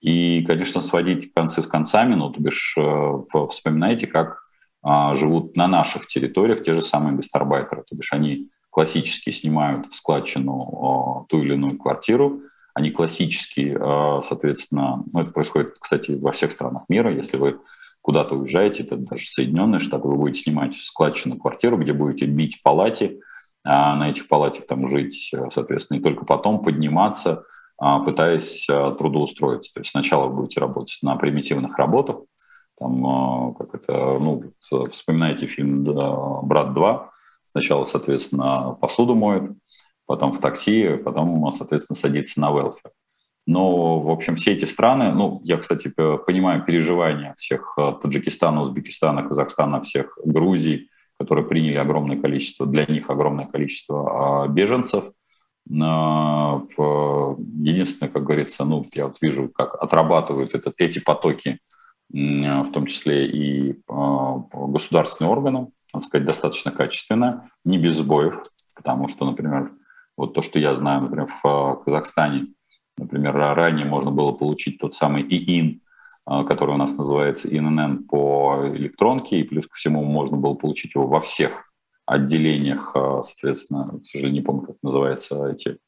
И, 0.00 0.42
конечно, 0.44 0.80
сводить 0.80 1.32
концы 1.32 1.62
с 1.62 1.66
концами, 1.68 2.16
ну, 2.16 2.28
то 2.28 2.40
бишь, 2.40 2.76
вспоминайте, 3.50 4.08
как 4.08 4.40
живут 4.84 5.56
на 5.56 5.68
наших 5.68 6.06
территориях 6.06 6.62
те 6.62 6.74
же 6.74 6.82
самые 6.82 7.14
гастарбайтеры, 7.14 7.84
то 7.88 7.94
бишь 7.94 8.12
они 8.12 8.48
классически 8.70 9.30
снимают 9.30 9.86
в 9.86 9.94
складчину 9.94 11.26
ту 11.28 11.42
или 11.42 11.54
иную 11.54 11.78
квартиру, 11.78 12.40
они 12.74 12.90
классически, 12.90 13.76
соответственно, 14.22 15.04
ну, 15.12 15.20
это 15.20 15.30
происходит, 15.30 15.74
кстати, 15.78 16.12
во 16.20 16.32
всех 16.32 16.50
странах 16.52 16.84
мира, 16.88 17.14
если 17.14 17.36
вы 17.36 17.58
куда-то 18.00 18.34
уезжаете, 18.34 18.82
это 18.82 18.96
даже 18.96 19.26
Соединенные 19.26 19.78
Штаты, 19.78 20.08
вы 20.08 20.16
будете 20.16 20.40
снимать 20.40 20.74
складчину 20.74 21.36
квартиру, 21.36 21.76
где 21.76 21.92
будете 21.92 22.24
бить 22.26 22.62
палати, 22.62 23.20
а 23.64 23.94
на 23.94 24.08
этих 24.08 24.26
палатах 24.26 24.66
там 24.66 24.88
жить, 24.88 25.32
соответственно, 25.52 25.98
и 25.98 26.02
только 26.02 26.24
потом 26.24 26.62
подниматься, 26.62 27.44
пытаясь 27.78 28.66
трудоустроиться. 28.66 29.72
То 29.74 29.80
есть 29.80 29.90
сначала 29.90 30.28
вы 30.28 30.34
будете 30.34 30.60
работать 30.60 30.98
на 31.02 31.14
примитивных 31.16 31.78
работах, 31.78 32.22
там, 32.82 33.54
как 33.54 33.74
это, 33.74 34.18
ну, 34.18 34.52
вспоминайте 34.90 35.46
фильм 35.46 35.84
«Брат 35.84 36.76
2», 36.76 37.12
Сначала, 37.52 37.84
соответственно, 37.84 38.74
посуду 38.80 39.14
моет, 39.14 39.52
потом 40.06 40.32
в 40.32 40.40
такси, 40.40 40.96
потом, 40.96 41.52
соответственно, 41.52 41.98
садится 41.98 42.40
на 42.40 42.50
велфер. 42.50 42.90
Но, 43.46 44.00
в 44.00 44.10
общем, 44.10 44.36
все 44.36 44.52
эти 44.52 44.64
страны, 44.64 45.12
ну, 45.12 45.38
я, 45.44 45.58
кстати, 45.58 45.88
понимаю 45.88 46.64
переживания 46.64 47.34
всех 47.36 47.74
э, 47.76 47.90
Таджикистана, 48.00 48.62
Узбекистана, 48.62 49.22
Казахстана, 49.22 49.82
всех 49.82 50.18
Грузий, 50.24 50.88
которые 51.18 51.46
приняли 51.46 51.76
огромное 51.76 52.18
количество, 52.18 52.66
для 52.66 52.86
них 52.86 53.10
огромное 53.10 53.46
количество 53.46 54.44
а, 54.44 54.48
беженцев. 54.48 55.12
Единственное, 55.66 58.10
как 58.10 58.24
говорится, 58.24 58.64
ну, 58.64 58.82
я 58.94 59.06
вот 59.06 59.16
вижу, 59.20 59.48
как 59.48 59.74
отрабатывают 59.74 60.54
этот, 60.54 60.74
эти 60.78 61.00
потоки 61.00 61.58
в 62.12 62.70
том 62.72 62.86
числе 62.86 63.26
и 63.26 63.82
а, 63.88 64.36
государственные 64.52 65.30
органы, 65.30 65.68
так 65.92 66.02
сказать, 66.02 66.26
достаточно 66.26 66.70
качественно, 66.70 67.48
не 67.64 67.78
без 67.78 67.96
сбоев, 67.96 68.42
потому 68.76 69.08
что, 69.08 69.24
например, 69.24 69.72
вот 70.16 70.34
то, 70.34 70.42
что 70.42 70.58
я 70.58 70.74
знаю, 70.74 71.02
например, 71.02 71.28
в 71.28 71.46
а, 71.46 71.76
Казахстане, 71.76 72.48
например, 72.98 73.34
ранее 73.34 73.86
можно 73.86 74.10
было 74.10 74.32
получить 74.32 74.78
тот 74.78 74.94
самый 74.94 75.22
ИИН, 75.22 75.80
а, 76.26 76.44
который 76.44 76.74
у 76.74 76.78
нас 76.78 76.96
называется 76.98 77.48
ИНН 77.48 78.04
по 78.04 78.62
электронке, 78.74 79.40
и 79.40 79.44
плюс 79.44 79.66
ко 79.66 79.74
всему 79.76 80.04
можно 80.04 80.36
было 80.36 80.54
получить 80.54 80.94
его 80.94 81.06
во 81.06 81.20
всех 81.20 81.72
отделениях, 82.04 82.90
соответственно, 82.94 84.00
к 84.00 84.04
сожалению, 84.04 84.40
не 84.40 84.44
помню, 84.44 84.66
как 84.66 84.76
называются 84.82 85.46
эти 85.46 85.78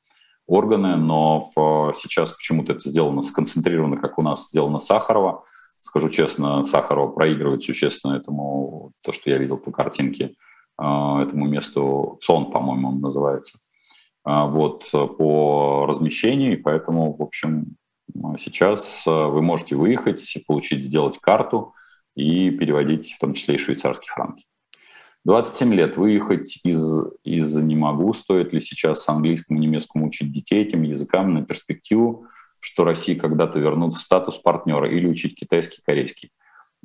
органы, 0.46 0.96
но 0.96 1.50
сейчас 1.94 2.30
почему-то 2.30 2.72
это 2.72 2.88
сделано 2.88 3.22
сконцентрировано, 3.22 3.96
как 3.96 4.18
у 4.18 4.22
нас 4.22 4.48
сделано 4.48 4.78
Сахарова, 4.78 5.42
скажу 5.85 6.09
честно, 6.09 6.64
Сахарова 6.64 7.12
проигрывает 7.12 7.62
существенно 7.62 8.14
этому, 8.14 8.91
то, 9.05 9.12
что 9.12 9.30
я 9.30 9.37
видел 9.37 9.59
по 9.59 9.70
картинке, 9.70 10.32
а, 10.78 11.22
этому 11.22 11.47
месту, 11.47 12.18
ЦОН, 12.22 12.51
по-моему, 12.51 12.89
он 12.89 13.01
называется, 13.01 13.59
а, 14.24 14.47
вот, 14.47 14.91
по 14.91 15.85
размещению, 15.87 16.55
и 16.55 16.57
поэтому, 16.57 17.14
в 17.14 17.22
общем, 17.22 17.76
сейчас 18.39 19.05
а, 19.07 19.28
вы 19.28 19.43
можете 19.43 19.76
выехать, 19.76 20.39
получить, 20.47 20.85
сделать 20.85 21.18
карту 21.18 21.74
и 22.16 22.51
переводить 22.51 23.12
в 23.12 23.18
том 23.18 23.35
числе 23.35 23.57
и 23.57 23.59
швейцарские 23.59 24.11
франки. 24.14 24.47
27 25.26 25.74
лет 25.74 25.97
выехать 25.97 26.61
из, 26.64 27.05
из 27.24 27.55
«не 27.57 27.76
могу», 27.76 28.12
стоит 28.14 28.53
ли 28.53 28.61
сейчас 28.61 29.09
английскому, 29.09 29.59
немецкому 29.59 30.07
учить 30.07 30.32
детей 30.32 30.62
этим 30.62 30.82
языкам 30.82 31.35
на 31.35 31.45
перспективу, 31.45 32.26
что 32.64 32.84
Россия 32.84 33.14
когда-то 33.14 33.58
вернут 33.58 33.94
статус 33.94 34.38
партнера 34.38 34.90
или 34.90 35.06
учить 35.06 35.34
китайский, 35.34 35.82
корейский. 35.84 36.30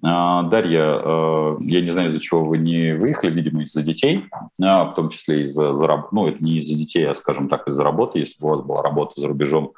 А, 0.03 0.43
Дарья, 0.43 1.01
э, 1.03 1.55
я 1.61 1.81
не 1.81 1.89
знаю, 1.89 2.09
из-за 2.09 2.19
чего 2.19 2.45
вы 2.45 2.57
не 2.57 2.95
выехали, 2.95 3.31
видимо, 3.31 3.63
из-за 3.63 3.81
детей, 3.81 4.25
а, 4.61 4.85
в 4.85 4.93
том 4.93 5.09
числе 5.09 5.41
из-за 5.41 5.87
работы. 5.87 6.09
Ну, 6.11 6.27
это 6.27 6.43
не 6.43 6.57
из-за 6.57 6.77
детей, 6.77 7.05
а, 7.07 7.13
скажем 7.13 7.49
так, 7.49 7.67
из-за 7.67 7.83
работы. 7.83 8.19
Если 8.19 8.39
бы 8.39 8.47
у 8.47 8.49
вас 8.51 8.61
была 8.61 8.81
работа 8.81 9.19
за 9.19 9.27
рубежом, 9.27 9.73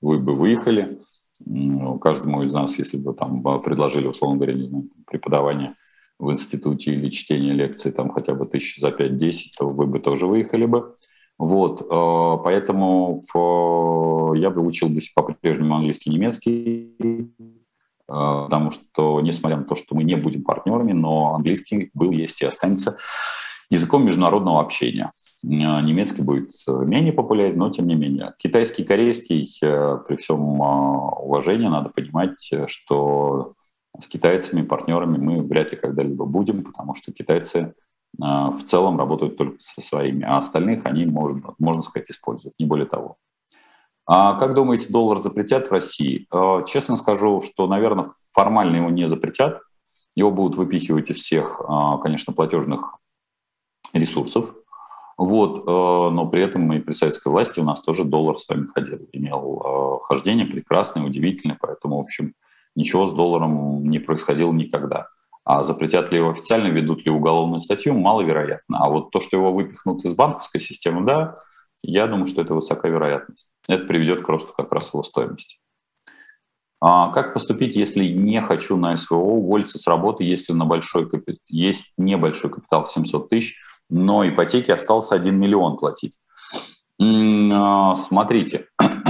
вы 0.00 0.18
бы 0.18 0.34
выехали. 0.34 0.98
Каждому 2.00 2.42
из 2.42 2.52
нас, 2.52 2.78
если 2.78 2.96
бы 2.96 3.14
там 3.14 3.42
предложили, 3.60 4.06
условно 4.06 4.36
говоря, 4.36 4.54
не 4.54 4.68
знаю, 4.68 4.88
преподавание 5.06 5.72
в 6.18 6.30
институте 6.30 6.92
или 6.92 7.08
чтение 7.08 7.54
лекций 7.54 7.92
там 7.92 8.10
хотя 8.10 8.34
бы 8.34 8.46
тысяч 8.46 8.78
за 8.78 8.90
5-10, 8.90 9.34
то 9.58 9.66
вы 9.66 9.86
бы 9.86 10.00
тоже 10.00 10.26
выехали 10.26 10.66
бы. 10.66 10.94
Вот, 11.40 11.80
э, 11.80 12.42
поэтому 12.44 13.24
я 14.36 14.50
бы 14.50 14.60
учил 14.60 14.90
бы 14.90 15.00
по-прежнему 15.14 15.74
английский, 15.74 16.10
немецкий, 16.10 16.94
э, 17.00 17.24
потому 18.06 18.70
что, 18.70 19.22
несмотря 19.22 19.56
на 19.56 19.64
то, 19.64 19.74
что 19.74 19.94
мы 19.94 20.04
не 20.04 20.16
будем 20.16 20.44
партнерами, 20.44 20.92
но 20.92 21.34
английский 21.34 21.88
был, 21.94 22.10
есть 22.10 22.42
и 22.42 22.44
останется 22.44 22.98
языком 23.70 24.04
международного 24.04 24.60
общения. 24.60 25.12
Э, 25.42 25.48
немецкий 25.80 26.22
будет 26.22 26.50
менее 26.66 27.14
популярен, 27.14 27.56
но 27.56 27.70
тем 27.70 27.86
не 27.86 27.94
менее. 27.94 28.34
Китайский, 28.36 28.84
корейский, 28.84 29.48
при 30.06 30.16
всем 30.16 30.60
уважении, 30.60 31.68
надо 31.68 31.88
понимать, 31.88 32.36
что 32.66 33.54
с 33.98 34.08
китайцами, 34.08 34.60
партнерами 34.60 35.16
мы 35.16 35.42
вряд 35.42 35.70
ли 35.70 35.78
когда-либо 35.78 36.26
будем, 36.26 36.64
потому 36.64 36.94
что 36.94 37.12
китайцы 37.12 37.72
в 38.18 38.62
целом 38.64 38.98
работают 38.98 39.36
только 39.36 39.56
со 39.58 39.80
своими, 39.80 40.24
а 40.24 40.38
остальных 40.38 40.84
они, 40.84 41.06
можно, 41.06 41.54
можно 41.58 41.82
сказать, 41.82 42.10
используют, 42.10 42.54
не 42.58 42.66
более 42.66 42.86
того. 42.86 43.16
А 44.06 44.34
как 44.34 44.54
думаете, 44.54 44.92
доллар 44.92 45.20
запретят 45.20 45.68
в 45.68 45.72
России? 45.72 46.26
А, 46.32 46.62
честно 46.62 46.96
скажу, 46.96 47.42
что, 47.42 47.68
наверное, 47.68 48.10
формально 48.32 48.76
его 48.76 48.90
не 48.90 49.08
запретят. 49.08 49.60
Его 50.16 50.32
будут 50.32 50.56
выпихивать 50.56 51.10
из 51.10 51.18
всех, 51.18 51.60
а, 51.64 51.98
конечно, 51.98 52.32
платежных 52.32 52.96
ресурсов. 53.92 54.52
Вот, 55.16 55.66
но 55.66 56.26
при 56.28 56.40
этом 56.40 56.72
и 56.72 56.80
при 56.80 56.94
советской 56.94 57.28
власти 57.28 57.60
у 57.60 57.64
нас 57.64 57.82
тоже 57.82 58.04
доллар 58.04 58.38
с 58.38 58.48
вами 58.48 58.66
ходил, 58.74 58.98
имел 59.12 60.00
хождение 60.04 60.46
прекрасное, 60.46 61.04
удивительное, 61.04 61.58
поэтому, 61.60 61.98
в 61.98 62.04
общем, 62.04 62.32
ничего 62.74 63.06
с 63.06 63.12
долларом 63.12 63.84
не 63.84 63.98
происходило 63.98 64.50
никогда. 64.50 65.08
А 65.52 65.64
запретят 65.64 66.12
ли 66.12 66.18
его 66.18 66.30
официально, 66.30 66.68
ведут 66.68 67.04
ли 67.04 67.10
уголовную 67.10 67.60
статью, 67.60 67.98
маловероятно. 67.98 68.78
А 68.78 68.88
вот 68.88 69.10
то, 69.10 69.18
что 69.20 69.36
его 69.36 69.52
выпихнут 69.52 70.04
из 70.04 70.14
банковской 70.14 70.60
системы, 70.60 71.04
да, 71.04 71.34
я 71.82 72.06
думаю, 72.06 72.28
что 72.28 72.42
это 72.42 72.54
высокая 72.54 72.92
вероятность. 72.92 73.50
Это 73.66 73.84
приведет 73.84 74.24
к 74.24 74.28
росту 74.28 74.52
как 74.56 74.72
раз 74.72 74.94
его 74.94 75.02
стоимости. 75.02 75.58
А 76.80 77.10
как 77.10 77.34
поступить, 77.34 77.74
если 77.74 78.04
не 78.04 78.40
хочу 78.40 78.76
на 78.76 78.96
СВО 78.96 79.16
уволиться 79.16 79.76
с 79.76 79.88
работы, 79.88 80.22
если 80.22 80.52
на 80.52 80.66
большой 80.66 81.10
капитал, 81.10 81.42
есть 81.48 81.94
небольшой 81.98 82.50
капитал 82.50 82.84
в 82.84 82.92
700 82.92 83.28
тысяч, 83.28 83.56
но 83.88 84.24
ипотеки 84.28 84.70
остался 84.70 85.16
1 85.16 85.36
миллион 85.36 85.78
платить? 85.78 86.20
А, 87.02 87.96
смотрите, 87.96 88.68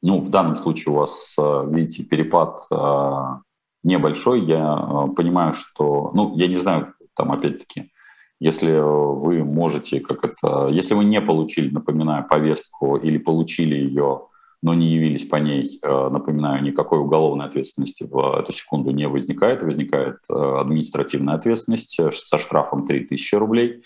ну, 0.00 0.20
в 0.20 0.30
данном 0.30 0.56
случае 0.56 0.94
у 0.94 0.96
вас, 0.96 1.36
а, 1.38 1.64
видите, 1.66 2.02
перепад 2.02 2.62
а, 2.70 3.40
небольшой, 3.86 4.42
я 4.42 4.58
э, 4.58 5.14
понимаю, 5.14 5.54
что, 5.54 6.10
ну, 6.12 6.36
я 6.36 6.48
не 6.48 6.56
знаю, 6.56 6.94
там 7.14 7.32
опять-таки, 7.32 7.92
если 8.38 8.72
вы 8.72 9.44
можете, 9.44 10.00
как 10.00 10.24
это, 10.24 10.68
если 10.68 10.94
вы 10.94 11.04
не 11.04 11.20
получили, 11.22 11.72
напоминаю, 11.72 12.26
повестку 12.28 12.96
или 12.96 13.16
получили 13.16 13.76
ее, 13.76 14.26
но 14.62 14.74
не 14.74 14.88
явились 14.88 15.24
по 15.24 15.36
ней, 15.36 15.78
э, 15.82 16.08
напоминаю, 16.10 16.62
никакой 16.62 16.98
уголовной 16.98 17.46
ответственности 17.46 18.04
в 18.04 18.40
эту 18.40 18.52
секунду 18.52 18.90
не 18.90 19.08
возникает, 19.08 19.62
возникает 19.62 20.16
э, 20.28 20.34
административная 20.34 21.34
ответственность 21.34 21.98
со 22.12 22.38
штрафом 22.38 22.86
3000 22.86 23.34
рублей. 23.36 23.84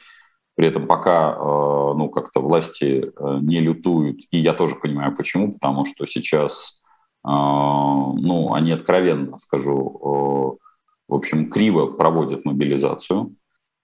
При 0.57 0.67
этом 0.67 0.87
пока 0.87 1.39
ну, 1.39 2.11
как-то 2.11 2.41
власти 2.41 3.13
не 3.41 3.61
лютуют, 3.61 4.19
и 4.31 4.37
я 4.37 4.53
тоже 4.53 4.75
понимаю 4.75 5.15
почему, 5.17 5.53
потому 5.55 5.87
что 5.87 6.05
сейчас 6.07 6.80
ну, 7.23 8.55
они 8.55 8.73
откровенно, 8.73 9.37
скажу, 9.39 10.59
в 11.09 11.15
общем, 11.15 11.51
криво 11.51 11.87
проводят 11.87 12.45
мобилизацию, 12.45 13.35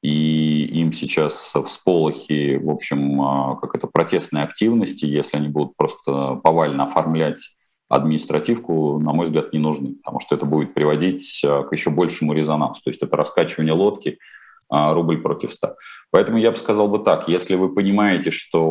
и 0.01 0.65
им 0.81 0.93
сейчас 0.93 1.57
всполохи, 1.65 2.57
в 2.59 2.71
общем, 2.71 3.21
а, 3.21 3.57
как 3.57 3.75
это, 3.75 3.89
протестной 3.89 4.43
активности, 4.43 5.05
если 5.05 5.37
они 5.37 5.49
будут 5.49 5.77
просто 5.77 6.37
повально 6.37 6.85
оформлять 6.85 7.57
административку, 7.89 9.01
на 9.01 9.13
мой 9.13 9.27
взгляд, 9.27 9.53
не 9.53 9.59
нужны, 9.59 9.95
потому 9.97 10.21
что 10.21 10.37
это 10.37 10.47
будет 10.47 10.75
приводить 10.75 11.43
а, 11.45 11.65
к 11.65 11.73
еще 11.73 11.91
большему 11.91 12.35
резонансу. 12.35 12.83
То 12.85 12.91
есть 12.91 13.03
это 13.03 13.17
раскачивание 13.17 13.73
лодки 13.73 14.11
а, 14.11 14.46
рубль 14.69 15.23
против 15.23 15.53
100. 15.53 15.77
Поэтому 16.11 16.39
я 16.39 16.51
бы 16.51 16.57
сказал 16.57 16.89
бы 16.89 16.99
так, 16.99 17.29
если 17.29 17.55
вы 17.57 17.75
понимаете, 17.75 18.31
что 18.31 18.63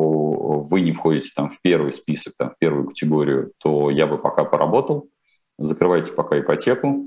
вы 0.69 0.81
не 0.81 0.91
входите 0.91 1.31
там 1.35 1.49
в 1.49 1.61
первый 1.61 1.91
список, 1.91 2.33
там, 2.37 2.49
в 2.51 2.57
первую 2.57 2.87
категорию, 2.87 3.51
то 3.59 3.89
я 3.89 4.07
бы 4.07 4.17
пока 4.17 4.43
поработал, 4.43 5.09
закрывайте 5.57 6.11
пока 6.11 6.39
ипотеку, 6.39 7.05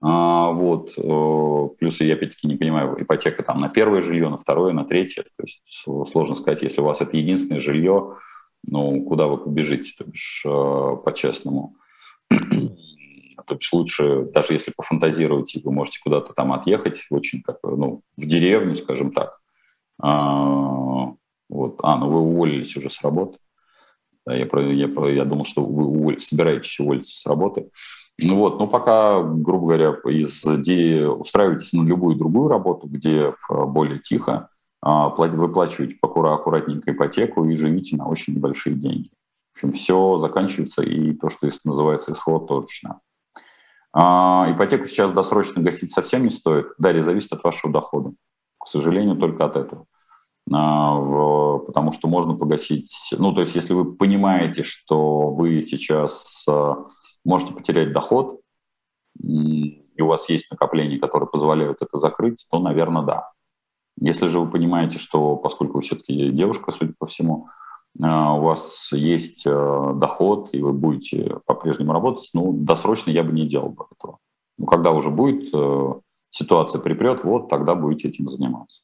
а, 0.00 0.50
вот. 0.50 0.92
Э, 0.96 1.68
плюс 1.78 2.00
я 2.00 2.14
опять-таки 2.14 2.46
не 2.46 2.56
понимаю, 2.56 2.96
ипотека 3.00 3.42
там 3.42 3.58
на 3.58 3.68
первое 3.68 4.02
жилье, 4.02 4.28
на 4.28 4.36
второе, 4.36 4.72
на 4.72 4.84
третье. 4.84 5.22
То 5.22 5.42
есть 5.42 5.62
сложно 6.10 6.36
сказать, 6.36 6.62
если 6.62 6.80
у 6.80 6.84
вас 6.84 7.00
это 7.00 7.16
единственное 7.16 7.60
жилье, 7.60 8.16
ну, 8.66 9.02
куда 9.04 9.26
вы 9.26 9.38
побежите, 9.38 9.92
то 9.96 10.04
бишь, 10.04 10.42
э, 10.46 10.96
по-честному. 11.04 11.76
То 13.44 13.54
бишь 13.54 13.72
лучше, 13.72 14.26
даже 14.32 14.52
если 14.52 14.72
пофантазировать, 14.76 15.56
вы 15.62 15.72
можете 15.72 16.00
куда-то 16.02 16.32
там 16.32 16.52
отъехать, 16.52 17.04
очень 17.10 17.42
как, 17.42 17.58
ну, 17.62 18.02
в 18.16 18.24
деревню, 18.24 18.76
скажем 18.76 19.12
так. 19.12 19.38
А, 20.00 21.12
вот. 21.48 21.80
а, 21.82 21.96
ну 21.96 22.10
вы 22.10 22.20
уволились 22.20 22.76
уже 22.76 22.90
с 22.90 23.02
работы. 23.02 23.38
Да, 24.24 24.34
я, 24.34 24.46
я, 24.46 25.08
я 25.08 25.24
думал, 25.24 25.44
что 25.44 25.64
вы 25.64 25.84
уволь, 25.84 26.20
собираетесь 26.20 26.78
уволиться 26.80 27.16
с 27.16 27.26
работы. 27.26 27.70
Ну 28.18 28.36
вот, 28.36 28.58
ну 28.58 28.66
пока, 28.66 29.22
грубо 29.22 29.66
говоря, 29.66 29.94
из, 30.10 30.44
где 30.44 31.06
устраиваетесь 31.06 31.74
на 31.74 31.84
любую 31.84 32.16
другую 32.16 32.48
работу, 32.48 32.88
где 32.88 33.34
более 33.48 33.98
тихо, 33.98 34.48
а, 34.80 35.08
выплачиваете 35.08 35.96
аккуратненько 36.00 36.92
ипотеку 36.92 37.44
и 37.44 37.54
живите 37.54 37.96
на 37.96 38.08
очень 38.08 38.34
небольшие 38.34 38.74
деньги. 38.74 39.10
В 39.52 39.56
общем, 39.58 39.72
все 39.72 40.16
заканчивается, 40.18 40.82
и 40.82 41.12
то, 41.12 41.28
что 41.28 41.48
называется 41.64 42.12
исход, 42.12 42.46
точно. 42.46 43.00
А, 43.98 44.46
ипотеку 44.50 44.84
сейчас 44.84 45.10
досрочно 45.10 45.62
гасить 45.62 45.90
совсем 45.90 46.22
не 46.24 46.30
стоит. 46.30 46.66
Далее 46.76 47.02
зависит 47.02 47.32
от 47.32 47.42
вашего 47.42 47.72
дохода. 47.72 48.12
К 48.58 48.66
сожалению, 48.66 49.16
только 49.16 49.46
от 49.46 49.56
этого. 49.56 49.86
А, 50.52 51.58
потому 51.60 51.92
что 51.92 52.06
можно 52.06 52.34
погасить... 52.34 53.14
Ну, 53.16 53.32
то 53.32 53.40
есть, 53.40 53.54
если 53.54 53.72
вы 53.72 53.94
понимаете, 53.94 54.62
что 54.62 55.30
вы 55.30 55.62
сейчас 55.62 56.46
можете 57.24 57.54
потерять 57.54 57.94
доход, 57.94 58.40
и 59.18 60.02
у 60.02 60.06
вас 60.06 60.28
есть 60.28 60.50
накопления, 60.50 60.98
которые 60.98 61.30
позволяют 61.30 61.80
это 61.80 61.96
закрыть, 61.96 62.46
то, 62.50 62.58
наверное, 62.58 63.02
да. 63.02 63.30
Если 63.98 64.26
же 64.28 64.40
вы 64.40 64.50
понимаете, 64.50 64.98
что 64.98 65.36
поскольку 65.36 65.78
вы 65.78 65.80
все-таки 65.80 66.30
девушка, 66.30 66.70
судя 66.70 66.92
по 66.98 67.06
всему, 67.06 67.48
у 67.98 68.40
вас 68.40 68.90
есть 68.92 69.46
э, 69.46 69.92
доход, 69.94 70.50
и 70.52 70.60
вы 70.60 70.72
будете 70.72 71.38
по-прежнему 71.46 71.92
работать, 71.92 72.28
ну, 72.34 72.52
досрочно 72.52 73.10
я 73.10 73.22
бы 73.22 73.32
не 73.32 73.46
делал 73.46 73.70
бы 73.70 73.86
этого. 73.96 74.18
Ну, 74.58 74.66
когда 74.66 74.90
уже 74.90 75.10
будет 75.10 75.48
э, 75.54 75.94
ситуация 76.30 76.80
припрет, 76.80 77.24
вот 77.24 77.48
тогда 77.48 77.74
будете 77.74 78.08
этим 78.08 78.28
заниматься. 78.28 78.82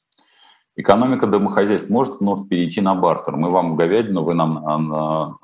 Экономика 0.75 1.27
домохозяйств 1.27 1.91
может 1.91 2.21
вновь 2.21 2.49
перейти 2.49 2.81
на 2.81 2.95
бартер. 2.95 3.37
Мы 3.37 3.51
вам 3.51 3.77
говядину, 3.77 4.25
вы 4.25 4.33
нам, 4.33 4.55
нам, 4.65 5.39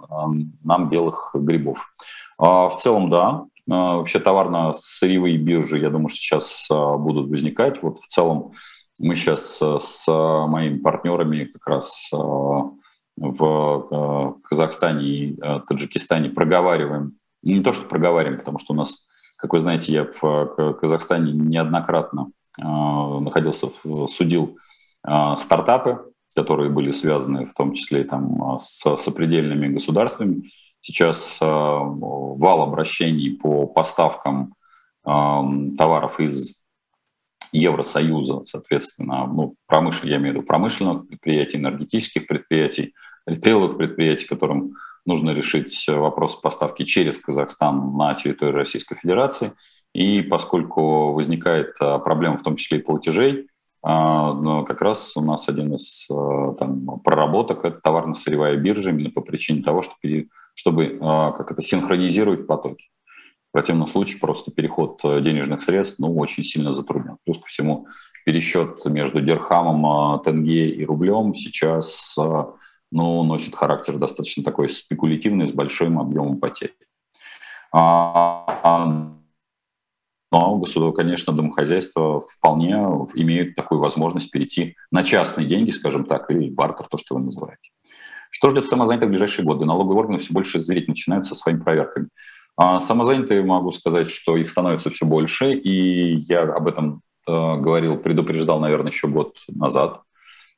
нам 0.65 0.89
белых 0.89 1.33
грибов. 1.35 1.93
А, 2.39 2.69
в 2.71 2.77
целом, 2.77 3.11
да. 3.11 3.45
А, 3.71 3.97
вообще 3.97 4.21
товарно-сырьевые 4.21 5.37
биржи, 5.37 5.79
я 5.79 5.91
думаю, 5.91 6.09
сейчас 6.09 6.69
а, 6.71 6.97
будут 6.97 7.29
возникать. 7.29 7.83
Вот 7.83 7.99
в 7.99 8.07
целом 8.07 8.53
мы 8.99 9.17
сейчас 9.17 9.61
с 9.61 10.09
моими 10.09 10.79
партнерами 10.79 11.45
как 11.45 11.67
раз 11.67 12.11
в 13.21 14.39
Казахстане 14.43 15.05
и 15.05 15.37
Таджикистане 15.67 16.31
проговариваем. 16.31 17.13
Не 17.43 17.63
то, 17.63 17.73
что 17.73 17.87
проговариваем, 17.87 18.39
потому 18.39 18.59
что 18.59 18.75
у 18.75 18.77
нас, 18.77 19.09
как 19.37 19.53
вы 19.53 19.61
знаете, 19.61 19.93
я 19.93 20.09
в 20.21 20.75
Казахстане 20.81 21.33
неоднократно 21.33 22.31
находился, 22.57 23.69
судил 24.09 24.59
стартапы, 25.37 26.05
которые 26.35 26.71
были 26.71 26.91
связаны 26.91 27.47
в 27.47 27.55
том 27.55 27.73
числе 27.73 28.05
там, 28.05 28.59
с 28.61 28.97
сопредельными 28.97 29.69
государствами. 29.69 30.51
Сейчас 30.81 31.39
э, 31.43 31.45
вал 31.45 32.63
обращений 32.63 33.37
по 33.37 33.67
поставкам 33.67 34.55
э, 35.05 35.11
товаров 35.77 36.21
из 36.21 36.63
Евросоюза, 37.53 38.45
соответственно, 38.45 39.27
ну, 39.27 39.57
промышленных, 39.67 40.13
я 40.13 40.19
имею 40.19 40.35
в 40.35 40.37
виду 40.37 40.47
промышленных 40.47 41.09
предприятий, 41.09 41.57
энергетических 41.57 42.29
предприятий, 42.29 42.95
ритейловых 43.29 43.77
предприятий, 43.77 44.27
которым 44.27 44.75
нужно 45.07 45.31
решить 45.31 45.87
вопрос 45.89 46.37
поставки 46.37 46.85
через 46.85 47.19
Казахстан 47.19 47.97
на 47.97 48.15
территорию 48.15 48.57
Российской 48.57 48.97
Федерации. 48.97 49.53
И 49.95 50.23
поскольку 50.23 51.13
возникает 51.13 51.75
э, 51.81 51.99
проблема 51.99 52.37
в 52.37 52.43
том 52.43 52.57
числе 52.57 52.79
и 52.79 52.83
платежей, 52.83 53.49
как 53.81 54.83
раз 54.83 55.17
у 55.17 55.21
нас 55.21 55.49
один 55.49 55.75
из 55.75 56.09
там, 56.09 57.01
проработок– 57.05 57.65
это 57.65 57.81
товарно-сырьевая 57.81 58.57
биржа, 58.57 58.91
именно 58.91 59.11
по 59.11 59.21
причине 59.21 59.63
того, 59.63 59.83
что 59.83 59.95
чтобы 60.59 60.99
а, 61.01 61.31
как 61.31 61.53
это, 61.53 61.63
синхронизировать 61.63 62.49
потоки. 62.49 62.89
В 63.51 63.53
противном 63.53 63.87
случае 63.87 64.19
просто 64.19 64.51
переход 64.51 65.01
э, 65.05 65.21
денежных 65.21 65.63
средств 65.63 66.01
ну, 66.01 66.17
очень 66.17 66.43
сильно 66.43 66.73
затруднен. 66.73 67.17
Плюс 67.25 67.39
ко 67.39 67.47
всему 67.47 67.87
пересчет 68.27 68.85
между 68.85 69.21
дирхамом, 69.21 69.87
а, 69.87 70.19
тенге 70.19 70.69
и 70.69 70.85
рублем 70.85 71.33
сейчас 71.35 72.19
а, 72.91 72.97
ну, 72.97 73.23
носит 73.25 73.55
характер 73.55 73.99
достаточно 73.99 74.43
такой 74.43 74.69
спекулятивный, 74.69 75.49
с 75.49 75.53
большим 75.53 75.99
объемом 75.99 76.39
потерь. 76.39 76.75
Но, 80.31 80.57
государство, 80.57 80.93
конечно, 80.93 81.33
домохозяйства 81.33 82.21
вполне 82.21 82.75
имеют 83.15 83.57
такую 83.57 83.81
возможность 83.81 84.31
перейти 84.31 84.77
на 84.91 85.03
частные 85.03 85.47
деньги, 85.47 85.71
скажем 85.71 86.05
так, 86.05 86.31
и 86.31 86.51
бартер, 86.51 86.87
то, 86.89 86.99
что 86.99 87.15
вы 87.15 87.23
называете. 87.23 87.71
Что 88.31 88.51
ждет 88.51 88.67
самозанятых 88.67 89.09
в 89.09 89.11
ближайшие 89.11 89.47
годы? 89.47 89.65
Налоговые 89.65 90.01
органы 90.01 90.19
все 90.19 90.35
больше 90.35 90.59
зверить 90.59 90.87
начинают 90.87 91.27
со 91.27 91.35
своими 91.35 91.61
проверками. 91.61 92.09
А 92.57 92.79
самозанятые, 92.81 93.43
могу 93.43 93.71
сказать, 93.71 94.11
что 94.11 94.37
их 94.37 94.51
становится 94.51 94.91
все 94.91 95.07
больше, 95.07 95.55
и 95.55 96.17
я 96.17 96.43
об 96.43 96.69
этом 96.69 97.03
э, 97.27 97.31
говорил, 97.31 97.97
предупреждал, 97.97 98.61
наверное, 98.61 98.91
еще 98.91 99.09
год 99.09 99.35
назад. 99.49 100.03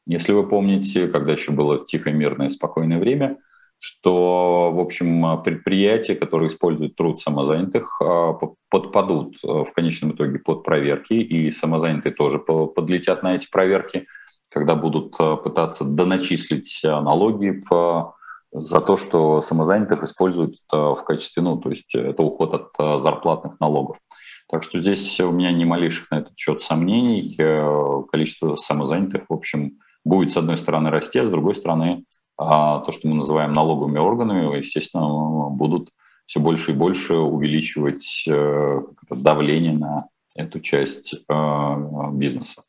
Если 0.07 0.33
вы 0.33 0.49
помните, 0.49 1.09
когда 1.09 1.33
еще 1.33 1.53
было 1.53 1.85
тихое, 1.85 2.15
мирное, 2.15 2.49
спокойное 2.49 2.99
время, 2.99 3.39
что, 3.79 4.71
в 4.73 4.81
общем, 4.81 5.43
предприятия, 5.43 6.15
которые 6.15 6.49
используют 6.49 6.97
труд 6.97 7.21
самозанятых, 7.21 8.01
э, 8.03 8.33
подпадут 8.69 9.37
э, 9.43 9.47
в 9.47 9.73
конечном 9.75 10.13
итоге 10.13 10.39
под 10.39 10.65
проверки, 10.65 11.15
и 11.15 11.51
самозанятые 11.51 12.13
тоже 12.13 12.39
подлетят 12.39 13.23
на 13.23 13.37
эти 13.37 13.49
проверки– 13.51 14.07
когда 14.51 14.75
будут 14.75 15.15
э, 15.19 15.37
пытаться 15.37 15.85
доначислить 15.85 16.81
э, 16.85 16.89
налоги 16.89 17.63
за 18.53 18.81
то, 18.81 18.97
что 18.97 19.41
самозанятых 19.41 20.03
используют 20.03 20.57
э, 20.73 20.77
в 20.77 21.03
качестве, 21.05 21.43
ну, 21.43 21.57
то 21.57 21.71
есть 21.71 21.95
это 21.95 22.23
уход 22.23 22.55
от 22.55 23.01
зарплатных 23.01 23.61
налогов. 23.61 23.99
Так 24.49 24.65
что 24.65 24.81
здесь 24.81 25.21
у 25.21 25.31
меня 25.31 25.53
ни 25.53 25.65
малейших 25.65 26.11
на 26.11 26.19
этот 26.19 26.37
счет 26.37 26.61
сомнений. 26.61 27.37
Количество 28.11 28.57
самозанятых, 28.57 29.23
в 29.29 29.33
общем, 29.33 29.79
будет, 30.05 30.33
с 30.33 30.37
одной 30.37 30.57
стороны, 30.57 30.91
расти, 30.91 31.19
а 31.19 31.27
с 31.27 31.31
другой 31.31 31.55
стороны, 31.55 32.05
то, 32.37 32.87
что 32.91 33.09
мы 33.09 33.15
называем 33.15 33.53
налоговыми 33.53 33.99
органами, 33.99 34.57
естественно, 34.57 35.51
будут 35.51 35.91
все 36.25 36.41
больше 36.41 36.73
и 36.73 36.75
больше 36.75 37.17
увеличивать 37.17 38.27
давление 39.11 39.73
на 39.73 40.07
эту 40.35 40.61
часть 40.61 41.15
бизнеса. 42.13 42.63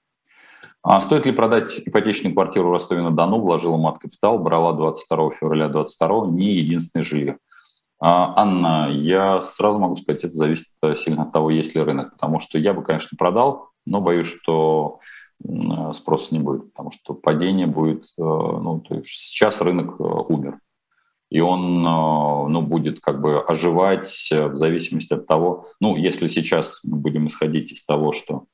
А 0.84 1.00
стоит 1.00 1.26
ли 1.28 1.32
продать 1.32 1.80
ипотечную 1.86 2.34
квартиру 2.34 2.70
в 2.70 2.72
Ростове-на-Дону? 2.72 3.40
Вложила 3.40 3.78
мат-капитал, 3.78 4.40
брала 4.40 4.74
22 4.74 5.32
февраля 5.40 5.70
22 5.70 6.28
не 6.32 6.56
единственное 6.56 7.04
жилье. 7.04 7.38
А, 8.00 8.34
Анна, 8.36 8.90
я 8.92 9.42
сразу 9.42 9.78
могу 9.78 9.96
сказать, 9.96 10.24
это 10.24 10.34
зависит 10.34 10.70
сильно 10.96 11.22
от 11.24 11.32
того, 11.32 11.52
есть 11.52 11.76
ли 11.76 11.82
рынок, 11.84 12.14
потому 12.14 12.40
что 12.40 12.58
я 12.58 12.74
бы, 12.74 12.82
конечно, 12.82 13.16
продал, 13.16 13.70
но 13.86 14.02
боюсь, 14.02 14.26
что 14.26 15.00
спроса 15.94 16.34
не 16.34 16.40
будет, 16.40 16.72
потому 16.74 16.92
что 16.92 17.14
падение 17.14 17.68
будет, 17.68 18.04
э, 18.04 18.22
ну, 18.22 18.80
то 18.80 18.96
есть 18.96 19.10
сейчас 19.10 19.62
рынок 19.62 20.00
э, 20.00 20.04
умер, 20.04 20.60
и 21.30 21.40
он, 21.40 21.86
э, 21.86 22.48
ну, 22.50 22.62
будет 22.62 23.00
как 23.00 23.22
бы 23.22 23.40
оживать 23.40 24.30
в 24.32 24.54
зависимости 24.54 25.14
от 25.14 25.28
того, 25.28 25.68
ну, 25.80 25.96
если 25.96 26.28
сейчас 26.28 26.82
мы 26.84 26.98
будем 26.98 27.28
исходить 27.28 27.72
из 27.72 27.86
того, 27.86 28.12
что 28.12 28.46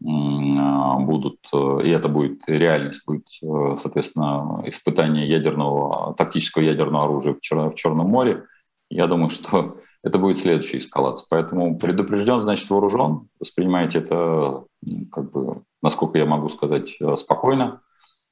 будут, 0.00 1.38
э, 1.52 1.80
и 1.84 1.90
это 1.90 2.08
будет 2.08 2.42
реальность, 2.46 3.02
будет, 3.06 3.26
э, 3.42 3.76
соответственно, 3.76 4.62
испытание 4.64 5.28
ядерного, 5.28 6.14
тактического 6.14 6.62
ядерного 6.62 7.04
оружия 7.04 7.34
в, 7.34 7.40
Чер, 7.40 7.70
в 7.70 7.74
Черном 7.74 8.08
море, 8.08 8.44
я 8.88 9.06
думаю, 9.06 9.30
что 9.30 9.76
это 10.02 10.18
будет 10.18 10.38
следующая 10.38 10.78
эскалация. 10.78 11.26
Поэтому 11.28 11.78
предупрежден, 11.78 12.40
значит 12.40 12.68
вооружен. 12.70 13.28
Воспринимайте 13.38 13.98
это, 13.98 14.64
как 15.12 15.30
бы, 15.30 15.56
насколько 15.82 16.18
я 16.18 16.26
могу 16.26 16.48
сказать, 16.48 16.96
э, 17.00 17.16
спокойно. 17.16 17.82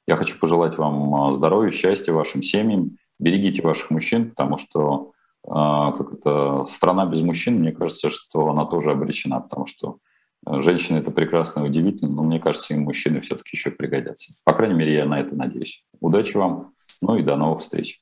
Я 0.07 0.17
хочу 0.17 0.39
пожелать 0.39 0.79
вам 0.79 1.33
здоровья, 1.35 1.71
счастья 1.71 2.13
вашим 2.13 2.43
семьям. 2.43 2.97
Берегите 3.19 3.63
ваших 3.63 3.91
мужчин, 3.91 4.31
потому 4.31 4.59
что 4.59 5.13
как 5.45 6.13
это, 6.13 6.65
страна 6.69 7.07
без 7.07 7.21
мужчин, 7.23 7.61
мне 7.61 7.73
кажется, 7.73 8.11
что 8.11 8.49
она 8.49 8.67
тоже 8.67 8.91
обречена, 8.91 9.41
потому 9.41 9.67
что 9.67 9.99
Женщины 10.47 10.99
это 10.99 11.11
прекрасно 11.11 11.61
и 11.61 11.69
удивительно, 11.69 12.15
но 12.15 12.23
мне 12.23 12.41
кажется, 12.41 12.73
и 12.73 12.79
мужчины 12.79 13.21
все-таки 13.21 13.51
еще 13.57 13.71
пригодятся. 13.71 14.33
По 14.45 14.55
крайней 14.55 14.75
мере, 14.75 14.95
я 14.95 15.05
на 15.05 15.21
это 15.21 15.37
надеюсь. 15.37 15.83
Удачи 16.01 16.37
вам, 16.37 16.73
ну 17.03 17.17
и 17.17 17.23
до 17.23 17.37
новых 17.37 17.61
встреч. 17.61 18.01